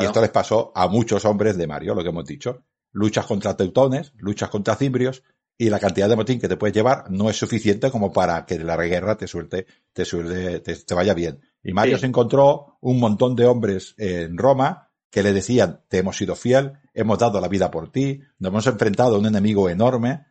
[0.00, 2.64] Y esto les pasó a muchos hombres de Mario, lo que hemos dicho.
[2.92, 5.22] Luchas contra teutones, luchas contra cimbrios,
[5.58, 8.58] y la cantidad de motín que te puedes llevar no es suficiente como para que
[8.58, 11.40] la guerra te suelte, te suelte, te, te vaya bien.
[11.62, 12.00] Y Mario Sí.
[12.02, 16.72] se encontró un montón de hombres en Roma que le decían, te hemos sido fiel,
[16.94, 20.24] hemos dado la vida por ti, nos hemos enfrentado a un enemigo enorme,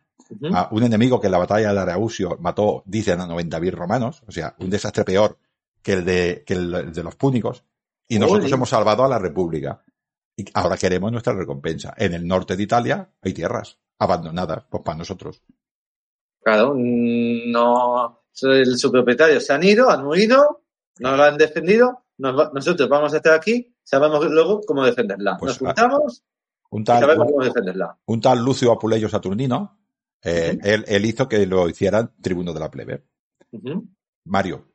[0.52, 4.32] a un enemigo que en la batalla de Arausio mató, dicen, a 90.000 romanos, o
[4.32, 5.38] sea, un desastre peor
[5.82, 7.64] que el de, que el de los púnicos,
[8.08, 9.82] y nosotros hemos salvado a la República.
[10.36, 11.94] Y ahora queremos nuestra recompensa.
[11.96, 15.42] En el norte de Italia hay tierras abandonadas, pues para nosotros.
[16.42, 20.64] Claro, no, el, su propietario se han ido, han huido,
[20.98, 25.36] no lo han defendido, nos nosotros vamos a estar aquí, sabemos luego cómo defenderla.
[25.38, 26.24] Pues, Nos juntamos
[26.70, 27.98] Un y tal, sabemos un, cómo defenderla.
[28.06, 29.78] un tal Lucio Apuleyo Saturnino,
[30.22, 33.04] eh, él, él hizo que lo hicieran tribuno de la plebe.
[34.24, 34.68] Mario.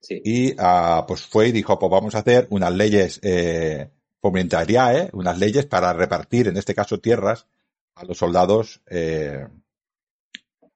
[0.00, 0.20] Sí.
[0.24, 3.90] Y ah, pues fue y dijo, pues vamos a hacer unas leyes eh,
[4.20, 7.46] fomentariae, unas leyes para repartir, en este caso, tierras
[7.94, 9.46] a los soldados, eh,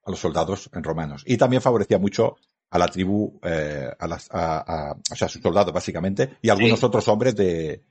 [0.05, 1.23] a los soldados romanos.
[1.27, 2.37] Y también favorecía mucho
[2.71, 4.59] a la tribu, eh, a las, a,
[4.91, 6.87] a- o sea, a sus soldados básicamente, y a algunos Sí.
[6.87, 7.83] otros hombres de,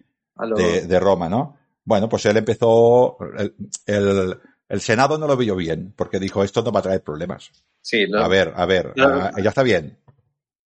[0.56, 1.58] de, de Roma, ¿no?
[1.86, 3.56] Bueno, pues él empezó, el,
[3.86, 4.40] el,
[4.70, 7.52] el Senado no lo vio bien, porque dijo, esto no va a traer problemas.
[7.82, 9.22] sí, A ver, a ver, Claro.
[9.36, 9.98] ah, ya está bien.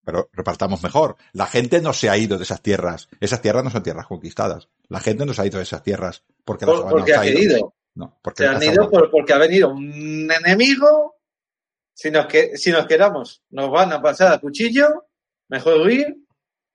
[0.05, 1.17] Pero repartamos mejor.
[1.33, 3.09] La gente no se ha ido de esas tierras.
[3.19, 4.69] Esas tierras no son tierras conquistadas.
[4.89, 7.35] La gente no se ha ido de esas tierras porque las por- porque ha ido.
[7.35, 7.73] querido.
[7.95, 11.15] No, porque Se han ido por- porque ha venido un enemigo.
[11.93, 15.07] Si nos, que, si nos quedamos, nos van a pasar a cuchillo.
[15.49, 16.15] Mejor huir.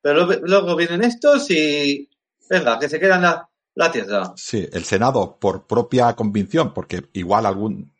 [0.00, 2.08] Pero luego, luego vienen estos y.
[2.50, 4.32] Venga, que se quedan la, la tierra.
[4.36, 7.94] Sí, el Senado, por propia convicción, porque igual algún,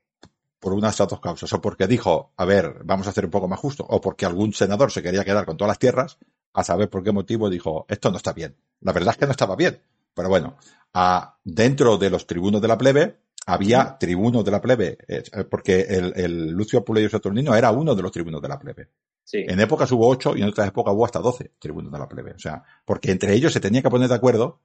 [0.59, 3.47] por unas o dos causas, o porque dijo, a ver, vamos a hacer un poco
[3.49, 6.19] más justo, o porque algún senador se quería quedar con todas las tierras,
[6.55, 8.57] a saber por qué motivo dijo, esto no está bien.
[8.81, 9.81] La verdad es que no estaba bien.
[10.15, 10.57] Pero bueno,
[10.95, 15.81] a- dentro de los tribunos de la plebe, había tribunos de la plebe, eh, porque
[15.81, 18.91] el, el Lucio Apuleyo Saturnino era uno de los tribunos de la plebe.
[19.25, 19.45] Sí.
[19.49, 22.33] En épocas hubo ocho y en otras épocas hubo hasta doce tribunos de la plebe.
[22.35, 24.61] O sea, porque entre ellos se tenía que poner de acuerdo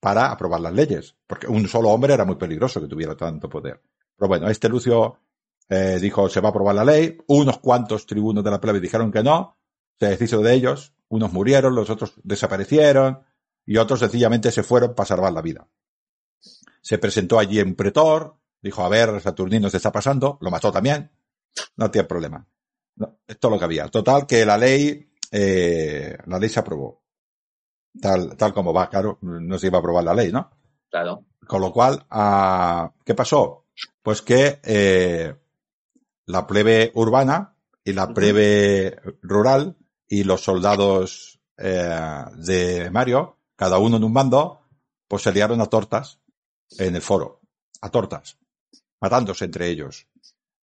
[0.00, 1.14] para aprobar las leyes.
[1.26, 3.80] Porque un solo hombre era muy peligroso que tuviera tanto poder.
[4.16, 5.18] Pero bueno, este Lucio
[5.68, 7.18] eh, dijo, se va a aprobar la ley.
[7.28, 9.56] Unos cuantos tribunos de la plebe dijeron que no.
[9.98, 10.92] Se deshizo de ellos.
[11.08, 13.20] Unos murieron, los otros desaparecieron.
[13.68, 15.68] Y otros sencillamente se fueron para salvar la vida.
[16.80, 18.34] Se presentó allí en pretor.
[18.62, 20.38] Dijo, a ver, Saturnino se está pasando.
[20.40, 21.10] Lo mató también.
[21.76, 22.46] No tiene problema.
[22.96, 23.88] No, esto es lo que había.
[23.88, 27.02] Total, que la ley, eh, la ley se aprobó.
[28.00, 30.50] Tal, tal como va, claro, no se iba a aprobar la ley, ¿no?
[30.88, 31.26] Claro.
[31.46, 33.66] Con lo cual, ah, ¿qué pasó?
[34.02, 35.34] Pues que eh,
[36.24, 37.54] la plebe urbana
[37.84, 39.76] y la plebe rural
[40.08, 44.60] y los soldados eh, de Mario, cada uno en un bando,
[45.08, 46.20] pues se liaron a tortas
[46.78, 47.40] en el foro,
[47.80, 48.38] a tortas,
[49.00, 50.06] matándose entre ellos.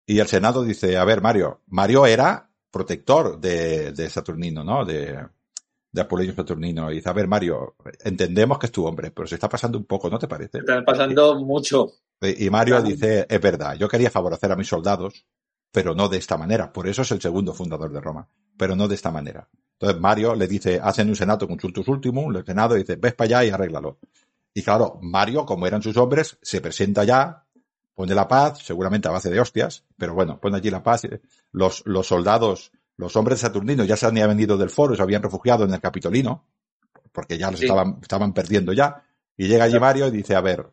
[0.05, 4.85] Y el Senado dice, a ver, Mario, Mario era protector de, de Saturnino, ¿no?
[4.85, 5.27] De,
[5.91, 6.89] de Saturnino.
[6.89, 9.85] Y dice, a ver, Mario, entendemos que es tu hombre, pero se está pasando un
[9.85, 10.59] poco, ¿no te parece?
[10.59, 11.91] Están pasando mucho.
[12.21, 15.25] Y Mario dice, es verdad, yo quería favorecer a mis soldados,
[15.75, 16.71] pero no de esta manera.
[16.71, 18.25] Por eso es el segundo fundador de Roma,
[18.55, 19.45] pero no de esta manera.
[19.73, 23.43] Entonces Mario le dice, hacen un senato consultus ultimum, el senado dice, ves para allá
[23.43, 23.97] y arréglalo.
[24.53, 27.45] Y claro, Mario, como eran sus hombres, se presenta ya,
[27.93, 31.01] pone la paz, seguramente a base de hostias, pero bueno, pone allí la paz.
[31.51, 35.65] Los, los soldados, los hombres saturninos ya se habían venido del foro, se habían refugiado
[35.65, 36.45] en el Capitolino,
[37.11, 37.65] porque ya los Sí.
[37.65, 39.03] estaban, estaban perdiendo ya.
[39.35, 40.71] Y llega allí Mario y dice, a ver,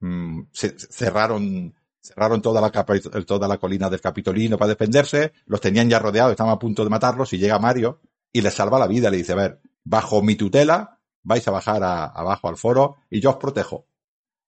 [0.00, 1.74] mm, se, cerraron,
[2.08, 6.52] cerraron toda la, toda la colina del Capitolino para defenderse, los tenían ya rodeados, estaban
[6.52, 8.00] a punto de matarlos y llega Mario
[8.32, 11.82] y les salva la vida, le dice, a ver, bajo mi tutela vais a bajar
[11.82, 13.86] a- abajo al foro y yo os protejo.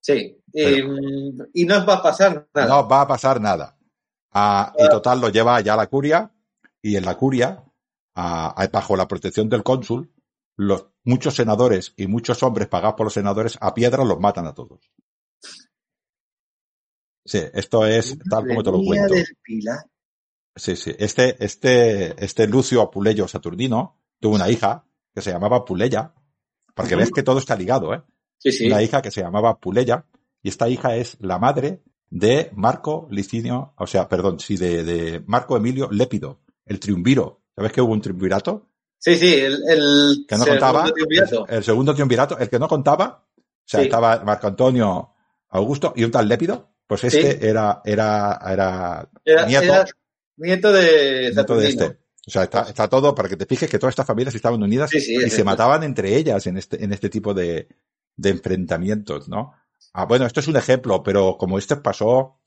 [0.02, 0.42] Sí.
[0.52, 0.94] Y, Pero-
[1.52, 2.68] y no os va a pasar nada.
[2.68, 3.76] No va a pasar nada.
[4.32, 6.32] Ah, y total lo lleva ya a la curia
[6.82, 7.64] y en la curia,
[8.14, 10.10] ah, bajo la protección del cónsul,
[10.56, 14.54] los, muchos senadores y muchos hombres pagados por los senadores a piedra los matan a
[14.54, 14.90] todos.
[17.24, 19.14] Sí, esto es tal como te lo cuento.
[19.14, 19.78] del Pilar.
[20.56, 20.92] Sí, sí.
[20.98, 24.84] Este, este, este Lucio Apuleyo Saturnino tuvo una hija
[25.14, 26.12] que se llamaba Puleya,
[26.74, 28.02] porque ves que todo está ligado, ¿eh?
[28.38, 28.66] Sí, sí.
[28.66, 30.06] una hija que se llamaba Puleya,
[30.42, 35.22] y esta hija es la madre de Marco Licinio, o sea, perdón, sí, de, de
[35.26, 37.42] Marco Emilio Lépido, el triunviro.
[37.54, 38.68] ¿Sabes que hubo un triunvirato?
[38.98, 40.92] Sí, sí, el, el Que no segundo contaba.
[40.92, 41.46] triunvirato.
[41.48, 43.86] El segundo triunvirato, el que no contaba, o sea, Sí.
[43.86, 45.10] estaba Marco Antonio
[45.50, 47.38] Augusto y un tal Lépido, pues este Sí.
[47.46, 49.84] era, era, era, Era, nieto, era
[50.36, 51.84] nieto de nieto de este.
[52.26, 54.90] O sea, está, está todo para que te fijes que todas estas familias estaban unidas
[54.90, 55.44] Sí, sí, y es se esto.
[55.44, 57.68] mataban entre ellas en este, en este tipo de,
[58.16, 59.52] de enfrentamientos, ¿no?
[59.92, 62.40] Ah, bueno, esto es un ejemplo, pero como esto pasó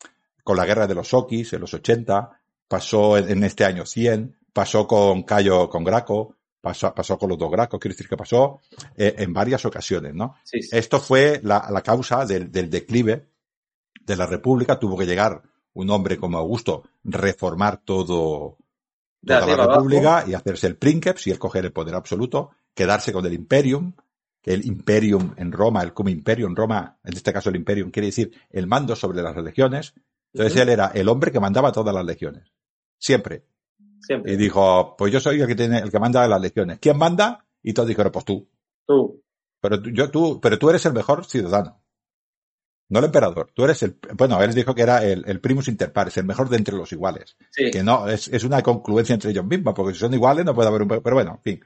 [0.44, 2.30] con la guerra de los Okis en los 80,
[2.68, 7.38] pasó en, en este año 100, pasó con Cayo, con Graco, pasó, pasó con los
[7.38, 8.60] dos Gracos, quiero decir que pasó
[8.95, 10.36] eh, en varias ocasiones, ¿no?
[10.44, 10.70] Sí, sí.
[10.78, 13.26] Esto fue la, la causa del, del declive
[14.05, 14.80] de la República.
[14.80, 15.41] Tuvo que llegar
[15.73, 18.57] un hombre como Augusto, reformar todo,
[19.25, 19.71] toda la abajo.
[19.71, 23.93] República y hacerse el Princeps y el coger el poder absoluto, quedarse con el Imperium,
[24.41, 27.91] que el Imperium en Roma, el cum Imperium en Roma, en este caso el Imperium
[27.91, 29.93] quiere decir el mando sobre las legiones.
[30.34, 32.51] Entonces él era el hombre que mandaba todas las legiones.
[32.97, 33.45] Siempre.
[34.01, 34.34] Siempre.
[34.34, 36.80] Y dijo, pues yo soy el que tiene, el que manda las legiones.
[36.80, 37.45] ¿Quién manda?
[37.61, 38.49] Y todos dijeron, pues tú.
[38.85, 39.23] Tú.
[39.61, 41.82] Pero yo, tú, pero tú eres el mejor ciudadano.
[42.89, 43.49] No el emperador.
[43.53, 46.49] Tú eres el, bueno, él dijo que era el, el primus inter pares, el mejor
[46.49, 47.35] de entre los iguales.
[47.49, 47.72] Sí.
[47.72, 50.68] Que no, es, es una concluencia entre ellos mismos, porque si son iguales no puede
[50.69, 51.65] haber un, pero bueno, en fin.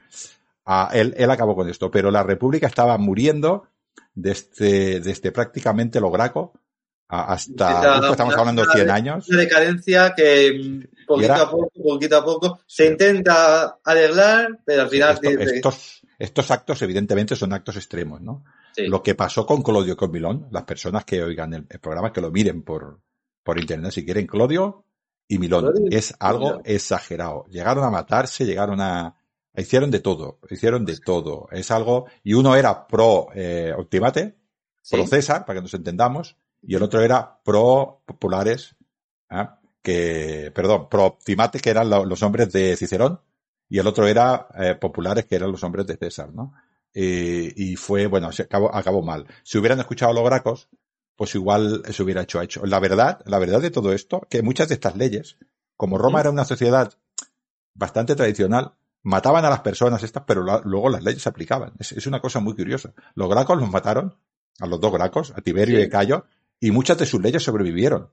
[0.64, 3.66] Ah, él, él acabó con esto, pero la república estaba muriendo
[4.14, 6.52] desde, desde prácticamente lo graco
[7.10, 9.28] hasta, uf, estamos hablando de 100 años.
[9.28, 10.52] Una decadencia que
[10.92, 15.72] mm, poquito era- a poco, poquito a poco, se intenta arreglar, pero al final Esto-
[16.18, 18.44] estos actos evidentemente son actos extremos, ¿no?
[18.84, 18.86] Sí.
[18.88, 22.20] Lo que pasó con Clodio con Milón, las personas que oigan el, el programa, que
[22.20, 23.00] lo miren por,
[23.42, 24.84] por internet si quieren, Clodio
[25.28, 25.72] y Milón.
[25.90, 26.62] Es algo Milón.
[26.64, 27.44] exagerado.
[27.50, 29.16] Llegaron a matarse, llegaron a,
[29.56, 31.48] hicieron de todo, hicieron de todo.
[31.52, 34.36] Es algo, y uno era pro eh, Optimate,
[34.82, 34.96] Sí.
[34.96, 38.74] pro César, para que nos entendamos, y el otro era pro populares,
[39.28, 39.58] ¿ah?
[39.82, 43.20] que, perdón, pro Optimate, que eran lo- los hombres de Cicerón,
[43.68, 46.54] y el otro era eh, populares, que eran los hombres de César, ¿no?
[47.00, 49.24] Eh, y fue, bueno, se acabó, acabó mal.
[49.44, 50.68] Si hubieran escuchado a los gracos,
[51.14, 52.66] pues igual se hubiera hecho hecho.
[52.66, 55.36] La verdad, la verdad de todo esto, que muchas de estas leyes,
[55.76, 56.92] como Roma era una sociedad
[57.74, 58.72] bastante tradicional,
[59.04, 61.72] mataban a las personas estas, pero la- luego las leyes se aplicaban.
[61.78, 62.92] Es, es una cosa muy curiosa.
[63.14, 64.16] Los gracos los mataron,
[64.58, 65.82] a los dos gracos, a Tiberio Sí.
[65.82, 66.24] y a Cayo,
[66.58, 68.10] y muchas de sus leyes sobrevivieron.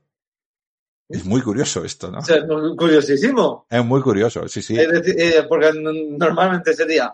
[1.08, 2.18] Es muy curioso esto, ¿no?
[2.18, 3.66] O sea, es muy curiosísimo.
[3.68, 4.78] Es muy curioso, sí, sí.
[4.78, 7.12] Es decir, eh, porque normalmente sería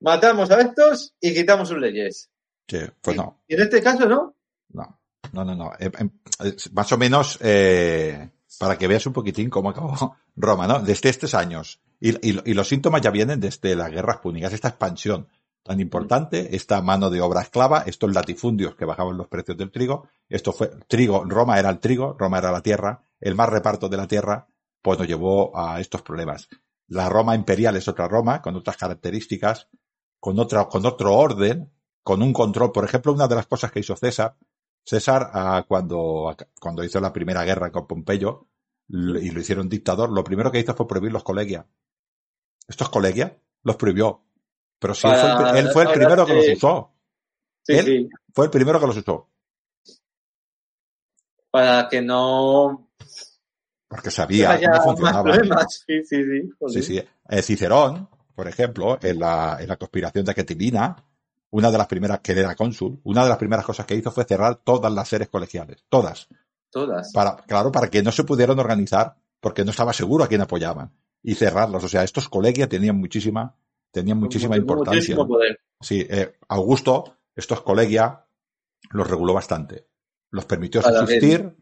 [0.00, 2.30] matamos a estos y quitamos sus leyes.
[2.68, 3.42] Sí, pues no.
[3.48, 4.36] Y en este caso, ¿no?
[4.70, 5.00] No,
[5.32, 5.72] no, no, no.
[5.78, 6.10] Eh, em,
[6.44, 10.80] eh, más o menos eh, para que veas un poquitín cómo acabó Roma, ¿no?
[10.80, 11.80] Desde estos años.
[12.00, 15.28] Y, y- y los síntomas ya vienen desde las guerras púnicas, esta expansión
[15.62, 20.08] tan importante, esta mano de obra esclava, estos latifundios que bajaban los precios del trigo,
[20.28, 23.98] esto fue trigo, Roma era el trigo, Roma era la tierra, el más reparto de
[23.98, 24.48] la tierra,
[24.80, 26.48] pues nos llevó a estos problemas.
[26.88, 29.68] La Roma imperial es otra Roma, con otras características,
[30.20, 31.72] con otra, con otro orden,
[32.02, 32.70] con un control.
[32.72, 34.36] Por ejemplo, una de las cosas que hizo César,
[34.84, 38.46] César, ah, cuando, cuando hizo la primera guerra con Pompeyo
[38.88, 41.64] y lo hicieron dictador, lo primero que hizo fue prohibir los colegias.
[42.68, 43.32] Estos colegias
[43.62, 44.22] los prohibió.
[44.78, 46.52] Pero si él fue el, Para- pri- él fue el ahora primero que los sí.
[46.54, 46.92] usó.
[47.62, 48.08] Sí, Él- sí.
[48.32, 49.28] Fue el primero que los usó.
[51.50, 52.88] Para que no
[53.88, 55.34] Porque sabía cómo funcionaba.
[55.68, 56.52] Sí, sí, sí.
[56.68, 57.02] Sí, sí.
[57.28, 58.08] Eh, Cicerón,
[58.40, 60.96] por ejemplo, en la, en la conspiración de Aquetilina,
[61.50, 64.10] una de las primeras, que él era cónsul, una de las primeras cosas que hizo
[64.10, 65.84] fue cerrar todas las sedes colegiales.
[65.90, 66.26] Todas.
[66.70, 67.12] Todas.
[67.12, 70.90] para, claro, para que no se pudieran organizar, porque no estaba seguro a quién apoyaban,
[71.22, 71.84] y cerrarlos.
[71.84, 73.54] O sea, estos colegios tenían muchísima,
[73.90, 75.14] tenían muchísima Mu- importancia.
[75.14, 75.28] ¿no?
[75.28, 75.60] poder.
[75.78, 78.24] Sí, eh, Augusto, estos colegia
[78.92, 79.86] los reguló bastante.
[80.30, 81.54] Los permitió subsistir,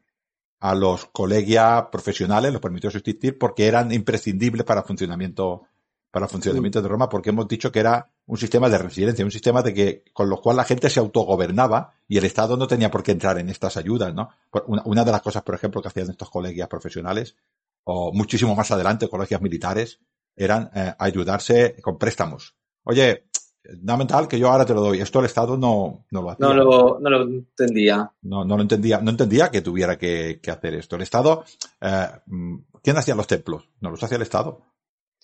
[0.60, 5.64] a los colegia profesionales los permitió subsistir porque eran imprescindibles para el funcionamiento,
[6.10, 9.30] para el funcionamiento de Roma, porque hemos dicho que era un sistema de resiliencia, un
[9.30, 12.90] sistema de que, con lo cual la gente se autogobernaba y el Estado no tenía
[12.90, 14.28] por qué entrar en estas ayudas, ¿no?
[14.66, 17.36] Una, una de las cosas, por ejemplo, que hacían estos colegios profesionales,
[17.84, 20.00] o muchísimo más adelante, colegios militares,
[20.36, 22.54] eran eh, ayudarse con préstamos.
[22.84, 23.24] Oye,
[23.64, 25.00] dame tal que yo ahora te lo doy.
[25.00, 26.46] Esto el Estado no, no lo hacía.
[26.46, 28.12] No lo, no lo entendía.
[28.22, 30.96] No, no lo entendía, no entendía que tuviera que, que hacer esto.
[30.96, 31.44] El Estado,
[31.80, 32.08] eh,
[32.82, 33.68] ¿quién hacía los templos?
[33.80, 34.62] No los hacía el Estado.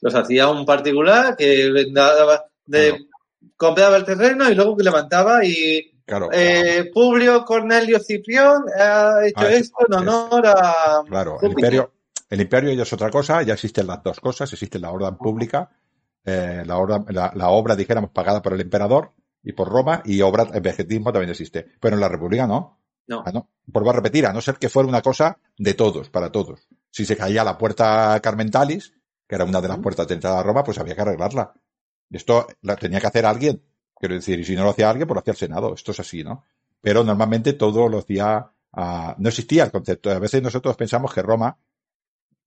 [0.04, 3.04] Los hacía un particular que daba de, Claro.
[3.56, 9.40] compraba el terreno y luego que levantaba y Claro, eh, Publio Cornelio Ciprión ha hecho
[9.40, 11.38] Ah, esto en honor a claro.
[11.40, 11.92] El imperio,
[12.28, 15.70] el imperio ya es otra cosa, ya existen las dos cosas, existe la orden pública,
[16.26, 19.12] eh, la, orden- la, la obra, dijéramos, pagada por el emperador
[19.42, 21.66] y por Roma, y obra, el vegetismo también existe.
[21.80, 22.80] Pero en la República no.
[23.06, 23.22] No.
[23.26, 23.48] Ah, no.
[23.66, 26.66] Vuelvo a repetir, a no ser que fuera una cosa de todos, para todos.
[26.90, 28.93] Si se caía la puerta Carmentalis,
[29.26, 31.52] que era una de las puertas de entrada a Roma, pues había que arreglarla.
[32.10, 33.62] Esto la tenía que hacer alguien.
[33.94, 35.74] Quiero decir, y si no lo hacía alguien, pues lo hacía el Senado.
[35.74, 36.44] Esto es así, ¿no?
[36.80, 40.10] Pero normalmente todo lo hacía, ah, no existía el concepto.
[40.10, 41.56] A veces nosotros pensamos que Roma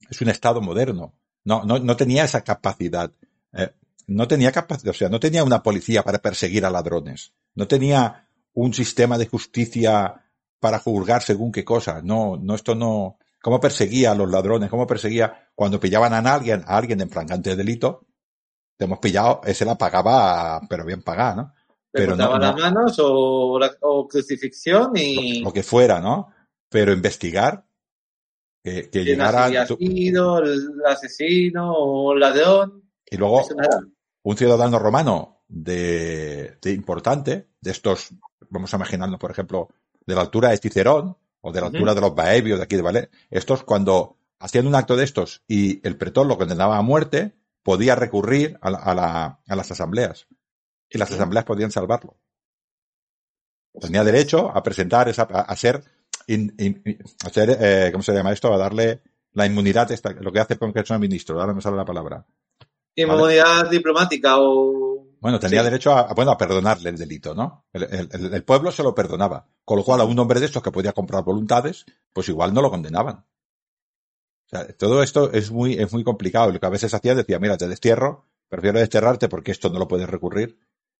[0.09, 1.13] es un Estado moderno.
[1.43, 3.11] No, no, no tenía esa capacidad.
[3.53, 3.71] Eh,
[4.07, 7.33] no tenía capacidad, o sea, no tenía una policía para perseguir a ladrones.
[7.55, 10.23] No tenía un sistema de justicia
[10.59, 12.01] para juzgar según qué cosa.
[12.01, 13.17] No, no, esto no.
[13.47, 14.69] ¿Cómo perseguía a los ladrones?
[14.69, 18.05] ¿Cómo perseguía cuando pillaban a alguien, a alguien en flagrante delito?
[18.77, 21.53] Te hemos pillado, ese la pagaba, pero bien pagada, ¿no?
[21.89, 26.27] Pero no, las manos o, la- o crucifixión y lo que fuera, ¿no?
[26.67, 27.65] Pero investigar,
[28.61, 32.83] que, que llegara, tú- sido el asesino o el ladrón.
[33.09, 33.47] y luego
[34.23, 38.09] un ciudadano romano de, de importante, de estos,
[38.49, 39.69] vamos a imaginarnos, por ejemplo,
[40.05, 41.15] de la altura de Cicerón,
[41.47, 44.75] o de la altura de los Baebios de aquí de Valencia, estos cuando hacían un
[44.75, 47.33] acto de estos y el pretor lo condenaba a muerte,
[47.63, 50.27] podía recurrir a, la- a la- a las asambleas.
[50.89, 52.17] Y las asambleas podían salvarlo.
[53.79, 55.83] Tenía derecho a presentar esa, a, a ser,
[56.27, 58.53] in- in- in- a ser, eh, ¿cómo se llama esto?
[58.53, 59.01] A darle
[59.33, 61.85] la inmunidad, esta, lo que hace con que es un ministro, ahora me sale la
[61.85, 62.25] palabra.
[62.95, 65.65] Inmunidad diplomática o Bueno, tenía Sí.
[65.65, 67.65] derecho a, bueno, a perdonarle el delito, ¿no?
[67.73, 67.83] El,
[68.33, 69.47] el- pueblo se lo perdonaba.
[69.65, 72.61] Con lo cual, a un hombre de estos que podía comprar voluntades, pues igual no
[72.61, 73.25] lo condenaban.
[74.45, 76.49] O sea, todo esto es muy, es muy complicado.
[76.49, 79.79] Y Lo que a veces hacía decía, mira, te destierro, prefiero desterrarte porque esto no
[79.79, 80.59] lo puedes recurrir.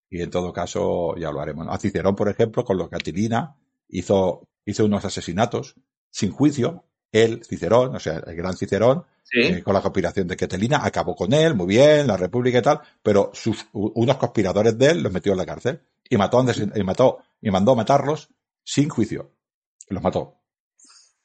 [0.10, 1.68] Y en todo caso, ya lo haremos.
[1.69, 3.56] A Cicerón, por ejemplo, con lo que Catilina
[3.89, 5.76] hizo, hizo unos asesinatos
[6.10, 6.85] sin juicio.
[7.11, 9.39] Él, Cicerón, o sea, el gran Cicerón, sí.
[9.39, 12.81] eh, con la conspiración de Ketelina, acabó con él, muy bien, la República y tal,
[13.01, 17.19] pero sus, unos conspiradores de él los metió en la cárcel y mató, y mató,
[17.41, 18.29] y mandó a matarlos
[18.63, 19.31] sin juicio.
[19.89, 20.35] Los mató.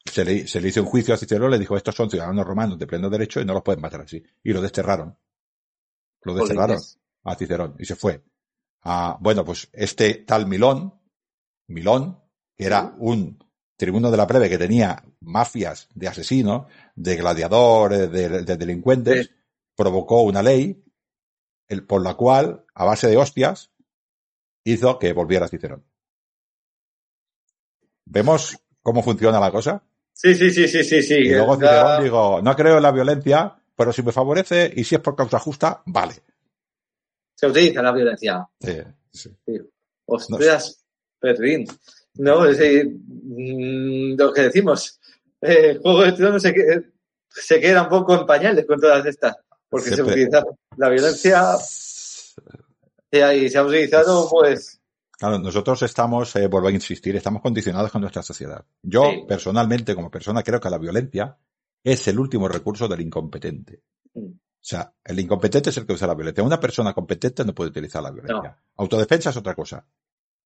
[0.05, 2.79] Se le, se le hizo un juicio a Cicerón, le dijo, estos son ciudadanos romanos
[2.79, 4.23] de pleno derecho y no los pueden matar así.
[4.43, 5.17] Y lo desterraron.
[6.23, 6.79] Lo desterraron
[7.25, 8.23] a Cicerón y se fue.
[8.83, 10.95] Ah, bueno, pues este tal Milón,
[11.69, 12.21] Milón,
[12.57, 13.39] que era un
[13.83, 19.33] tribuno de la plebe que tenía mafias de asesinos, de gladiadores, de, de delincuentes, Sí.
[19.75, 20.85] provocó una ley
[21.69, 23.73] el, por la cual, a base de hostias,
[24.65, 25.85] hizo que volviera Cicerón.
[28.05, 29.83] ¿Vemos cómo funciona la cosa?
[30.13, 31.15] Sí, sí, sí, sí, sí, sí.
[31.15, 34.95] Y luego Cicerón digo, no creo en la violencia, pero si me favorece y si
[34.95, 36.15] es por causa justa, vale.
[37.35, 38.49] Se utiliza la violencia.
[38.61, 38.79] Sí,
[39.11, 39.31] sí.
[40.07, 40.85] Ostras.
[42.15, 45.01] No, es decir, mm, lo que decimos.
[45.41, 46.55] Eh, Juego de Tronos se,
[47.29, 49.37] se queda un poco en pañales con todas estas.
[49.69, 50.15] Porque se Siempre.
[50.15, 50.45] utiliza
[50.77, 51.45] la violencia
[53.11, 54.79] y se ha utilizado, pues,
[55.19, 58.65] Claro, nosotros estamos, eh, vuelvo a insistir, estamos condicionados con nuestra sociedad.
[58.83, 59.25] Yo, Sí.
[59.29, 61.37] personalmente, como persona, creo que la violencia
[61.85, 63.83] es el último recurso del incompetente.
[64.15, 64.27] Mm.
[64.33, 66.43] O sea, el incompetente es el que usa la violencia.
[66.43, 68.57] Una persona competente no puede utilizar la violencia.
[68.77, 69.85] Autodefensa es otra cosa.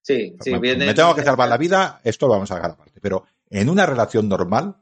[0.06, 0.86] Sí, sí, me, viene.
[0.86, 3.00] me tengo que salvar la vida, esto lo vamos a dejar aparte.
[3.00, 4.76] Pero en una relación normal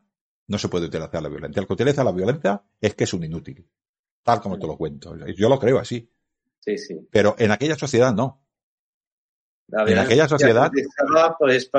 [0.47, 1.61] no se puede utilizar la violencia.
[1.61, 3.67] El que utiliza la violencia es que es un inútil.
[4.23, 5.17] Tal como te lo cuento.
[5.37, 6.11] Yo lo creo así.
[6.61, 7.09] Sí, sí.
[7.11, 8.43] Pero en aquella sociedad no.
[9.69, 10.71] La En aquella sociedad-
[11.39, 11.71] pues,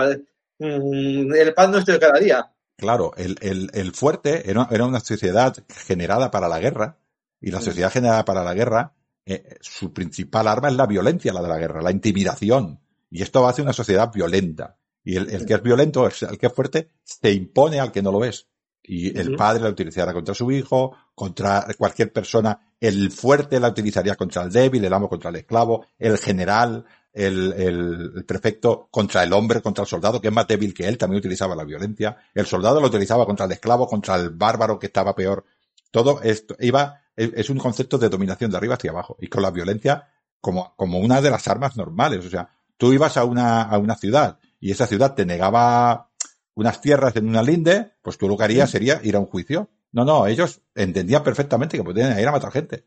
[0.60, 2.52] mm, el pan nuestro de cada día.
[2.78, 6.98] Claro, el, el, el fuerte era, era una sociedad generada para la guerra
[7.40, 7.64] y la Mm.
[7.64, 8.94] sociedad generada para la guerra,
[9.26, 12.80] eh, su principal arma es la violencia, la de la guerra, la intimidación.
[13.16, 14.78] Y esto hace una sociedad violenta.
[15.02, 18.12] Y el, el que es violento, el que es fuerte, se impone al que no
[18.12, 18.50] lo es.
[18.84, 22.74] Y el padre la utilizará contra su hijo, contra cualquier persona.
[22.78, 26.84] El fuerte la utilizaría contra el débil, el amo contra el esclavo, el general,
[27.14, 30.86] el, el, el prefecto contra el hombre, contra el soldado, que es más débil que
[30.86, 32.18] él, también utilizaba la violencia.
[32.34, 35.46] El soldado lo utilizaba contra el esclavo, contra el bárbaro que estaba peor.
[35.90, 39.16] Todo esto iba, es es un concepto de dominación de arriba hacia abajo.
[39.22, 40.10] Y con la violencia
[40.42, 42.26] como, como una de las armas normales.
[42.26, 46.10] O sea, tú ibas a una, a una ciudad y esa ciudad te negaba
[46.54, 49.70] unas tierras en una linde, pues tú lo que harías sería ir a un juicio.
[49.92, 52.86] No, no, ellos entendían perfectamente que podían ir a matar gente.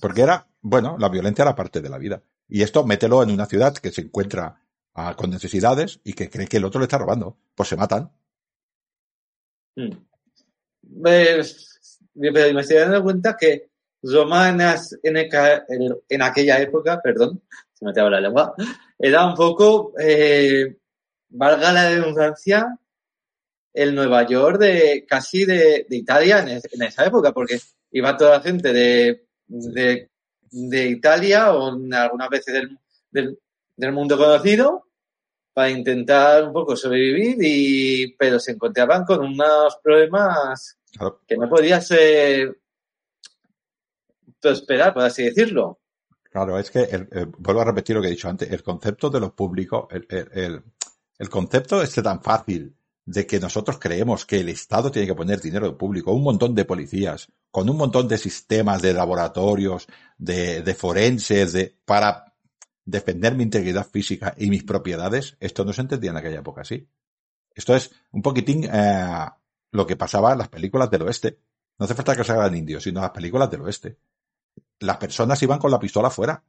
[0.00, 2.22] Porque era, bueno, la violencia era parte de la vida.
[2.48, 4.62] Y esto mételo en una ciudad que se encuentra
[4.94, 7.38] ah, con necesidades y que cree que el otro le está robando.
[7.54, 8.10] Pues se matan.
[9.76, 9.90] Mm.
[11.02, 13.70] Pues, pero me estoy dando cuenta que
[14.02, 17.42] romanas en, en- aquella época, perdón,
[17.72, 18.54] se me traba la lengua,
[19.02, 20.76] era un poco, eh,
[21.30, 22.78] valga la redundancia,
[23.74, 27.58] el Nueva York de casi de, de Italia en, es- en esa época, porque
[27.90, 30.10] iba toda la gente de, de,
[30.50, 32.78] de Italia o en algunas veces del,
[33.10, 33.38] del,
[33.76, 34.86] del mundo conocido
[35.54, 41.48] para intentar un poco sobrevivir y pero se encontraban con unos problemas Claro, que no
[41.48, 42.52] podías eh,
[44.40, 45.80] prosperar, por así decirlo.
[46.32, 49.10] Claro, es que, el- el- vuelvo a repetir lo que he dicho antes, el concepto
[49.10, 50.06] de los públicos, el,
[51.18, 55.40] el- concepto este tan fácil de que nosotros creemos que el Estado tiene que poner
[55.40, 59.86] dinero público, un montón de policías, con un montón de sistemas de laboratorios,
[60.18, 62.34] de, de forenses, de, para
[62.84, 66.88] defender mi integridad física y mis propiedades, esto no se entendía en aquella época así.
[67.54, 69.26] Esto es un poquitín eh,
[69.72, 71.38] lo que pasaba en las películas del oeste.
[71.78, 73.98] No hace falta que se hagan indios, sino las películas del oeste
[74.80, 76.42] las personas iban con la pistola fuera.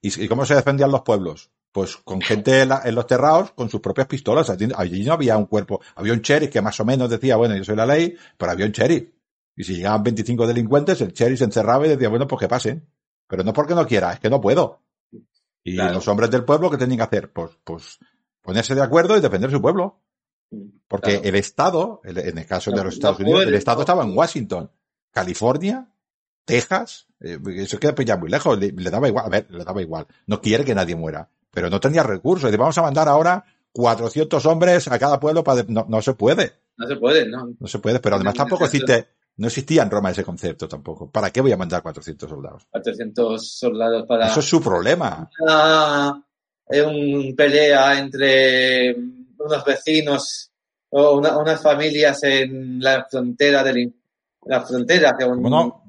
[0.00, 1.50] ¿Y, y cómo se defendían los pueblos?
[1.72, 4.48] Pues con gente en, la- en los terrados con sus propias pistolas.
[4.50, 5.80] Allí, allí no había un cuerpo.
[5.94, 8.66] Había un sheriff que más o menos decía, bueno, yo soy la ley, pero había
[8.66, 9.10] un sheriff.
[9.56, 12.88] Y si llegaban 25 delincuentes, el sheriff se encerraba y decía, bueno, pues que pasen.
[13.26, 14.82] Pero no porque no quiera, es que no puedo.
[15.64, 15.94] Y Claro.
[15.94, 17.32] los hombres del pueblo, ¿qué tenían que hacer?
[17.32, 17.98] Pues, pues
[18.40, 20.00] ponerse de acuerdo y defender su pueblo.
[20.86, 21.28] Porque Claro.
[21.28, 24.70] el Estado, el- en el caso de los Estados Unidos, el Estado estaba en Washington,
[25.10, 25.88] California,
[26.46, 29.64] Texas, eh, eso queda pues ya muy lejos, le, le daba igual, a ver, le
[29.64, 33.08] daba igual, no quiere que nadie muera, pero no tenía recursos, dice, vamos a mandar
[33.08, 37.52] ahora 400 hombres a cada pueblo para, no, no se puede, No se puede, ¿no?
[37.58, 41.10] no se puede, pero además No, tampoco existe, no existía en Roma ese concepto tampoco,
[41.10, 42.66] ¿para qué voy a mandar 400 soldados?
[42.70, 46.22] 400 soldados para Eso es su problema, una,
[46.70, 48.94] eh, un pelea entre
[49.38, 50.50] unos vecinos
[50.90, 53.92] o una- unas familias en la frontera del
[54.46, 55.85] la frontera que aún- como no,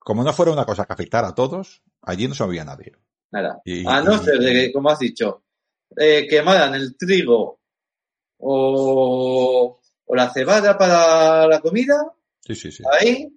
[0.00, 2.92] como no fuera una cosa que afectara a todos, allí no se movía nadie.
[3.30, 5.44] nada Y- a no ser de que como has dicho
[5.96, 7.60] eh, quemaran el trigo
[8.38, 11.94] o, o la cebada para la comida
[12.42, 12.82] Sí, sí, sí.
[13.00, 13.28] ahí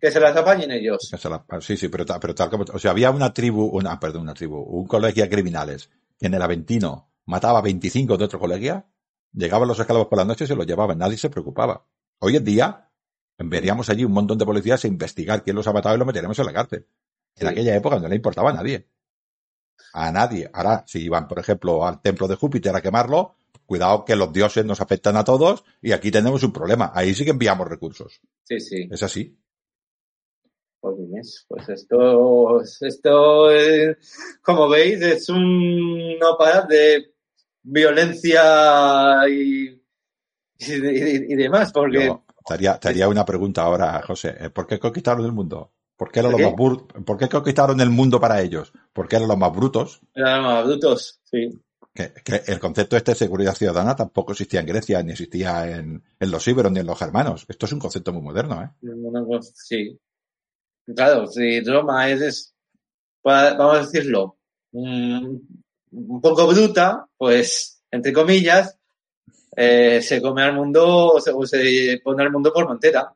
[0.00, 3.10] que se las apañen ellos la- Sí, sí, pero, pero tal como, o sea, había
[3.10, 7.58] una tribu, una, perdón, una tribu, un colegio de criminales que en el Aventino mataba
[7.58, 8.84] a 25 de otro colegio,
[9.32, 11.84] llegaban los esclavos por la noche y se los llevaban, nadie se preocupaba.
[12.20, 12.87] Hoy en día,
[13.38, 16.38] enviaríamos allí un montón de policías a investigar quién los ha matado y los meteríamos
[16.38, 16.86] en la cárcel.
[17.36, 17.52] En Sí.
[17.52, 18.86] aquella época no le importaba a nadie.
[19.94, 20.50] A nadie.
[20.52, 24.64] Ahora, si iban, por ejemplo, al templo de Júpiter a quemarlo, cuidado que los dioses
[24.64, 26.90] nos afectan a todos y aquí tenemos un problema.
[26.94, 28.20] Ahí sí que enviamos recursos.
[28.44, 29.38] sí sí Es así.
[30.80, 33.96] Jolines, Pues esto, esto, eh,
[34.42, 37.14] como veis, es un no parar de
[37.62, 39.68] violencia y,
[40.58, 44.34] y, y- y demás, porque Yo te haría, te haría una pregunta ahora, José.
[44.40, 44.50] ¿eh?
[44.50, 45.70] ¿Por qué conquistaron el mundo?
[45.96, 46.54] ¿Por qué eran los más
[47.04, 48.72] ¿Por qué conquistaron el mundo para ellos?
[48.92, 50.00] Porque eran los más brutos.
[50.14, 51.50] eran más adultos, sí.
[51.92, 56.02] Que, que el concepto este de seguridad ciudadana tampoco existía en Grecia, ni existía en,
[56.18, 57.44] en los íberos, ni en los germanos.
[57.48, 59.40] Esto es un concepto muy moderno, ¿eh?
[59.54, 59.98] Sí.
[60.94, 62.54] Claro, si Roma es,
[63.22, 64.38] vamos a decirlo,
[64.72, 68.77] un, un poco bruta, pues, entre comillas,
[69.56, 73.12] eh, se come al mundo, o se, o se pone al mundo por montera,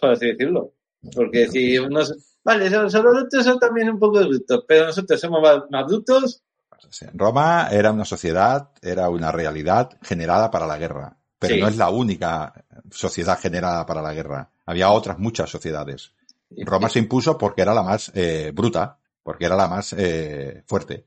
[0.00, 0.74] por así decirlo.
[1.14, 5.42] Porque si unos, vale, son, los brutos son también un poco brutos, pero nosotros somos
[5.70, 6.42] más, brutos,
[6.90, 7.06] Sí.
[7.14, 11.16] Roma era una sociedad, era una realidad generada para la guerra.
[11.38, 11.60] Pero Sí.
[11.60, 12.52] no es la única
[12.90, 14.50] sociedad generada para la guerra.
[14.66, 16.12] Había otras muchas sociedades.
[16.50, 21.06] Roma se impuso porque era la más eh, bruta, porque era la más eh, fuerte,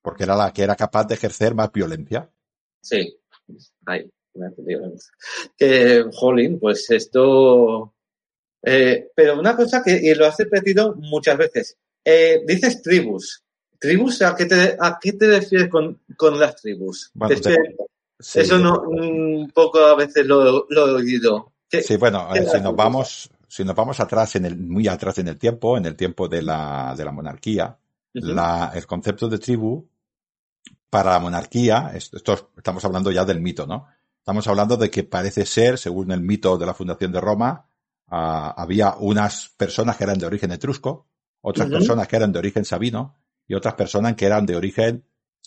[0.00, 2.30] porque era la que era capaz de ejercer más violencia.
[2.80, 3.17] Sí.
[3.86, 4.92] Ay, me ha entendido.
[5.56, 7.94] Que, jolín, pues esto.
[8.62, 11.76] Eh, pero una cosa que y lo has repetido muchas veces.
[12.04, 13.42] Eh, dices tribus.
[13.78, 14.22] ¿Tribus?
[14.22, 17.10] ¿A qué te, a qué te refieres con, con las tribus?
[17.14, 17.76] Bueno, Es te- que
[18.20, 21.52] Sí, eso no, un poco a veces lo, lo he oído.
[21.70, 25.18] ¿Qué- sí, bueno, eh, si nos vamos, si nos vamos atrás en el, muy atrás
[25.18, 27.78] en el tiempo, en el tiempo de la, de la monarquía,
[28.14, 29.86] la, el concepto de tribu
[30.90, 33.86] para la monarquía, esto, esto estamos hablando ya del mito, ¿no?
[34.18, 37.66] Estamos hablando de que parece ser, según el mito de la fundación de Roma,
[38.08, 41.08] ah, había unas personas que eran de origen etrusco,
[41.40, 43.16] otras personas que eran de origen sabino
[43.46, 45.04] y otras personas que eran de origen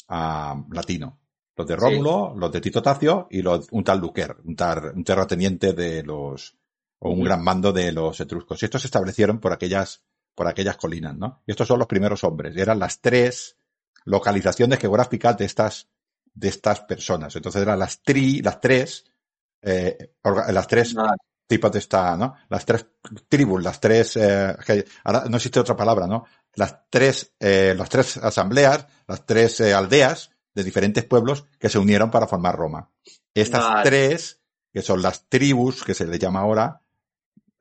[0.08, 1.20] ah, latino.
[1.56, 4.56] Los de Rómulo, los de Tito Tacio y los, un tal Luquer, un,
[4.96, 6.58] un terrateniente de los,
[6.98, 8.62] o un gran mando de los etruscos.
[8.62, 10.02] Y estos se establecieron por aquellas,
[10.34, 11.44] por aquellas colinas, ¿no?
[11.46, 12.56] Y estos son los primeros hombres.
[12.56, 13.58] Y eran las tres
[14.06, 15.90] localizaciones geográficas de estas,
[16.34, 17.36] de estas personas.
[17.36, 19.06] Entonces eran las tri, las tres,
[19.62, 20.96] eh, las tres
[21.52, 22.36] tipos de esta, ¿no?
[22.48, 22.86] Las tres
[23.28, 24.56] tribus, las tres, eh,
[25.04, 26.26] ahora no existe otra palabra, ¿no?
[26.56, 31.78] Las tres, eh, las tres asambleas, las tres eh, aldeas de diferentes pueblos que se
[31.78, 32.90] unieron para formar Roma.
[33.34, 34.42] Estas tres,
[34.72, 36.81] que son las tribus, que se les llama ahora,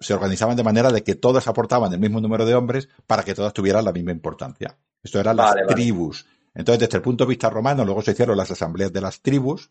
[0.00, 3.34] se organizaban de manera de que todas aportaban el mismo número de hombres para que
[3.34, 4.76] todas tuvieran la misma importancia.
[5.02, 6.26] Esto eran las tribus.
[6.54, 9.70] Entonces, desde el punto de vista romano, luego se hicieron las asambleas de las tribus,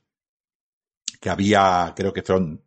[1.20, 2.64] que había, creo que son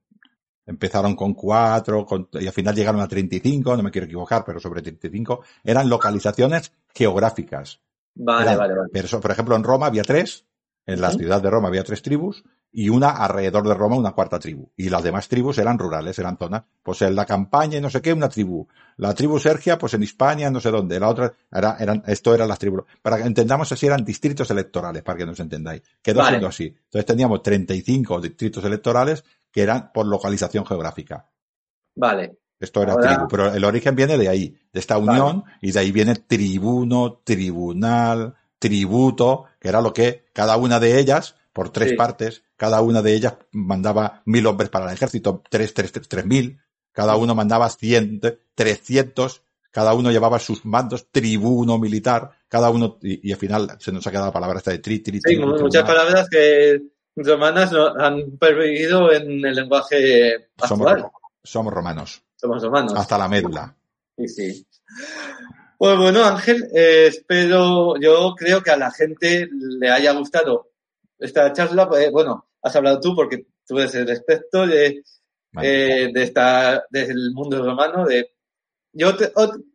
[0.65, 4.81] Empezaron con cuatro y al final llegaron a 35, no me quiero equivocar, pero sobre
[4.81, 5.43] 35.
[5.65, 7.81] Eran localizaciones geográficas.
[8.15, 8.91] Vale, vale, vale.
[8.93, 10.47] Pero, por ejemplo, en Roma había tres,
[10.87, 14.39] en la ciudad de Roma había tres tribus y una alrededor de Roma una cuarta
[14.39, 14.71] tribu.
[14.77, 16.65] Y las demás tribus eran rurales, eran zonas.
[16.83, 18.67] Pues en la campaña y no sé qué, una tribu.
[18.97, 20.99] La tribu Sergia, pues en Hispania, no sé dónde.
[20.99, 22.85] La otra, era, eran, esto eran las tribus.
[23.03, 25.83] Para que entendamos así, eran distritos electorales, para que nos entendáis.
[26.01, 26.65] Quedó siendo así.
[26.65, 31.29] Entonces teníamos 35 distritos electorales que eran por localización geográfica.
[31.95, 32.39] Vale.
[32.59, 35.91] Esto era tribu, pero el origen viene de ahí, de esta unión, y de ahí
[35.91, 42.45] viene tribuno, tribunal, tributo, que era lo que cada una de ellas, por tres partes,
[42.57, 46.61] cada una de ellas mandaba mil hombres para el ejército, tres, tres, tres, tres mil,
[46.93, 48.21] cada uno mandaba cien,
[48.55, 54.07] trescientos, cada uno llevaba sus mandos, tribuno militar, cada uno, y, al final se nos
[54.07, 55.35] ha quedado la palabra esta de tri, tri, tri.
[55.35, 56.83] Sí, muchas palabras que
[57.17, 61.11] romanas han pervivido en el lenguaje actual.
[61.43, 62.23] Somos, romanos.
[62.37, 62.93] Somos romanos.
[62.95, 63.75] Hasta la médula.
[64.17, 64.67] Sí, sí.
[65.83, 70.71] Pues bueno, Ángel, eh, espero, yo creo que a la gente le haya gustado
[71.19, 71.89] esta charla.
[71.89, 75.03] Pues, bueno, has hablado tú porque tú eres el experto de,
[75.61, 78.07] eh, de esta, del mundo romano.
[78.07, 78.31] De,
[78.93, 79.11] yo,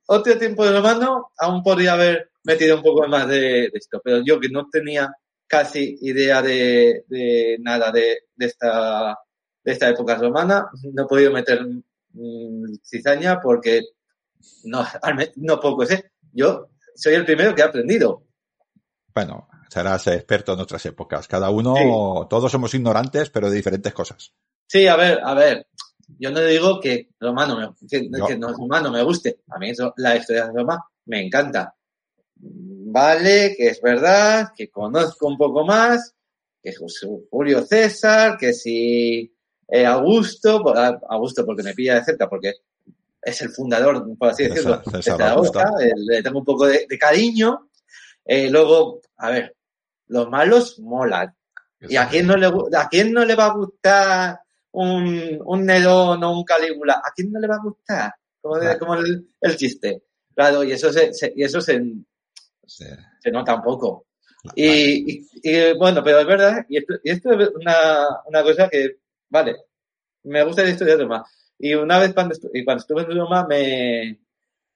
[0.05, 4.39] otro tiempo de romano, aún podría haber metido un poco más de esto, pero yo
[4.39, 5.13] que no tenía
[5.45, 9.19] casi idea de, de nada de, de, esta,
[9.61, 10.69] de esta época romana.
[10.93, 11.65] No he podido meter
[12.13, 13.81] mm, cizaña porque
[14.63, 14.85] no,
[15.35, 16.11] no poco sé.
[16.31, 18.23] Yo soy el primero que ha aprendido.
[19.13, 21.27] Bueno, serás experto en otras épocas.
[21.27, 24.33] Cada uno, todos somos ignorantes, pero de diferentes cosas.
[24.67, 25.67] Sí, a ver, a ver.
[26.19, 29.41] Yo no digo que romano me, que, no, romano me guste.
[29.49, 31.77] A mí eso, la historia de Roma me encanta
[32.39, 36.15] vale, que es verdad, que conozco un poco más,
[36.61, 36.73] que
[37.29, 39.33] Julio César, que si
[39.67, 40.63] eh, Augusto,
[41.09, 42.53] Augusto porque me pilla de cerca, porque
[43.21, 47.69] es el fundador, por así decirlo, de le tengo un poco de, cariño.
[48.25, 49.55] Eh, luego, a ver,
[50.07, 51.33] los malos molan.
[51.79, 54.39] ¿Y a quién no le, a quién no le va a gustar
[54.71, 57.01] un, un Nerón o un Calígula?
[57.03, 58.13] ¿A quién no le va a gustar?
[58.41, 60.03] Como, como el, el, chiste.
[60.33, 61.81] Claro, y eso se, y eso se,
[62.65, 64.07] se nota un poco.
[64.55, 65.23] Y,
[65.77, 68.97] bueno, pero es verdad, y esto, es una, cosa que,
[69.29, 69.55] vale,
[70.23, 71.25] me gusta la historia de Roma.
[71.59, 74.19] Y una vez cuando, y cuando estuve en Roma me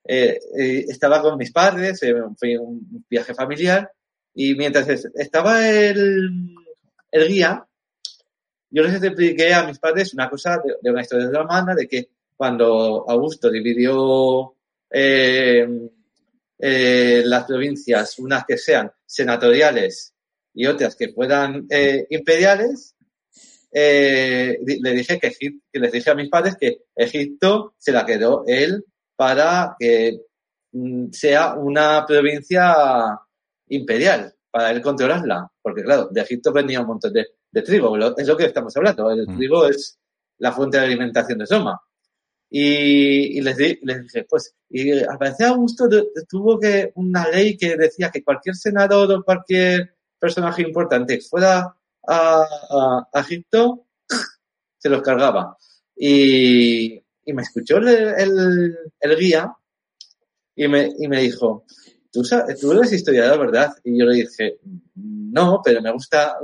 [0.04, 3.90] eh, eh, estaba con mis padres, eh, fue un viaje familiar,
[4.34, 6.54] y mientras estaba el,
[7.10, 7.64] el guía,
[8.70, 13.04] yo les expliqué a mis padres una cosa de, una historia romana, de que cuando
[13.08, 14.54] Augusto dividió
[14.90, 15.68] eh,
[16.58, 20.14] las provincias, unas que sean senatoriales
[20.54, 21.66] y otras que fueran
[22.08, 22.96] imperiales,
[23.72, 28.44] eh, le dije que, que les dije a mis padres que Egipto se la quedó
[28.46, 28.84] él
[29.16, 30.20] para que
[30.72, 33.18] mm, sea una provincia
[33.68, 35.50] imperial, para él controlarla.
[35.62, 39.10] Porque claro, de Egipto venía un montón de, trigo, es lo que estamos hablando.
[39.10, 39.36] El mm.
[39.36, 39.98] trigo es
[40.38, 41.80] la fuente de alimentación de Soma.
[42.54, 45.88] Y, les, les dije, pues, y al parecer Augusto
[46.28, 51.74] tuvo que una ley que decía que cualquier senador o cualquier personaje importante fuera
[52.08, 53.86] a, Egipto,
[54.78, 55.56] se los cargaba.
[55.96, 59.54] Y, y me escuchó el, el, guía
[60.56, 61.64] y me, y me dijo,
[62.12, 62.22] ¿Tú,
[62.60, 63.72] tú eres historiador, ¿verdad?
[63.84, 64.58] Y yo le dije,
[64.96, 66.36] no, pero me gusta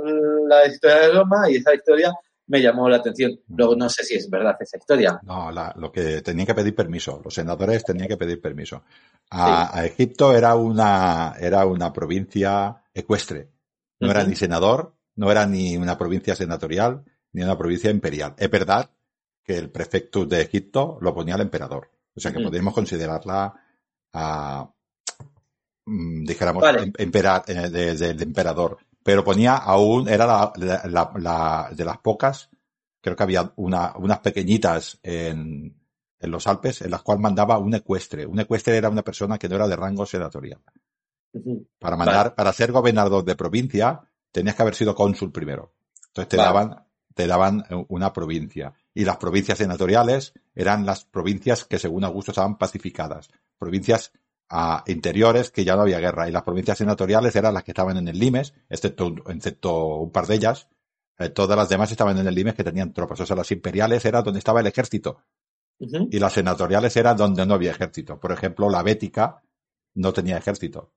[0.47, 2.11] la historia de Roma y esa historia
[2.47, 3.39] me llamó la atención.
[3.49, 5.19] Luego no sé si es verdad esa historia.
[5.21, 8.83] No, lo que tenían que pedir permiso, los senadores tenían que pedir permiso.
[9.29, 13.51] A, Egipto era una, era una provincia ecuestre.
[13.99, 18.35] No era ni senador, no era ni una provincia senatorial, ni una provincia imperial.
[18.37, 18.89] Es verdad
[19.43, 21.91] que el prefecto de Egipto lo ponía el emperador.
[22.15, 23.53] O sea que podríamos considerarla
[24.13, 24.71] a,
[25.85, 26.83] mm, dijéramos, Vale.
[26.83, 28.77] em- empera- eh, de- del emperador.
[29.03, 32.49] Pero ponía aún, era la, la- la- de las pocas,
[33.01, 35.75] creo que había una, unas pequeñitas en,
[36.19, 38.25] en los Alpes, en las cuales mandaba un ecuestre.
[38.25, 40.61] Un ecuestre era una persona que no era de rango senatorial.
[41.77, 45.73] Para mandar, para ser gobernador de provincia, tenías que haber sido cónsul primero.
[46.07, 46.47] Entonces te Vale.
[46.47, 48.73] daban, te daban eh, una provincia.
[48.93, 53.29] Y las provincias senatoriales eran las provincias que según Augusto estaban pacificadas.
[53.57, 54.11] Provincias
[54.49, 56.27] ah, interiores que ya no había guerra.
[56.27, 60.11] Y las provincias senatoriales eran las que estaban en el Limes, excepto, un- excepto un
[60.11, 60.67] par de ellas.
[61.17, 63.19] Eh, todas las demás estaban en el Limes que tenían tropas.
[63.21, 65.21] O sea, las imperiales era donde estaba el ejército.
[66.11, 68.19] Y las senatoriales eran donde no había ejército.
[68.19, 69.41] Por ejemplo, la Bética
[69.95, 70.91] no tenía ejército.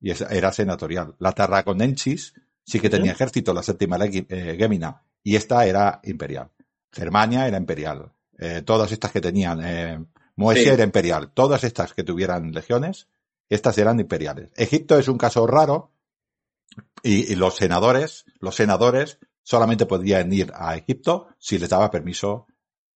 [0.00, 1.14] Y era senatorial.
[1.20, 2.34] La Tarraconensis
[2.66, 5.02] sí que tenía ejército, la séptima eh, Gémina.
[5.22, 6.50] Y esta era imperial.
[6.92, 8.12] Germania era imperial.
[8.38, 10.04] Eh, todas estas que tenían, eh,
[10.36, 10.68] Moesia Sí.
[10.70, 11.30] era imperial.
[11.32, 13.08] Todas estas que tuvieran legiones,
[13.48, 14.50] estas eran imperiales.
[14.56, 15.92] Egipto es un caso raro
[17.02, 22.46] y, y los senadores, los senadores solamente podían ir a Egipto si les daba permiso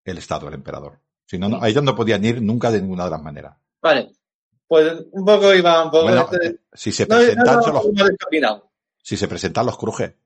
[0.05, 0.99] el Estado, el emperador.
[1.27, 3.57] Si no, no- ellos no podían ir nunca de ninguna de las maneras.
[3.81, 4.13] Vale.
[4.67, 6.05] Pues un poco iba un poco.
[6.05, 8.70] Bueno, este- eh, si se presentan, no, no, descaminado.
[9.02, 10.16] Si se presentan los cruje.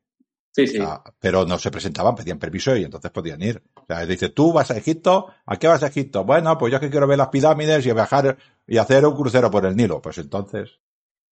[0.55, 0.79] Sí, sí.
[0.79, 3.63] O sea, pero no se presentaban, pedían permiso y entonces podían ir.
[3.75, 6.25] O sea, dice, tú vas a Egipto, ¿a qué vas a Egipto?
[6.25, 8.37] Bueno, pues yo es que quiero ver las pirámides y viajar
[8.67, 10.01] y hacer un crucero por el Nilo.
[10.01, 10.79] Pues entonces,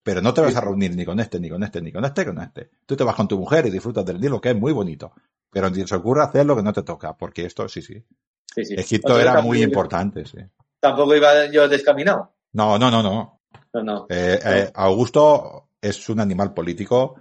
[0.02, 2.24] pero no te vas a reunir ni con este, ni con este, ni con este,
[2.24, 2.70] ni con este.
[2.84, 5.12] Tú te vas con tu mujer y disfrutas del Nilo, que es muy bonito.
[5.50, 8.04] Pero ni se ocurre hacer lo que no te toca, porque esto, sí, sí.
[8.52, 8.74] sí, sí.
[8.74, 10.38] Egipto era muy importante, sí.
[10.80, 12.32] Tampoco iba yo descaminado.
[12.54, 13.40] No, no, no, no.
[13.72, 14.06] No, no.
[14.08, 17.16] Eh, eh, Augusto es un animal político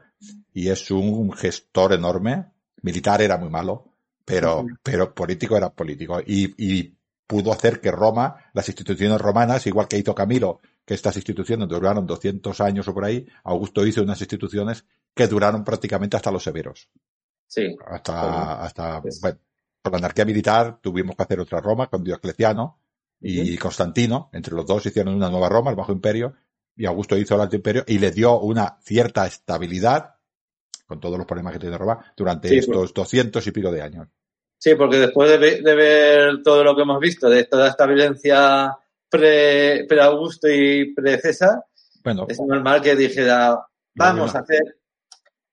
[0.53, 2.45] y es un gestor enorme.
[2.81, 3.93] Militar era muy malo,
[4.25, 6.19] pero, pero político era político.
[6.25, 6.95] Y, y
[7.27, 12.05] pudo hacer que Roma, las instituciones romanas, igual que hizo Camilo, que estas instituciones duraron
[12.05, 16.89] 200 años o por ahí, Augusto hizo unas instituciones que duraron prácticamente hasta los severos.
[17.47, 17.75] Sí.
[17.87, 19.37] Hasta, hasta, pues- bueno,
[19.81, 22.79] por la anarquía militar tuvimos que hacer otra Roma con Diocleciano
[23.19, 24.29] y Constantino.
[24.33, 26.33] Entre los dos hicieron una nueva Roma, el Bajo Imperio,
[26.75, 30.15] y Augusto hizo el Alto Imperio y le dio una cierta estabilidad,
[30.91, 34.07] con todos los problemas que tiene Roma, durante Sí, estos doscientos y pico de años.
[34.57, 37.85] Sí, porque después de, ve- de ver todo lo que hemos visto, de toda esta
[37.87, 38.77] violencia
[39.09, 41.63] pre, pre-Augusto y pre-César,
[42.03, 43.57] Bueno, es normal que dijera,
[43.95, 44.63] vamos a hacer,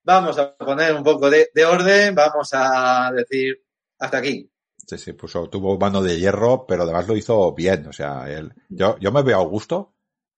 [0.05, 3.63] vamos a poner un poco de, de orden, vamos a decir,
[3.99, 4.51] hasta aquí.
[4.87, 7.87] sí, sí, puso, tuvo mano de hierro, pero además lo hizo bien.
[7.89, 9.95] O sea, él, yo, yo me veo a Augusto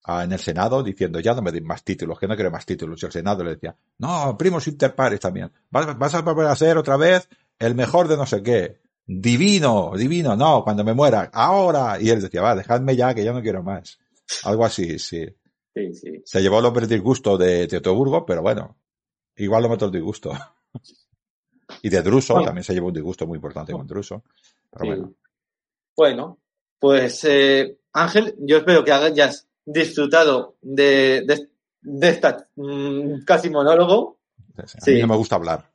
[0.07, 3.03] en el Senado diciendo, ya no me den más títulos, que no quiero más títulos.
[3.03, 5.51] Y el Senado le decía, no, primos inter pares también.
[5.71, 7.29] Vas, vas a volver a ser otra vez
[7.59, 8.79] el mejor de no sé qué.
[9.07, 12.01] Divino, divino, no, cuando me muera, ahora.
[12.01, 13.99] Y él decía, va, dejadme ya, que yo no quiero más.
[14.45, 15.27] Algo así, sí.
[15.75, 16.23] Sí, sí.
[16.25, 18.77] Se llevó el hombre disgusto de Teotoburgo, pero bueno,
[19.37, 20.33] igual lo meto el disgusto.
[21.83, 22.47] Y de Druso, Bueno.
[22.47, 24.25] también se llevó un disgusto muy importante con Druso.
[24.71, 24.89] Pero Sí.
[24.89, 25.15] bueno.
[25.97, 26.39] Bueno,
[26.79, 31.49] pues eh, Ángel, yo espero que hayas disfrutado de, de,
[31.82, 34.19] de esta mm, casi monólogo.
[34.57, 34.93] A Sí.
[34.93, 35.70] mí no me gusta hablar.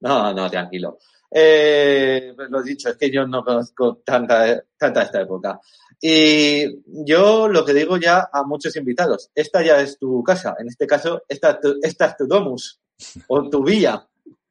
[0.00, 0.98] No, no, tranquilo.
[1.30, 5.60] Eh, pues lo dicho, es que yo no conozco tanta, tanta esta época.
[6.00, 10.68] Y yo lo que digo ya a muchos invitados, esta ya es tu casa, en
[10.68, 12.80] este caso, esta, es tu- esta es tu domus
[13.28, 14.06] o tu villa.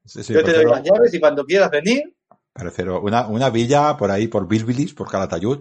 [0.05, 2.15] Sí, sí, yo te doy las llaves y cuando quieras venir,
[2.53, 5.59] prefiero una, una villa por ahí, por Bilbilis, por Calatayud,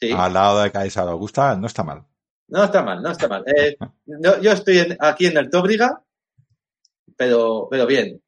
[0.00, 2.04] sí, al lado de Caesa de Augusta, no está mal.
[2.48, 3.44] No está mal, no está mal.
[3.46, 3.76] Eh,
[4.06, 6.02] yo estoy aquí en el Tóbriga,
[7.16, 8.20] pero, pero bien.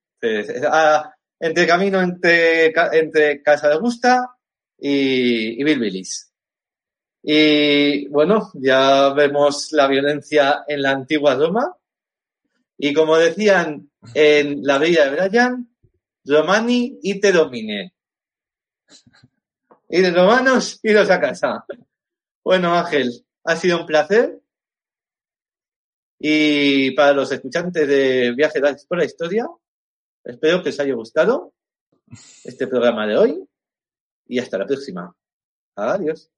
[0.71, 4.37] Ah, entre camino entre, entre Casa de Augusta
[4.79, 6.33] y, Bilbilis.
[7.23, 11.77] Y bueno, ya vemos la violencia en la antigua Roma.
[12.79, 15.69] Y como decían en la Bella de Brian,
[16.25, 17.95] Romani y te domine.
[19.89, 21.65] Y de romanos, iros a casa.
[22.45, 24.41] Bueno, Ángel, ha sido un placer.
[26.19, 29.47] Y para los escuchantes de Viaje por la Historia,
[30.25, 31.53] espero que os haya gustado
[32.45, 33.49] este programa de hoy.
[34.27, 35.15] Y hasta la próxima.
[35.77, 36.31] Adiós.